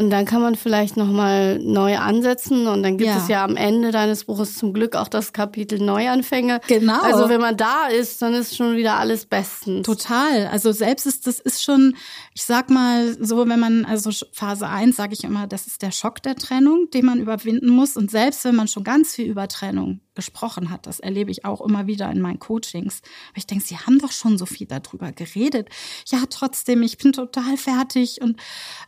Und 0.00 0.10
dann 0.10 0.26
kann 0.26 0.40
man 0.40 0.54
vielleicht 0.54 0.96
nochmal 0.96 1.58
neu 1.58 1.96
ansetzen 1.98 2.68
und 2.68 2.84
dann 2.84 2.98
gibt 2.98 3.10
Ja. 3.10 3.16
es 3.16 3.26
ja 3.26 3.42
am 3.44 3.56
Ende 3.56 3.90
deines 3.90 4.26
Buches 4.26 4.56
zum 4.56 4.72
Glück 4.72 4.94
auch 4.94 5.08
das 5.08 5.32
Kapitel 5.32 5.80
Neuanfänge. 5.80 6.60
Genau. 6.68 7.00
Also 7.02 7.28
wenn 7.28 7.40
man 7.40 7.56
da 7.56 7.88
ist, 7.88 8.22
dann 8.22 8.32
ist 8.32 8.56
schon 8.56 8.76
wieder 8.76 8.96
alles 8.96 9.26
bestens. 9.26 9.84
Total. 9.84 10.46
Also 10.46 10.70
selbst 10.70 11.04
ist 11.06 11.26
das 11.26 11.40
ist 11.40 11.64
schon, 11.64 11.96
ich 12.32 12.44
sag 12.44 12.70
mal 12.70 13.16
so, 13.20 13.48
wenn 13.48 13.58
man 13.58 13.84
also 13.86 14.10
Phase 14.32 14.68
1 14.68 14.94
sage 14.94 15.14
ich 15.14 15.24
immer, 15.24 15.48
das 15.48 15.66
ist 15.66 15.82
der 15.82 15.90
Schock 15.90 16.22
der 16.22 16.36
Trennung, 16.36 16.88
den 16.94 17.04
man 17.04 17.18
überwinden 17.18 17.68
muss 17.68 17.96
und 17.96 18.08
selbst 18.08 18.44
wenn 18.44 18.54
man 18.54 18.68
schon 18.68 18.84
ganz 18.84 19.16
viel 19.16 19.26
über 19.26 19.48
Trennung 19.48 20.00
gesprochen 20.18 20.70
hat, 20.70 20.88
das 20.88 20.98
erlebe 20.98 21.30
ich 21.30 21.44
auch 21.44 21.60
immer 21.60 21.86
wieder 21.86 22.10
in 22.10 22.20
meinen 22.20 22.40
Coachings. 22.40 23.02
Aber 23.28 23.38
ich 23.38 23.46
denke, 23.46 23.64
sie 23.64 23.78
haben 23.78 24.00
doch 24.00 24.10
schon 24.10 24.36
so 24.36 24.46
viel 24.46 24.66
darüber 24.66 25.12
geredet. 25.12 25.68
Ja, 26.08 26.24
trotzdem, 26.28 26.82
ich 26.82 26.98
bin 26.98 27.12
total 27.12 27.56
fertig 27.56 28.20
und 28.20 28.36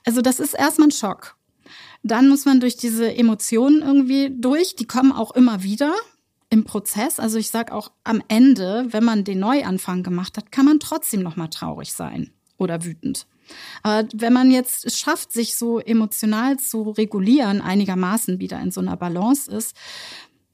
also 0.04 0.22
das 0.22 0.40
ist 0.40 0.54
erstmal 0.54 0.88
ein 0.88 0.92
Schock. 0.92 1.36
Dann 2.02 2.28
muss 2.28 2.46
man 2.46 2.58
durch 2.58 2.76
diese 2.76 3.14
Emotionen 3.14 3.80
irgendwie 3.80 4.34
durch, 4.36 4.74
die 4.74 4.86
kommen 4.86 5.12
auch 5.12 5.30
immer 5.30 5.62
wieder 5.62 5.94
im 6.50 6.64
Prozess. 6.64 7.20
Also 7.20 7.38
ich 7.38 7.50
sage 7.50 7.72
auch 7.72 7.92
am 8.02 8.20
Ende, 8.26 8.88
wenn 8.90 9.04
man 9.04 9.22
den 9.22 9.38
Neuanfang 9.38 10.02
gemacht 10.02 10.36
hat, 10.36 10.50
kann 10.50 10.64
man 10.64 10.80
trotzdem 10.80 11.22
noch 11.22 11.36
mal 11.36 11.46
traurig 11.46 11.92
sein 11.92 12.32
oder 12.58 12.84
wütend. 12.84 13.28
Aber 13.84 14.08
wenn 14.14 14.32
man 14.32 14.50
jetzt 14.50 14.84
es 14.84 14.98
schafft, 14.98 15.32
sich 15.32 15.54
so 15.54 15.78
emotional 15.78 16.58
zu 16.58 16.90
regulieren, 16.90 17.60
einigermaßen 17.60 18.40
wieder 18.40 18.60
in 18.60 18.72
so 18.72 18.80
einer 18.80 18.96
Balance 18.96 19.50
ist, 19.50 19.76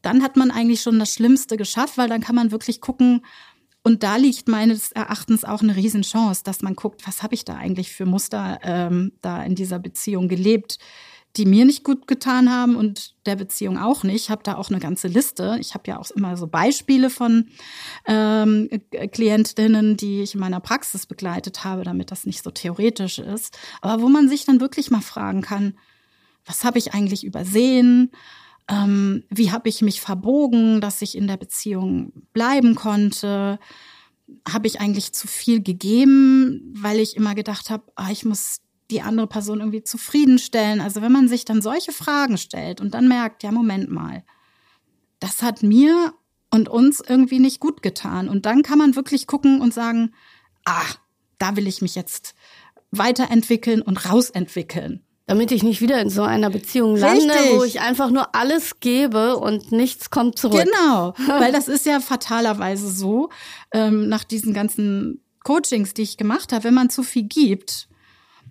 dann 0.07 0.23
hat 0.23 0.37
man 0.37 0.51
eigentlich 0.51 0.83
schon 0.83 0.99
das 0.99 1.13
Schlimmste 1.13 1.57
geschafft, 1.57 1.99
weil 1.99 2.09
dann 2.09 2.21
kann 2.21 2.37
man 2.37 2.53
wirklich 2.53 2.81
gucken, 2.81 3.23
und 3.83 4.03
da 4.03 4.17
liegt 4.17 4.49
meines 4.49 4.91
Erachtens 4.91 5.45
auch 5.45 5.63
eine 5.63 5.77
Riesenchance, 5.77 6.43
dass 6.43 6.61
man 6.61 6.75
guckt, 6.75 7.07
was 7.07 7.23
habe 7.23 7.35
ich 7.35 7.45
da 7.45 7.55
eigentlich 7.55 7.93
für 7.93 8.05
Muster 8.05 8.59
ähm, 8.65 9.13
da 9.23 9.45
in 9.45 9.55
dieser 9.55 9.79
Beziehung 9.79 10.27
gelebt, 10.27 10.79
die 11.37 11.47
mir 11.47 11.65
nicht 11.65 11.85
gut 11.85 12.09
getan 12.09 12.51
haben 12.51 12.75
und 12.75 13.15
der 13.27 13.37
Beziehung 13.37 13.79
auch 13.79 14.03
nicht. 14.03 14.17
Ich 14.17 14.31
habe 14.31 14.43
da 14.43 14.57
auch 14.57 14.71
eine 14.71 14.81
ganze 14.81 15.07
Liste. 15.07 15.57
Ich 15.61 15.75
habe 15.75 15.85
ja 15.87 16.01
auch 16.01 16.11
immer 16.11 16.37
so 16.37 16.49
Beispiele 16.49 17.11
von 17.11 17.49
ähm, 18.07 18.69
Klientinnen, 19.13 19.97
die 19.97 20.23
ich 20.23 20.35
in 20.35 20.41
meiner 20.41 20.59
Praxis 20.59 21.07
begleitet 21.07 21.63
habe, 21.63 21.85
damit 21.85 22.11
das 22.11 22.27
nicht 22.27 22.43
so 22.43 22.51
theoretisch 22.51 23.21
ist. 23.21 23.57
Aber 23.83 24.03
wo 24.03 24.09
man 24.09 24.29
sich 24.29 24.45
dann 24.45 24.61
wirklich 24.61 24.91
mal 24.91 25.01
fragen 25.03 25.43
kann, 25.43 25.79
was 26.45 26.65
habe 26.65 26.79
ich 26.79 26.93
eigentlich 26.93 27.23
übersehen? 27.25 28.11
Ähm, 28.69 29.25
wie 29.31 29.53
habe 29.53 29.69
ich 29.69 29.83
mich 29.83 30.01
verbogen, 30.01 30.81
dass 30.81 31.03
ich 31.03 31.17
in 31.17 31.27
der 31.27 31.37
Beziehung 31.37 32.13
bleiben 32.33 32.75
konnte? 32.75 33.59
Habe 34.49 34.67
ich 34.67 34.81
eigentlich 34.81 35.13
zu 35.13 35.29
viel 35.29 35.63
gegeben, 35.63 36.75
weil 36.77 36.99
ich 36.99 37.17
immer 37.17 37.35
gedacht 37.35 37.71
habe, 37.71 37.85
ah, 37.95 38.11
ich 38.11 38.25
muss 38.25 38.61
die 38.91 39.03
andere 39.03 39.27
Person 39.27 39.61
irgendwie 39.61 39.85
zufriedenstellen? 39.85 40.81
Also 40.81 41.01
wenn 41.01 41.13
man 41.13 41.29
sich 41.29 41.45
dann 41.45 41.63
solche 41.63 41.93
Fragen 41.93 42.39
stellt 42.39 42.81
und 42.81 42.95
dann 42.95 43.09
merkt, 43.09 43.43
ja, 43.43 43.53
Moment 43.53 43.91
mal, 43.91 44.25
das 45.21 45.43
hat 45.43 45.63
mir 45.63 46.13
und 46.51 46.69
uns 46.69 47.03
irgendwie 47.07 47.39
nicht 47.39 47.61
gut 47.61 47.83
getan. 47.83 48.29
Und 48.29 48.47
dann 48.47 48.63
kann 48.63 48.79
man 48.79 48.97
wirklich 48.97 49.27
gucken 49.27 49.61
und 49.61 49.75
sagen, 49.75 50.13
ah, 50.65 50.87
da 51.39 51.57
will 51.57 51.67
ich 51.67 51.83
mich 51.83 51.95
jetzt 51.95 52.35
weiterentwickeln 52.91 53.83
und 53.83 54.11
rausentwickeln. 54.11 55.06
Damit 55.29 55.51
ich 55.51 55.65
nicht 55.65 55.81
wieder 55.81 56.01
in 56.01 56.09
so 56.09 56.23
einer 56.23 56.51
Beziehung 56.51 56.97
lande, 56.97 57.35
Richtig. 57.35 57.59
wo 57.59 57.65
ich 57.65 57.81
einfach 57.81 58.11
nur 58.11 58.35
alles 58.37 58.79
gebe 58.79 59.37
und 59.37 59.73
nichts 59.73 60.11
kommt 60.11 60.39
zurück. 60.39 60.65
Genau, 60.65 61.15
weil 61.27 61.51
das 61.53 61.67
ist 61.67 61.85
ja 61.85 62.01
fatalerweise 62.01 62.89
so, 62.89 63.31
ähm, 63.73 64.09
nach 64.09 64.23
diesen 64.23 64.55
ganzen 64.55 65.21
Coachings, 65.43 65.95
die 65.95 66.03
ich 66.03 66.17
gemacht 66.17 66.53
habe, 66.53 66.65
wenn 66.65 66.75
man 66.75 66.91
zu 66.91 67.03
viel 67.03 67.25
gibt, 67.25 67.89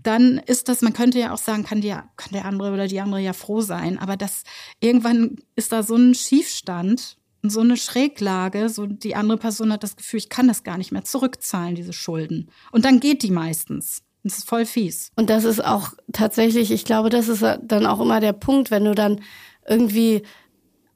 dann 0.05 0.37
ist 0.37 0.69
das, 0.69 0.81
man 0.81 0.93
könnte 0.93 1.19
ja 1.19 1.33
auch 1.33 1.37
sagen, 1.37 1.63
kann, 1.63 1.81
die, 1.81 1.89
kann 1.89 2.31
der 2.31 2.45
andere 2.45 2.71
oder 2.71 2.87
die 2.87 3.01
andere 3.01 3.21
ja 3.21 3.33
froh 3.33 3.61
sein, 3.61 3.97
aber 3.97 4.17
das 4.17 4.43
irgendwann 4.79 5.37
ist 5.55 5.71
da 5.71 5.83
so 5.83 5.95
ein 5.95 6.13
Schiefstand 6.13 7.17
und 7.41 7.49
so 7.49 7.61
eine 7.61 7.77
Schräglage, 7.77 8.69
so 8.69 8.85
die 8.85 9.15
andere 9.15 9.37
Person 9.37 9.71
hat 9.71 9.83
das 9.83 9.95
Gefühl, 9.95 10.19
ich 10.19 10.29
kann 10.29 10.47
das 10.47 10.63
gar 10.63 10.77
nicht 10.77 10.91
mehr 10.91 11.03
zurückzahlen, 11.03 11.75
diese 11.75 11.93
Schulden. 11.93 12.49
Und 12.71 12.85
dann 12.85 12.99
geht 12.99 13.23
die 13.23 13.31
meistens. 13.31 14.03
Das 14.25 14.39
ist 14.39 14.49
voll 14.49 14.65
fies. 14.65 15.11
Und 15.15 15.29
das 15.29 15.43
ist 15.43 15.63
auch 15.63 15.89
tatsächlich, 16.11 16.71
ich 16.71 16.83
glaube, 16.83 17.09
das 17.09 17.27
ist 17.27 17.43
dann 17.43 17.85
auch 17.85 18.01
immer 18.01 18.19
der 18.19 18.33
Punkt, 18.33 18.71
wenn 18.71 18.83
du 18.83 18.95
dann 18.95 19.21
irgendwie 19.67 20.23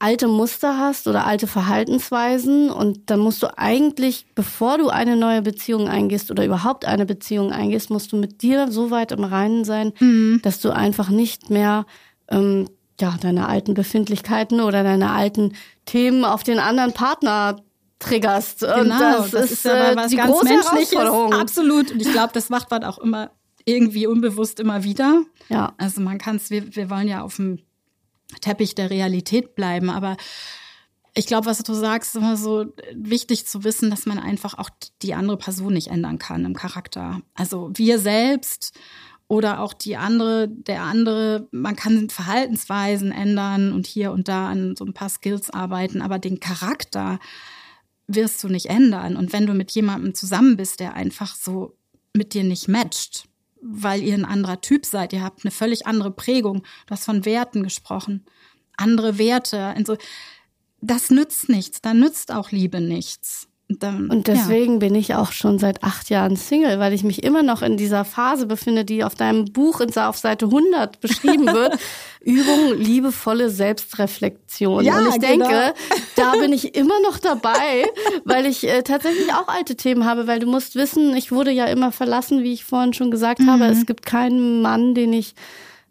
alte 0.00 0.26
Muster 0.26 0.78
hast 0.78 1.06
oder 1.06 1.26
alte 1.26 1.46
Verhaltensweisen 1.46 2.70
und 2.70 3.08
dann 3.08 3.20
musst 3.20 3.42
du 3.44 3.56
eigentlich, 3.56 4.26
bevor 4.34 4.78
du 4.78 4.88
eine 4.88 5.16
neue 5.16 5.42
Beziehung 5.42 5.88
eingehst 5.88 6.32
oder 6.32 6.44
überhaupt 6.44 6.86
eine 6.86 7.06
Beziehung 7.06 7.52
eingehst, 7.52 7.88
musst 7.88 8.10
du 8.10 8.16
mit 8.16 8.42
dir 8.42 8.72
so 8.72 8.90
weit 8.90 9.12
im 9.12 9.22
Reinen 9.22 9.64
sein, 9.64 9.92
dass 10.42 10.58
du 10.58 10.70
einfach 10.70 11.08
nicht 11.08 11.50
mehr 11.50 11.86
ähm, 12.28 12.68
ja, 13.00 13.16
deine 13.20 13.48
alten 13.48 13.74
Befindlichkeiten 13.74 14.60
oder 14.60 14.82
deine 14.82 15.10
alten 15.10 15.52
Themen 15.84 16.24
auf 16.24 16.42
den 16.42 16.58
anderen 16.58 16.94
Partner 16.94 17.62
triggerst. 18.00 18.64
Und 18.64 18.84
Genau, 18.84 19.26
das, 19.28 19.52
ist, 19.52 19.66
äh, 19.66 19.70
aber 19.70 20.02
was 20.02 20.10
die 20.10 20.16
ganz 20.16 20.32
große 20.32 20.44
Menschliches. 20.44 20.92
Herausforderung. 20.92 21.32
Absolut. 21.34 21.92
Und 21.92 22.02
ich 22.02 22.10
glaube, 22.10 22.32
das 22.32 22.48
macht 22.48 22.70
man 22.70 22.82
auch 22.82 22.98
immer 22.98 23.30
irgendwie 23.64 24.06
unbewusst 24.06 24.58
immer 24.58 24.82
wieder. 24.82 25.22
Ja. 25.48 25.74
Also 25.78 26.00
man 26.00 26.18
kann 26.18 26.36
es, 26.36 26.50
wir, 26.50 26.74
wir 26.74 26.90
wollen 26.90 27.06
ja 27.06 27.22
auf 27.22 27.36
dem 27.36 27.60
Teppich 28.40 28.74
der 28.74 28.90
Realität 28.90 29.54
bleiben, 29.54 29.90
aber 29.90 30.16
ich 31.14 31.26
glaube, 31.26 31.46
was 31.46 31.58
du 31.58 31.74
sagst, 31.74 32.14
ist 32.14 32.20
immer 32.20 32.36
so 32.36 32.66
wichtig 32.94 33.46
zu 33.46 33.64
wissen, 33.64 33.90
dass 33.90 34.06
man 34.06 34.18
einfach 34.18 34.56
auch 34.56 34.70
die 35.02 35.14
andere 35.14 35.36
Person 35.36 35.72
nicht 35.72 35.88
ändern 35.88 36.18
kann 36.18 36.44
im 36.44 36.54
Charakter. 36.54 37.20
Also 37.34 37.70
wir 37.74 37.98
selbst 37.98 38.78
oder 39.26 39.60
auch 39.60 39.72
die 39.72 39.96
andere, 39.96 40.48
der 40.48 40.82
andere, 40.82 41.48
man 41.50 41.76
kann 41.76 42.10
Verhaltensweisen 42.10 43.12
ändern 43.12 43.72
und 43.72 43.86
hier 43.86 44.12
und 44.12 44.28
da 44.28 44.48
an 44.48 44.76
so 44.76 44.84
ein 44.84 44.94
paar 44.94 45.08
Skills 45.08 45.50
arbeiten, 45.50 46.00
aber 46.00 46.18
den 46.18 46.40
Charakter 46.40 47.18
wirst 48.14 48.42
du 48.42 48.48
nicht 48.48 48.66
ändern. 48.66 49.16
Und 49.16 49.32
wenn 49.32 49.46
du 49.46 49.54
mit 49.54 49.70
jemandem 49.72 50.14
zusammen 50.14 50.56
bist, 50.56 50.80
der 50.80 50.94
einfach 50.94 51.34
so 51.34 51.76
mit 52.14 52.34
dir 52.34 52.44
nicht 52.44 52.68
matcht, 52.68 53.28
weil 53.62 54.02
ihr 54.02 54.14
ein 54.14 54.24
anderer 54.24 54.60
Typ 54.60 54.86
seid, 54.86 55.12
ihr 55.12 55.22
habt 55.22 55.44
eine 55.44 55.50
völlig 55.50 55.86
andere 55.86 56.10
Prägung, 56.10 56.62
du 56.86 56.92
hast 56.92 57.04
von 57.04 57.24
Werten 57.24 57.62
gesprochen, 57.62 58.24
andere 58.76 59.18
Werte, 59.18 59.74
so, 59.86 59.96
das 60.80 61.10
nützt 61.10 61.48
nichts, 61.48 61.82
da 61.82 61.92
nützt 61.92 62.32
auch 62.32 62.50
Liebe 62.50 62.80
nichts. 62.80 63.49
Dann, 63.78 64.10
Und 64.10 64.26
deswegen 64.26 64.74
ja. 64.74 64.78
bin 64.80 64.94
ich 64.96 65.14
auch 65.14 65.30
schon 65.30 65.60
seit 65.60 65.84
acht 65.84 66.10
Jahren 66.10 66.34
Single, 66.34 66.80
weil 66.80 66.92
ich 66.92 67.04
mich 67.04 67.22
immer 67.22 67.44
noch 67.44 67.62
in 67.62 67.76
dieser 67.76 68.04
Phase 68.04 68.46
befinde, 68.46 68.84
die 68.84 69.04
auf 69.04 69.14
deinem 69.14 69.44
Buch 69.44 69.80
auf 69.80 70.18
Seite 70.18 70.46
100 70.46 71.00
beschrieben 71.00 71.46
wird. 71.52 71.78
Übung, 72.20 72.74
liebevolle 72.76 73.48
Selbstreflexion. 73.48 74.84
Ja, 74.84 74.98
Und 74.98 75.08
ich 75.08 75.20
genau. 75.20 75.48
denke, 75.48 75.74
da 76.16 76.32
bin 76.40 76.52
ich 76.52 76.74
immer 76.74 77.00
noch 77.02 77.18
dabei, 77.18 77.88
weil 78.24 78.46
ich 78.46 78.66
äh, 78.66 78.82
tatsächlich 78.82 79.32
auch 79.32 79.46
alte 79.46 79.76
Themen 79.76 80.04
habe, 80.04 80.26
weil 80.26 80.40
du 80.40 80.46
musst 80.46 80.74
wissen, 80.74 81.16
ich 81.16 81.30
wurde 81.30 81.52
ja 81.52 81.66
immer 81.66 81.92
verlassen, 81.92 82.42
wie 82.42 82.52
ich 82.52 82.64
vorhin 82.64 82.92
schon 82.92 83.12
gesagt 83.12 83.38
mhm. 83.38 83.50
habe. 83.50 83.64
Es 83.66 83.86
gibt 83.86 84.04
keinen 84.04 84.62
Mann, 84.62 84.94
den 84.94 85.12
ich 85.12 85.34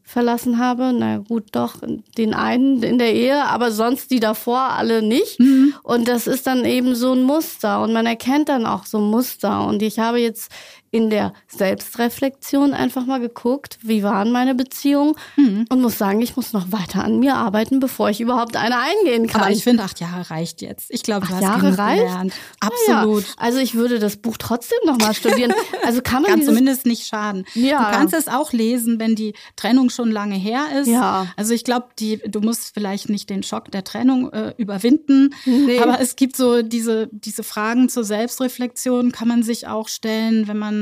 verlassen 0.09 0.57
habe. 0.57 0.91
Na 0.91 1.19
gut, 1.19 1.45
doch, 1.51 1.75
den 2.17 2.33
einen 2.33 2.81
in 2.81 2.97
der 2.97 3.13
Ehe, 3.13 3.45
aber 3.45 3.71
sonst 3.71 4.09
die 4.09 4.19
davor 4.19 4.59
alle 4.59 5.03
nicht. 5.03 5.39
Mhm. 5.39 5.75
Und 5.83 6.07
das 6.07 6.25
ist 6.25 6.47
dann 6.47 6.65
eben 6.65 6.95
so 6.95 7.13
ein 7.13 7.21
Muster 7.21 7.83
und 7.83 7.93
man 7.93 8.07
erkennt 8.07 8.49
dann 8.49 8.65
auch 8.65 8.85
so 8.85 8.99
Muster. 8.99 9.67
Und 9.67 9.83
ich 9.83 9.99
habe 9.99 10.19
jetzt 10.19 10.51
in 10.91 11.09
der 11.09 11.33
Selbstreflexion 11.47 12.73
einfach 12.73 13.05
mal 13.05 13.19
geguckt, 13.19 13.77
wie 13.81 14.03
waren 14.03 14.31
meine 14.31 14.55
Beziehungen 14.55 15.15
mhm. 15.35 15.65
und 15.69 15.81
muss 15.81 15.97
sagen, 15.97 16.21
ich 16.21 16.35
muss 16.35 16.53
noch 16.53 16.71
weiter 16.71 17.03
an 17.03 17.19
mir 17.19 17.35
arbeiten, 17.35 17.79
bevor 17.79 18.09
ich 18.09 18.21
überhaupt 18.21 18.55
eine 18.55 18.77
eingehen 18.77 19.27
kann. 19.27 19.41
Aber 19.41 19.51
ich 19.51 19.63
finde, 19.63 19.83
acht 19.83 19.99
Jahre 19.99 20.29
reicht 20.29 20.61
jetzt. 20.61 20.87
Ich 20.89 21.03
glaube, 21.03 21.27
du 21.27 21.33
hast 21.33 21.41
Jahre 21.41 21.77
reicht? 21.77 22.03
gelernt. 22.03 22.33
Absolut. 22.59 23.23
Ja. 23.23 23.33
Also 23.37 23.59
ich 23.59 23.75
würde 23.75 23.99
das 23.99 24.17
Buch 24.17 24.37
trotzdem 24.37 24.79
noch 24.85 24.97
mal 24.97 25.13
studieren. 25.13 25.53
Also 25.83 26.01
kann 26.01 26.21
man 26.21 26.31
kann 26.31 26.43
zumindest 26.43 26.85
nicht 26.85 27.07
schaden. 27.07 27.45
Ja. 27.53 27.89
Du 27.89 27.97
kannst 27.97 28.13
es 28.13 28.27
auch 28.27 28.51
lesen, 28.51 28.99
wenn 28.99 29.15
die 29.15 29.33
Trennung 29.55 29.89
schon 29.89 30.11
lange 30.11 30.35
her 30.35 30.65
ist. 30.79 30.87
Ja. 30.87 31.27
Also 31.35 31.53
ich 31.53 31.63
glaube, 31.63 31.87
die 31.99 32.17
du 32.17 32.41
musst 32.41 32.73
vielleicht 32.73 33.09
nicht 33.09 33.29
den 33.29 33.43
Schock 33.43 33.71
der 33.71 33.83
Trennung 33.83 34.31
äh, 34.31 34.53
überwinden, 34.57 35.33
nee. 35.45 35.79
aber 35.79 35.99
es 35.99 36.15
gibt 36.15 36.35
so 36.35 36.61
diese 36.61 37.09
diese 37.11 37.43
Fragen 37.43 37.89
zur 37.89 38.03
Selbstreflexion 38.03 39.11
kann 39.11 39.27
man 39.27 39.41
sich 39.41 39.67
auch 39.67 39.87
stellen, 39.87 40.47
wenn 40.47 40.57
man 40.57 40.78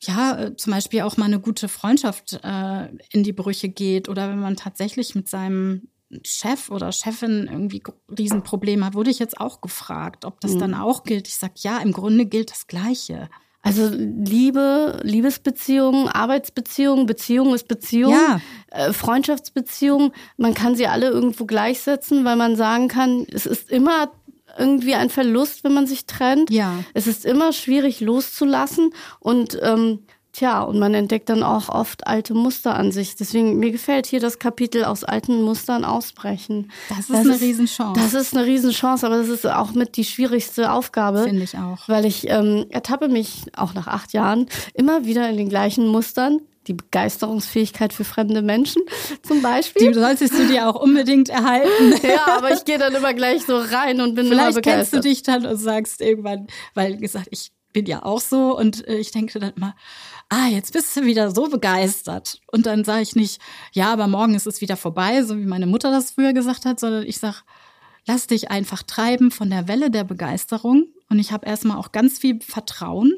ja, 0.00 0.38
äh, 0.38 0.56
zum 0.56 0.72
Beispiel 0.72 1.02
auch 1.02 1.16
mal 1.16 1.26
eine 1.26 1.40
gute 1.40 1.68
Freundschaft 1.68 2.40
äh, 2.42 2.88
in 3.10 3.22
die 3.22 3.32
Brüche 3.32 3.68
geht 3.68 4.08
oder 4.08 4.28
wenn 4.28 4.40
man 4.40 4.56
tatsächlich 4.56 5.14
mit 5.14 5.28
seinem 5.28 5.88
Chef 6.24 6.70
oder 6.70 6.90
Chefin 6.92 7.48
irgendwie 7.50 7.82
Riesenprobleme 8.16 8.86
hat, 8.86 8.94
wurde 8.94 9.10
ich 9.10 9.18
jetzt 9.18 9.40
auch 9.40 9.60
gefragt, 9.60 10.24
ob 10.24 10.40
das 10.40 10.54
mhm. 10.54 10.58
dann 10.60 10.74
auch 10.74 11.04
gilt. 11.04 11.28
Ich 11.28 11.36
sage, 11.36 11.54
ja, 11.58 11.78
im 11.78 11.92
Grunde 11.92 12.26
gilt 12.26 12.50
das 12.50 12.66
Gleiche. 12.66 13.28
Also 13.60 13.88
Liebe, 13.92 15.00
Liebesbeziehungen, 15.02 16.08
Arbeitsbeziehungen, 16.08 17.06
Beziehung 17.06 17.54
ist 17.54 17.68
Beziehung, 17.68 18.12
ja. 18.12 18.40
äh, 18.68 18.92
Freundschaftsbeziehungen, 18.92 20.12
man 20.36 20.54
kann 20.54 20.76
sie 20.76 20.86
alle 20.86 21.08
irgendwo 21.08 21.44
gleichsetzen, 21.44 22.24
weil 22.24 22.36
man 22.36 22.56
sagen 22.56 22.88
kann, 22.88 23.26
es 23.30 23.46
ist 23.46 23.68
immer 23.68 24.12
irgendwie 24.58 24.94
ein 24.94 25.10
Verlust, 25.10 25.64
wenn 25.64 25.74
man 25.74 25.86
sich 25.86 26.06
trennt. 26.06 26.50
Ja. 26.50 26.84
Es 26.94 27.06
ist 27.06 27.24
immer 27.24 27.52
schwierig 27.52 28.00
loszulassen 28.00 28.92
und 29.20 29.58
ähm, 29.62 30.00
Tja, 30.38 30.62
und 30.62 30.78
man 30.78 30.94
entdeckt 30.94 31.30
dann 31.30 31.42
auch 31.42 31.68
oft 31.68 32.06
alte 32.06 32.32
Muster 32.32 32.76
an 32.76 32.92
sich. 32.92 33.16
Deswegen, 33.16 33.58
mir 33.58 33.72
gefällt 33.72 34.06
hier 34.06 34.20
das 34.20 34.38
Kapitel 34.38 34.84
aus 34.84 35.02
alten 35.02 35.42
Mustern 35.42 35.84
ausbrechen. 35.84 36.70
Das 36.90 37.00
ist 37.00 37.10
das 37.10 37.16
eine 37.18 37.34
ist, 37.34 37.42
Riesenchance. 37.42 38.00
Das 38.00 38.14
ist 38.14 38.36
eine 38.36 38.46
Riesenchance, 38.46 39.04
aber 39.04 39.16
das 39.16 39.28
ist 39.28 39.46
auch 39.46 39.72
mit 39.72 39.96
die 39.96 40.04
schwierigste 40.04 40.70
Aufgabe. 40.70 41.24
Finde 41.24 41.42
ich 41.42 41.56
auch. 41.56 41.88
Weil 41.88 42.04
ich 42.04 42.28
ähm, 42.28 42.66
ertappe 42.68 43.08
mich 43.08 43.46
auch 43.56 43.74
nach 43.74 43.88
acht 43.88 44.12
Jahren 44.12 44.46
immer 44.74 45.04
wieder 45.06 45.28
in 45.28 45.38
den 45.38 45.48
gleichen 45.48 45.88
Mustern 45.88 46.40
die 46.68 46.74
Begeisterungsfähigkeit 46.74 47.92
für 47.92 48.04
fremde 48.04 48.42
Menschen 48.42 48.82
zum 49.22 49.42
Beispiel. 49.42 49.88
Die 49.88 49.98
solltest 49.98 50.34
du 50.34 50.46
dir 50.46 50.68
auch 50.68 50.80
unbedingt 50.80 51.28
erhalten. 51.28 51.94
ja, 52.06 52.36
aber 52.36 52.52
ich 52.52 52.64
gehe 52.64 52.78
dann 52.78 52.94
immer 52.94 53.14
gleich 53.14 53.44
so 53.44 53.56
rein 53.56 54.00
und 54.00 54.14
bin 54.14 54.28
Vielleicht 54.28 54.50
immer 54.50 54.54
begeistert. 54.54 54.64
kennst 54.64 54.92
du 54.92 55.00
dich 55.00 55.22
dann 55.22 55.46
und 55.46 55.56
sagst 55.56 56.00
irgendwann, 56.00 56.46
weil 56.74 56.96
gesagt, 56.98 57.28
ich 57.30 57.52
bin 57.72 57.86
ja 57.86 58.04
auch 58.04 58.20
so 58.20 58.56
und 58.56 58.86
äh, 58.88 58.96
ich 58.96 59.10
denke 59.10 59.38
dann 59.38 59.52
immer, 59.56 59.74
ah, 60.28 60.48
jetzt 60.48 60.72
bist 60.72 60.96
du 60.96 61.04
wieder 61.04 61.30
so 61.30 61.48
begeistert. 61.48 62.40
Und 62.50 62.66
dann 62.66 62.84
sage 62.84 63.02
ich 63.02 63.16
nicht, 63.16 63.40
ja, 63.72 63.92
aber 63.92 64.06
morgen 64.06 64.34
ist 64.34 64.46
es 64.46 64.60
wieder 64.60 64.76
vorbei, 64.76 65.22
so 65.22 65.36
wie 65.36 65.46
meine 65.46 65.66
Mutter 65.66 65.90
das 65.90 66.12
früher 66.12 66.32
gesagt 66.32 66.64
hat, 66.64 66.80
sondern 66.80 67.04
ich 67.04 67.18
sage, 67.18 67.38
lass 68.06 68.26
dich 68.26 68.50
einfach 68.50 68.82
treiben 68.82 69.30
von 69.30 69.50
der 69.50 69.68
Welle 69.68 69.90
der 69.90 70.04
Begeisterung. 70.04 70.86
Und 71.10 71.18
ich 71.18 71.32
habe 71.32 71.46
erstmal 71.46 71.78
auch 71.78 71.92
ganz 71.92 72.18
viel 72.18 72.40
Vertrauen 72.40 73.12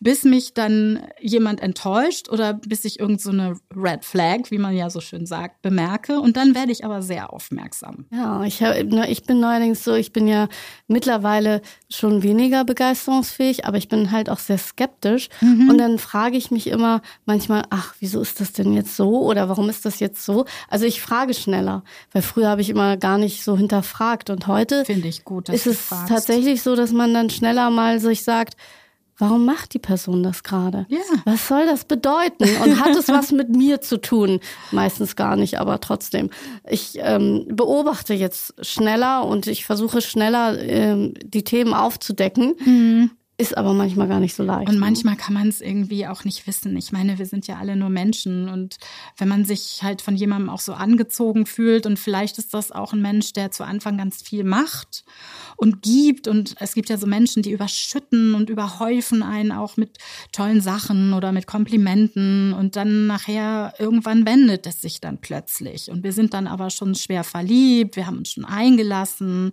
bis 0.00 0.24
mich 0.24 0.54
dann 0.54 1.06
jemand 1.20 1.60
enttäuscht 1.60 2.28
oder 2.28 2.54
bis 2.54 2.84
ich 2.84 3.00
irgendeine 3.00 3.54
so 3.54 3.80
Red 3.80 4.04
Flag, 4.04 4.50
wie 4.50 4.58
man 4.58 4.76
ja 4.76 4.90
so 4.90 5.00
schön 5.00 5.26
sagt, 5.26 5.62
bemerke. 5.62 6.20
Und 6.20 6.36
dann 6.36 6.54
werde 6.54 6.72
ich 6.72 6.84
aber 6.84 7.02
sehr 7.02 7.32
aufmerksam. 7.32 8.06
Ja, 8.10 8.44
ich, 8.44 8.62
hab, 8.62 8.82
ne, 8.84 9.10
ich 9.10 9.24
bin 9.24 9.40
neuerdings 9.40 9.84
so, 9.84 9.94
ich 9.94 10.12
bin 10.12 10.26
ja 10.26 10.48
mittlerweile 10.86 11.62
schon 11.90 12.22
weniger 12.22 12.64
begeisterungsfähig, 12.64 13.64
aber 13.66 13.76
ich 13.76 13.88
bin 13.88 14.10
halt 14.10 14.30
auch 14.30 14.38
sehr 14.38 14.58
skeptisch. 14.58 15.28
Mhm. 15.40 15.70
Und 15.70 15.78
dann 15.78 15.98
frage 15.98 16.36
ich 16.36 16.50
mich 16.50 16.66
immer 16.66 17.02
manchmal, 17.24 17.64
ach, 17.70 17.94
wieso 18.00 18.20
ist 18.20 18.40
das 18.40 18.52
denn 18.52 18.72
jetzt 18.72 18.96
so? 18.96 19.22
Oder 19.22 19.48
warum 19.48 19.68
ist 19.68 19.84
das 19.84 20.00
jetzt 20.00 20.24
so? 20.24 20.44
Also 20.68 20.86
ich 20.86 21.00
frage 21.00 21.34
schneller, 21.34 21.84
weil 22.12 22.22
früher 22.22 22.48
habe 22.48 22.60
ich 22.60 22.70
immer 22.70 22.96
gar 22.96 23.18
nicht 23.18 23.44
so 23.44 23.56
hinterfragt. 23.56 24.30
Und 24.30 24.46
heute 24.46 24.84
finde 24.84 25.08
ich 25.08 25.24
gut, 25.24 25.48
ist 25.48 25.66
es 25.66 25.80
fragst. 25.80 26.08
tatsächlich 26.08 26.62
so, 26.62 26.76
dass 26.76 26.92
man 26.92 27.14
dann 27.14 27.30
schneller 27.30 27.70
mal 27.70 28.00
sich 28.00 28.24
sagt, 28.24 28.54
Warum 29.18 29.44
macht 29.44 29.74
die 29.74 29.78
Person 29.78 30.22
das 30.22 30.42
gerade? 30.42 30.86
Ja. 30.88 30.98
Was 31.24 31.46
soll 31.46 31.66
das 31.66 31.84
bedeuten? 31.84 32.44
Und 32.62 32.80
hat 32.80 32.96
es 32.96 33.08
was 33.08 33.30
mit 33.30 33.48
mir 33.56 33.80
zu 33.80 34.00
tun? 34.00 34.40
Meistens 34.72 35.14
gar 35.14 35.36
nicht, 35.36 35.60
aber 35.60 35.80
trotzdem. 35.80 36.30
Ich 36.68 36.98
ähm, 36.98 37.46
beobachte 37.48 38.14
jetzt 38.14 38.54
schneller 38.64 39.24
und 39.24 39.46
ich 39.46 39.64
versuche 39.64 40.00
schneller 40.00 40.58
ähm, 40.60 41.14
die 41.22 41.44
Themen 41.44 41.74
aufzudecken. 41.74 42.54
Mhm. 42.64 43.10
Ist 43.36 43.56
aber 43.58 43.72
manchmal 43.72 44.06
gar 44.06 44.20
nicht 44.20 44.34
so 44.36 44.44
leicht. 44.44 44.68
Und 44.68 44.76
ne? 44.76 44.80
manchmal 44.80 45.16
kann 45.16 45.34
man 45.34 45.48
es 45.48 45.60
irgendwie 45.60 46.06
auch 46.06 46.22
nicht 46.22 46.46
wissen. 46.46 46.76
Ich 46.76 46.92
meine, 46.92 47.18
wir 47.18 47.26
sind 47.26 47.48
ja 47.48 47.56
alle 47.56 47.74
nur 47.74 47.88
Menschen. 47.88 48.48
Und 48.48 48.76
wenn 49.16 49.26
man 49.26 49.44
sich 49.44 49.80
halt 49.82 50.02
von 50.02 50.14
jemandem 50.14 50.48
auch 50.48 50.60
so 50.60 50.72
angezogen 50.72 51.44
fühlt 51.44 51.84
und 51.84 51.98
vielleicht 51.98 52.38
ist 52.38 52.54
das 52.54 52.70
auch 52.70 52.92
ein 52.92 53.02
Mensch, 53.02 53.32
der 53.32 53.50
zu 53.50 53.64
Anfang 53.64 53.98
ganz 53.98 54.22
viel 54.22 54.44
macht 54.44 55.04
und 55.56 55.82
gibt. 55.82 56.28
Und 56.28 56.54
es 56.60 56.74
gibt 56.74 56.88
ja 56.88 56.96
so 56.96 57.08
Menschen, 57.08 57.42
die 57.42 57.50
überschütten 57.50 58.36
und 58.36 58.50
überhäufen 58.50 59.24
einen 59.24 59.50
auch 59.50 59.76
mit 59.76 59.98
tollen 60.30 60.60
Sachen 60.60 61.12
oder 61.12 61.32
mit 61.32 61.48
Komplimenten. 61.48 62.52
Und 62.52 62.76
dann 62.76 63.08
nachher 63.08 63.74
irgendwann 63.80 64.26
wendet 64.26 64.64
es 64.68 64.80
sich 64.80 65.00
dann 65.00 65.18
plötzlich. 65.20 65.90
Und 65.90 66.04
wir 66.04 66.12
sind 66.12 66.34
dann 66.34 66.46
aber 66.46 66.70
schon 66.70 66.94
schwer 66.94 67.24
verliebt. 67.24 67.96
Wir 67.96 68.06
haben 68.06 68.18
uns 68.18 68.30
schon 68.30 68.44
eingelassen. 68.44 69.50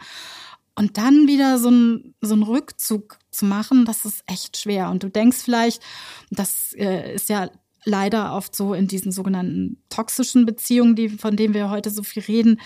Und 0.76 0.98
dann 0.98 1.28
wieder 1.28 1.58
so 1.58 1.70
ein, 1.70 2.16
so 2.22 2.34
ein 2.34 2.44
Rückzug 2.44 3.20
zu 3.30 3.46
machen, 3.46 3.86
das 3.86 4.06
ist 4.06 4.24
echt 4.28 4.58
schwer. 4.58 4.90
Und 4.90 5.04
du 5.04 5.10
denkst 5.10 5.38
vielleicht, 5.44 5.82
das 6.30 6.74
äh, 6.74 7.14
ist 7.14 7.30
ja 7.30 7.50
leider 7.84 8.34
oft 8.36 8.56
so 8.56 8.74
in 8.74 8.88
diesen 8.88 9.12
sogenannten 9.12 9.82
toxischen 9.90 10.46
Beziehungen, 10.46 10.96
die, 10.96 11.10
von 11.10 11.36
denen 11.36 11.54
wir 11.54 11.70
heute 11.70 11.90
so 11.90 12.04
viel 12.04 12.24
reden, 12.24 12.60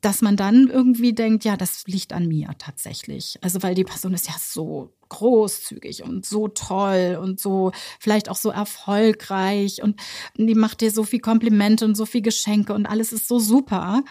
dass 0.00 0.22
man 0.22 0.36
dann 0.36 0.68
irgendwie 0.68 1.12
denkt, 1.12 1.44
ja, 1.44 1.56
das 1.56 1.84
liegt 1.86 2.12
an 2.12 2.26
mir 2.26 2.50
tatsächlich. 2.58 3.38
Also 3.42 3.62
weil 3.62 3.74
die 3.74 3.84
Person 3.84 4.14
ist 4.14 4.28
ja 4.28 4.34
so 4.38 4.94
großzügig 5.10 6.04
und 6.04 6.24
so 6.24 6.48
toll 6.48 7.18
und 7.20 7.38
so 7.38 7.72
vielleicht 7.98 8.30
auch 8.30 8.36
so 8.36 8.50
erfolgreich 8.50 9.82
und 9.82 10.00
die 10.36 10.54
macht 10.54 10.80
dir 10.80 10.90
so 10.90 11.02
viel 11.04 11.20
Komplimente 11.20 11.84
und 11.84 11.96
so 11.96 12.06
viel 12.06 12.22
Geschenke 12.22 12.72
und 12.72 12.86
alles 12.86 13.12
ist 13.12 13.28
so 13.28 13.38
super. 13.38 14.02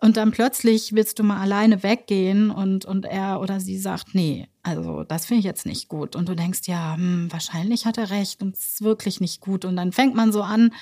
Und 0.00 0.16
dann 0.16 0.30
plötzlich 0.30 0.92
willst 0.92 1.18
du 1.18 1.24
mal 1.24 1.40
alleine 1.40 1.82
weggehen 1.82 2.50
und, 2.50 2.84
und 2.84 3.04
er 3.04 3.40
oder 3.40 3.58
sie 3.58 3.78
sagt, 3.78 4.14
nee, 4.14 4.48
also 4.62 5.02
das 5.02 5.26
finde 5.26 5.40
ich 5.40 5.44
jetzt 5.44 5.66
nicht 5.66 5.88
gut. 5.88 6.14
Und 6.14 6.28
du 6.28 6.36
denkst, 6.36 6.60
ja, 6.66 6.94
hm, 6.94 7.32
wahrscheinlich 7.32 7.84
hat 7.84 7.98
er 7.98 8.10
recht 8.10 8.40
und 8.40 8.54
es 8.54 8.74
ist 8.74 8.82
wirklich 8.82 9.20
nicht 9.20 9.40
gut. 9.40 9.64
Und 9.64 9.74
dann 9.74 9.90
fängt 9.90 10.14
man 10.14 10.32
so 10.32 10.42
an, 10.42 10.72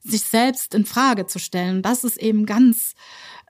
sich 0.00 0.22
selbst 0.22 0.74
in 0.74 0.84
Frage 0.84 1.26
zu 1.26 1.38
stellen. 1.38 1.80
Das 1.80 2.04
ist 2.04 2.18
eben 2.18 2.44
ganz, 2.44 2.94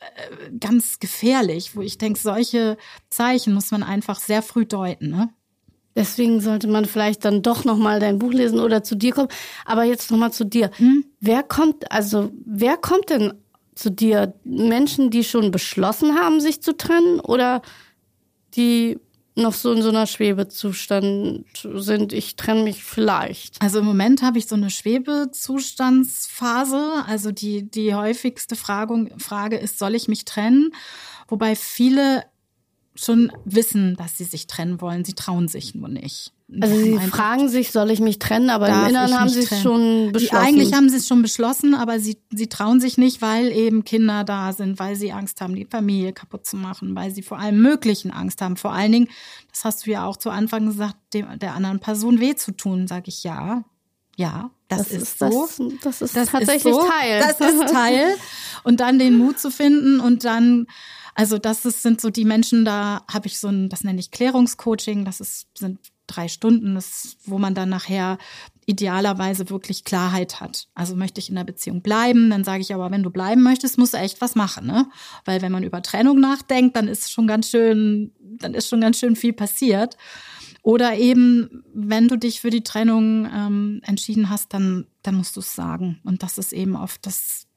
äh, 0.00 0.50
ganz 0.59 1.00
gefährlich, 1.00 1.74
wo 1.74 1.83
ich 1.83 1.98
denke, 1.98 2.20
solche 2.20 2.76
Zeichen 3.11 3.54
muss 3.54 3.72
man 3.72 3.83
einfach 3.83 4.20
sehr 4.20 4.42
früh 4.42 4.66
deuten. 4.66 5.11
Ne? 5.11 5.31
Deswegen 5.96 6.40
sollte 6.40 6.68
man 6.68 6.85
vielleicht 6.85 7.24
dann 7.24 7.42
doch 7.42 7.64
noch 7.64 7.76
mal 7.76 7.98
dein 7.98 8.20
Buch 8.20 8.33
lesen 8.33 8.61
oder 8.61 8.85
zu 8.85 8.94
dir 8.94 9.12
kommen. 9.12 9.28
Aber 9.64 9.83
jetzt 9.83 10.12
noch 10.12 10.18
mal 10.18 10.31
zu 10.31 10.44
dir. 10.44 10.70
Hm? 10.76 11.04
Wer 11.18 11.42
kommt, 11.42 11.90
also 11.90 12.31
wer 12.44 12.76
kommt 12.76 13.11
denn 13.11 13.33
zu 13.78 13.90
dir 13.90 14.34
Menschen, 14.44 15.10
die 15.10 15.22
schon 15.22 15.50
beschlossen 15.50 16.14
haben, 16.16 16.40
sich 16.40 16.62
zu 16.62 16.74
trennen 16.76 17.20
oder 17.20 17.62
die 18.54 18.98
noch 19.36 19.52
so 19.54 19.72
in 19.72 19.82
so 19.82 19.90
einer 19.90 20.08
Schwebezustand 20.08 21.44
sind, 21.54 22.12
ich 22.12 22.34
trenne 22.34 22.64
mich 22.64 22.82
vielleicht. 22.82 23.62
Also 23.62 23.78
im 23.78 23.84
Moment 23.84 24.22
habe 24.22 24.38
ich 24.38 24.48
so 24.48 24.56
eine 24.56 24.70
Schwebezustandsphase. 24.70 27.05
Also 27.07 27.30
die, 27.30 27.70
die 27.70 27.94
häufigste 27.94 28.57
Frage, 28.57 29.11
Frage 29.18 29.57
ist, 29.57 29.78
soll 29.78 29.94
ich 29.94 30.09
mich 30.09 30.24
trennen? 30.24 30.74
Wobei 31.28 31.55
viele 31.55 32.24
schon 32.99 33.32
wissen, 33.44 33.96
dass 33.96 34.18
sie 34.18 34.24
sich 34.24 34.46
trennen 34.46 34.80
wollen. 34.80 35.05
Sie 35.05 35.14
trauen 35.14 35.49
sich 35.49 35.74
nur 35.74 35.88
nicht. 35.88 36.32
Also 36.61 36.74
sie 36.74 36.96
fragen 36.99 37.49
sich, 37.51 37.72
soll 37.72 37.90
ich 37.90 38.01
mich 38.01 38.18
trennen, 38.18 38.49
aber 38.49 38.68
im 38.68 38.88
Inneren 38.88 39.20
haben 39.20 39.28
sie 39.28 39.40
es 39.40 39.61
schon 39.61 40.12
beschlossen. 40.12 40.46
Eigentlich 40.46 40.72
haben 40.72 40.88
sie 40.88 40.96
es 40.96 41.07
schon 41.07 41.20
beschlossen, 41.20 41.74
aber 41.74 42.01
sie, 42.01 42.16
sie 42.30 42.49
trauen 42.49 42.80
sich 42.80 42.96
nicht, 42.96 43.20
weil 43.20 43.53
eben 43.53 43.84
Kinder 43.84 44.24
da 44.24 44.55
sind, 44.55 44.78
weil 44.78 44.96
sie 44.96 45.12
Angst 45.12 45.42
haben, 45.42 45.55
die 45.55 45.66
Familie 45.66 46.14
kaputt 46.14 46.46
zu 46.46 46.57
machen, 46.57 46.96
weil 46.96 47.11
sie 47.11 47.22
vor 47.22 47.38
allem 47.38 47.61
möglichen 47.61 48.11
Angst 48.11 48.40
haben. 48.40 48.57
Vor 48.57 48.72
allen 48.72 48.92
Dingen, 48.92 49.09
das 49.51 49.64
hast 49.64 49.86
du 49.86 49.90
ja 49.90 50.07
auch 50.07 50.16
zu 50.16 50.30
Anfang 50.30 50.66
gesagt, 50.66 50.96
dem, 51.12 51.38
der 51.38 51.55
anderen 51.55 51.80
Person 51.80 52.18
weh 52.18 52.34
zu 52.34 52.53
tun, 52.53 52.88
sage 52.88 53.09
ich 53.09 53.24
ja. 53.24 53.64
Ja, 54.16 54.51
das, 54.68 54.88
das 54.88 54.92
ist, 54.92 55.18
so. 55.18 55.49
Das, 55.49 55.80
das 55.82 56.03
ist 56.03 56.16
das 56.16 56.30
tatsächlich 56.30 56.72
ist 56.72 56.80
so. 56.80 56.88
Teil. 56.88 57.20
Das 57.20 57.40
ist 57.40 57.72
Teil. 57.72 58.16
Und 58.64 58.80
dann 58.80 58.99
den 58.99 59.16
Mut 59.16 59.38
zu 59.38 59.51
finden 59.51 60.01
und 60.01 60.24
dann 60.24 60.66
also 61.18 61.36
das 61.36 61.64
ist, 61.64 61.82
sind 61.82 62.00
so 62.00 62.10
die 62.10 62.24
Menschen, 62.24 62.64
da 62.64 63.02
habe 63.12 63.26
ich 63.26 63.40
so 63.40 63.48
ein, 63.48 63.68
das 63.68 63.82
nenne 63.82 63.98
ich 63.98 64.12
Klärungscoaching, 64.12 65.04
das 65.04 65.18
ist, 65.18 65.48
sind 65.58 65.80
drei 66.06 66.28
Stunden, 66.28 66.76
das, 66.76 67.16
wo 67.24 67.38
man 67.38 67.56
dann 67.56 67.70
nachher 67.70 68.18
idealerweise 68.66 69.50
wirklich 69.50 69.82
Klarheit 69.82 70.40
hat. 70.40 70.68
Also 70.76 70.94
möchte 70.94 71.18
ich 71.18 71.28
in 71.28 71.34
der 71.34 71.42
Beziehung 71.42 71.82
bleiben, 71.82 72.30
dann 72.30 72.44
sage 72.44 72.60
ich 72.60 72.72
aber, 72.72 72.92
wenn 72.92 73.02
du 73.02 73.10
bleiben 73.10 73.42
möchtest, 73.42 73.78
musst 73.78 73.94
du 73.94 73.98
echt 73.98 74.20
was 74.20 74.36
machen, 74.36 74.68
ne? 74.68 74.86
Weil 75.24 75.42
wenn 75.42 75.50
man 75.50 75.64
über 75.64 75.82
Trennung 75.82 76.20
nachdenkt, 76.20 76.76
dann 76.76 76.86
ist 76.86 77.10
schon 77.10 77.26
ganz 77.26 77.50
schön, 77.50 78.12
dann 78.20 78.54
ist 78.54 78.68
schon 78.68 78.80
ganz 78.80 79.00
schön 79.00 79.16
viel 79.16 79.32
passiert. 79.32 79.96
Oder 80.62 80.98
eben, 80.98 81.64
wenn 81.74 82.06
du 82.06 82.16
dich 82.16 82.40
für 82.40 82.50
die 82.50 82.62
Trennung 82.62 83.26
ähm, 83.26 83.80
entschieden 83.82 84.30
hast, 84.30 84.54
dann, 84.54 84.86
dann 85.02 85.16
musst 85.16 85.34
du 85.34 85.40
es 85.40 85.56
sagen. 85.56 85.98
Und 86.04 86.22
das 86.22 86.38
ist 86.38 86.52
eben 86.52 86.76
oft 86.76 87.04
das, 87.06 87.48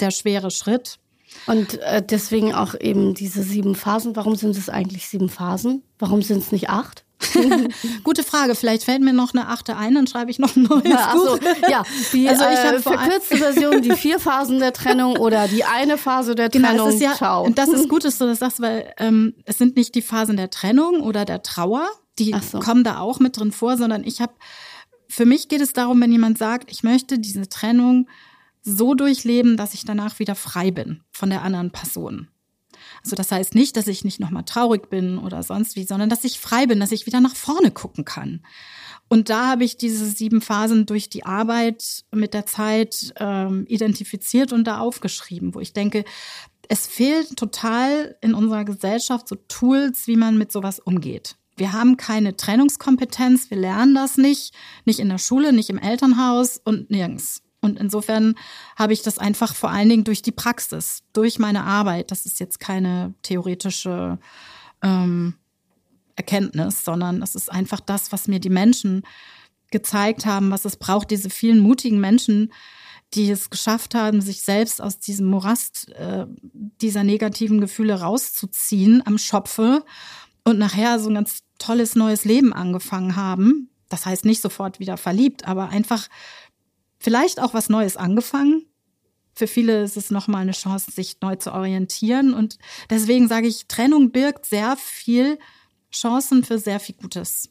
der 0.00 0.10
schwere 0.10 0.50
Schritt. 0.50 0.98
Und 1.46 1.80
äh, 1.82 2.02
deswegen 2.02 2.54
auch 2.54 2.74
eben 2.78 3.14
diese 3.14 3.42
sieben 3.42 3.74
Phasen. 3.74 4.16
Warum 4.16 4.36
sind 4.36 4.56
es 4.56 4.68
eigentlich 4.68 5.08
sieben 5.08 5.28
Phasen? 5.28 5.82
Warum 5.98 6.22
sind 6.22 6.38
es 6.38 6.52
nicht 6.52 6.70
acht? 6.70 7.04
Gute 8.04 8.22
Frage. 8.22 8.54
Vielleicht 8.54 8.84
fällt 8.84 9.02
mir 9.02 9.12
noch 9.12 9.34
eine 9.34 9.48
achte 9.48 9.76
ein, 9.76 9.94
dann 9.94 10.06
schreibe 10.06 10.30
ich 10.30 10.38
noch 10.38 10.56
ein 10.56 10.64
neues 10.64 10.84
ja, 10.84 11.14
Buch. 11.14 11.24
So, 11.24 11.38
ja, 11.68 11.82
die 12.12 12.28
also 12.28 12.44
ich 12.44 12.58
äh, 12.58 12.80
verkürzte 12.80 13.36
Version, 13.36 13.82
die 13.82 13.92
vier 13.92 14.18
Phasen 14.18 14.58
der 14.58 14.72
Trennung 14.72 15.16
oder 15.18 15.48
die 15.48 15.64
eine 15.64 15.98
Phase 15.98 16.34
der 16.34 16.50
Trennung. 16.50 16.70
Genau, 16.72 16.84
das 16.86 16.94
ist 16.94 17.02
ja, 17.02 17.14
Ciao. 17.14 17.44
Und 17.44 17.58
das 17.58 17.68
ist 17.68 17.88
gut, 17.88 18.04
dass 18.04 18.18
du 18.18 18.26
das 18.26 18.38
sagst, 18.38 18.60
weil 18.60 18.92
ähm, 18.98 19.34
es 19.44 19.58
sind 19.58 19.76
nicht 19.76 19.94
die 19.94 20.02
Phasen 20.02 20.36
der 20.36 20.50
Trennung 20.50 21.00
oder 21.00 21.24
der 21.24 21.42
Trauer, 21.42 21.88
die 22.18 22.34
so. 22.50 22.58
kommen 22.58 22.84
da 22.84 22.98
auch 22.98 23.20
mit 23.20 23.38
drin 23.38 23.52
vor, 23.52 23.76
sondern 23.76 24.04
ich 24.04 24.20
habe, 24.20 24.32
für 25.08 25.26
mich 25.26 25.48
geht 25.48 25.60
es 25.60 25.72
darum, 25.72 26.00
wenn 26.00 26.12
jemand 26.12 26.38
sagt, 26.38 26.70
ich 26.70 26.82
möchte 26.82 27.18
diese 27.18 27.48
Trennung 27.48 28.08
so 28.64 28.94
durchleben, 28.94 29.56
dass 29.56 29.74
ich 29.74 29.84
danach 29.84 30.18
wieder 30.18 30.34
frei 30.34 30.70
bin 30.70 31.02
von 31.12 31.30
der 31.30 31.42
anderen 31.42 31.70
Person. 31.70 32.28
Also 33.02 33.16
das 33.16 33.30
heißt 33.30 33.54
nicht, 33.54 33.76
dass 33.76 33.86
ich 33.86 34.04
nicht 34.04 34.20
nochmal 34.20 34.44
traurig 34.44 34.88
bin 34.88 35.18
oder 35.18 35.42
sonst 35.42 35.76
wie, 35.76 35.84
sondern 35.84 36.08
dass 36.08 36.24
ich 36.24 36.40
frei 36.40 36.66
bin, 36.66 36.80
dass 36.80 36.92
ich 36.92 37.06
wieder 37.06 37.20
nach 37.20 37.36
vorne 37.36 37.70
gucken 37.70 38.04
kann. 38.04 38.42
Und 39.08 39.28
da 39.28 39.50
habe 39.50 39.64
ich 39.64 39.76
diese 39.76 40.06
sieben 40.06 40.40
Phasen 40.40 40.86
durch 40.86 41.10
die 41.10 41.26
Arbeit 41.26 42.04
mit 42.10 42.32
der 42.32 42.46
Zeit 42.46 43.12
ähm, 43.18 43.66
identifiziert 43.68 44.52
und 44.52 44.64
da 44.64 44.78
aufgeschrieben, 44.78 45.54
wo 45.54 45.60
ich 45.60 45.74
denke, 45.74 46.04
es 46.68 46.86
fehlt 46.86 47.36
total 47.36 48.16
in 48.22 48.32
unserer 48.32 48.64
Gesellschaft 48.64 49.28
so 49.28 49.36
Tools, 49.48 50.06
wie 50.06 50.16
man 50.16 50.38
mit 50.38 50.50
sowas 50.50 50.80
umgeht. 50.80 51.36
Wir 51.56 51.72
haben 51.72 51.96
keine 51.96 52.36
Trennungskompetenz, 52.36 53.50
wir 53.50 53.58
lernen 53.58 53.94
das 53.94 54.16
nicht, 54.16 54.54
nicht 54.86 54.98
in 54.98 55.10
der 55.10 55.18
Schule, 55.18 55.52
nicht 55.52 55.70
im 55.70 55.78
Elternhaus 55.78 56.60
und 56.64 56.90
nirgends. 56.90 57.43
Und 57.64 57.78
insofern 57.78 58.34
habe 58.76 58.92
ich 58.92 59.02
das 59.02 59.18
einfach 59.18 59.54
vor 59.54 59.70
allen 59.70 59.88
Dingen 59.88 60.04
durch 60.04 60.22
die 60.22 60.32
Praxis, 60.32 61.02
durch 61.12 61.38
meine 61.38 61.64
Arbeit. 61.64 62.10
Das 62.10 62.26
ist 62.26 62.38
jetzt 62.38 62.60
keine 62.60 63.14
theoretische 63.22 64.18
ähm, 64.82 65.34
Erkenntnis, 66.14 66.84
sondern 66.84 67.22
es 67.22 67.34
ist 67.34 67.50
einfach 67.50 67.80
das, 67.80 68.12
was 68.12 68.28
mir 68.28 68.38
die 68.38 68.50
Menschen 68.50 69.02
gezeigt 69.70 70.26
haben, 70.26 70.50
was 70.50 70.64
es 70.64 70.76
braucht, 70.76 71.10
diese 71.10 71.30
vielen 71.30 71.58
mutigen 71.58 72.00
Menschen, 72.00 72.52
die 73.14 73.30
es 73.30 73.50
geschafft 73.50 73.94
haben, 73.94 74.20
sich 74.20 74.42
selbst 74.42 74.80
aus 74.80 74.98
diesem 74.98 75.26
Morast 75.26 75.90
äh, 75.92 76.26
dieser 76.52 77.02
negativen 77.02 77.60
Gefühle 77.60 78.00
rauszuziehen 78.00 79.02
am 79.06 79.18
Schopfe 79.18 79.84
und 80.44 80.58
nachher 80.58 80.98
so 81.00 81.08
ein 81.08 81.14
ganz 81.14 81.40
tolles 81.58 81.94
neues 81.96 82.24
Leben 82.24 82.52
angefangen 82.52 83.16
haben. 83.16 83.70
Das 83.88 84.06
heißt 84.06 84.24
nicht 84.24 84.40
sofort 84.40 84.80
wieder 84.80 84.96
verliebt, 84.96 85.46
aber 85.46 85.68
einfach 85.68 86.08
vielleicht 87.04 87.38
auch 87.38 87.52
was 87.52 87.68
Neues 87.68 87.98
angefangen. 87.98 88.64
Für 89.34 89.46
viele 89.46 89.82
ist 89.82 89.98
es 89.98 90.10
nochmal 90.10 90.42
eine 90.42 90.52
Chance, 90.52 90.90
sich 90.90 91.20
neu 91.20 91.36
zu 91.36 91.52
orientieren. 91.52 92.32
Und 92.32 92.58
deswegen 92.88 93.28
sage 93.28 93.46
ich, 93.46 93.66
Trennung 93.68 94.10
birgt 94.10 94.46
sehr 94.46 94.76
viel 94.76 95.38
Chancen 95.92 96.44
für 96.44 96.58
sehr 96.58 96.80
viel 96.80 96.94
Gutes. 96.94 97.50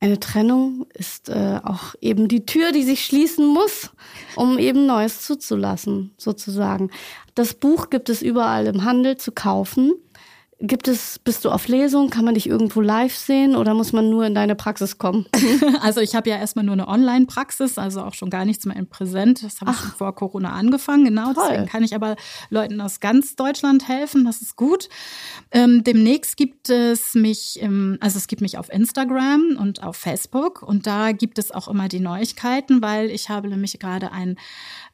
Eine 0.00 0.18
Trennung 0.18 0.86
ist 0.94 1.28
äh, 1.28 1.60
auch 1.62 1.94
eben 2.00 2.28
die 2.28 2.46
Tür, 2.46 2.72
die 2.72 2.82
sich 2.82 3.04
schließen 3.04 3.46
muss, 3.46 3.90
um 4.36 4.58
eben 4.58 4.86
Neues 4.86 5.22
zuzulassen, 5.22 6.12
sozusagen. 6.16 6.90
Das 7.34 7.54
Buch 7.54 7.90
gibt 7.90 8.08
es 8.08 8.22
überall 8.22 8.66
im 8.66 8.84
Handel 8.84 9.16
zu 9.16 9.32
kaufen. 9.32 9.92
Gibt 10.64 10.86
es, 10.86 11.18
bist 11.18 11.44
du 11.44 11.50
auf 11.50 11.66
Lesung? 11.66 12.08
Kann 12.08 12.24
man 12.24 12.34
dich 12.34 12.48
irgendwo 12.48 12.80
live 12.80 13.16
sehen 13.16 13.56
oder 13.56 13.74
muss 13.74 13.92
man 13.92 14.08
nur 14.10 14.24
in 14.24 14.34
deine 14.34 14.54
Praxis 14.54 14.96
kommen? 14.96 15.26
Also 15.82 16.00
ich 16.00 16.14
habe 16.14 16.30
ja 16.30 16.36
erstmal 16.36 16.64
nur 16.64 16.74
eine 16.74 16.86
Online-Praxis, 16.86 17.76
also 17.76 18.02
auch 18.02 18.14
schon 18.14 18.30
gar 18.30 18.44
nichts 18.44 18.66
mehr 18.66 18.76
in 18.76 18.88
Präsent. 18.88 19.42
Das 19.42 19.60
habe 19.60 19.72
ich 19.72 19.76
vor 19.76 20.14
Corona 20.14 20.52
angefangen, 20.52 21.06
genau. 21.06 21.32
Toll. 21.32 21.44
Deswegen 21.48 21.66
kann 21.66 21.82
ich 21.82 21.94
aber 21.94 22.14
Leuten 22.50 22.80
aus 22.80 23.00
ganz 23.00 23.34
Deutschland 23.34 23.88
helfen. 23.88 24.24
Das 24.24 24.42
ist 24.42 24.54
gut. 24.56 24.88
Ähm, 25.50 25.82
demnächst 25.82 26.36
gibt 26.36 26.70
es 26.70 27.14
mich, 27.14 27.60
im, 27.60 27.98
also 28.00 28.18
es 28.18 28.28
gibt 28.28 28.42
mich 28.42 28.58
auf 28.58 28.72
Instagram 28.72 29.56
und 29.58 29.82
auf 29.82 29.96
Facebook 29.96 30.62
und 30.62 30.86
da 30.86 31.10
gibt 31.10 31.38
es 31.38 31.50
auch 31.50 31.66
immer 31.66 31.88
die 31.88 32.00
Neuigkeiten, 32.00 32.80
weil 32.80 33.10
ich 33.10 33.28
habe 33.28 33.48
nämlich 33.48 33.78
gerade 33.80 34.12
ein 34.12 34.36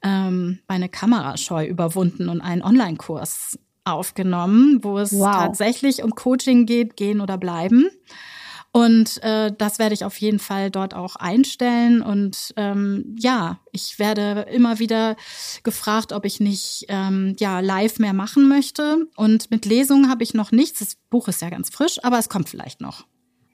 ähm, 0.02 0.60
meine 0.68 0.88
Kamerascheu 0.88 1.66
überwunden 1.66 2.28
und 2.30 2.40
einen 2.40 2.62
Online-Kurs 2.62 3.58
aufgenommen, 3.92 4.78
wo 4.82 4.98
es 4.98 5.12
wow. 5.12 5.34
tatsächlich 5.34 6.02
um 6.02 6.14
Coaching 6.14 6.66
geht, 6.66 6.96
gehen 6.96 7.20
oder 7.20 7.38
bleiben. 7.38 7.88
Und 8.70 9.22
äh, 9.22 9.50
das 9.56 9.78
werde 9.78 9.94
ich 9.94 10.04
auf 10.04 10.16
jeden 10.18 10.38
Fall 10.38 10.70
dort 10.70 10.94
auch 10.94 11.16
einstellen. 11.16 12.02
Und 12.02 12.52
ähm, 12.56 13.16
ja, 13.18 13.60
ich 13.72 13.98
werde 13.98 14.46
immer 14.52 14.78
wieder 14.78 15.16
gefragt, 15.62 16.12
ob 16.12 16.24
ich 16.24 16.38
nicht 16.38 16.84
ähm, 16.88 17.34
ja 17.40 17.60
live 17.60 17.98
mehr 17.98 18.12
machen 18.12 18.48
möchte. 18.48 19.06
Und 19.16 19.50
mit 19.50 19.64
Lesungen 19.64 20.10
habe 20.10 20.22
ich 20.22 20.34
noch 20.34 20.52
nichts. 20.52 20.80
Das 20.80 20.96
Buch 21.10 21.28
ist 21.28 21.40
ja 21.40 21.48
ganz 21.50 21.70
frisch, 21.70 21.98
aber 22.04 22.18
es 22.18 22.28
kommt 22.28 22.48
vielleicht 22.48 22.80
noch. 22.80 23.06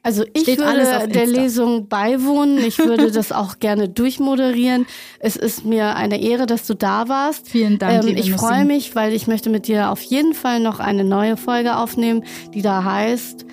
Also 0.05 0.23
ich 0.35 0.43
Steht 0.43 0.59
würde 0.59 1.09
der 1.09 1.27
Lesung 1.27 1.89
beiwohnen. 1.89 2.59
Ich 2.59 2.79
würde 2.79 3.11
das 3.11 3.33
auch 3.33 3.59
gerne 3.59 3.89
durchmoderieren. 3.89 4.87
Es 5.19 5.35
ist 5.35 5.65
mir 5.65 5.97
eine 5.97 6.21
Ehre, 6.21 6.45
dass 6.45 6.67
du 6.67 6.75
da 6.75 7.09
warst. 7.09 7.49
Vielen 7.49 7.79
Dank. 7.79 8.05
Ähm, 8.05 8.17
ich 8.17 8.33
freue 8.33 8.67
mich, 8.67 8.95
weil 8.95 9.15
ich 9.15 9.27
möchte 9.27 9.49
mit 9.49 9.67
dir 9.67 9.91
auf 9.91 10.03
jeden 10.03 10.35
Fall 10.35 10.61
noch 10.61 10.79
eine 10.79 11.05
neue 11.05 11.39
Folge 11.39 11.77
aufnehmen, 11.77 12.23
die 12.53 12.61
da 12.61 12.85
heißt 12.85 13.47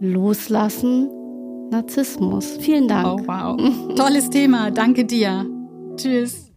Loslassen 0.00 1.10
Narzissmus. 1.70 2.56
Vielen 2.58 2.88
Dank. 2.88 3.06
Oh 3.06 3.26
wow. 3.26 3.94
Tolles 3.94 4.30
Thema. 4.30 4.70
Danke 4.70 5.04
dir. 5.04 5.44
Tschüss. 5.96 6.47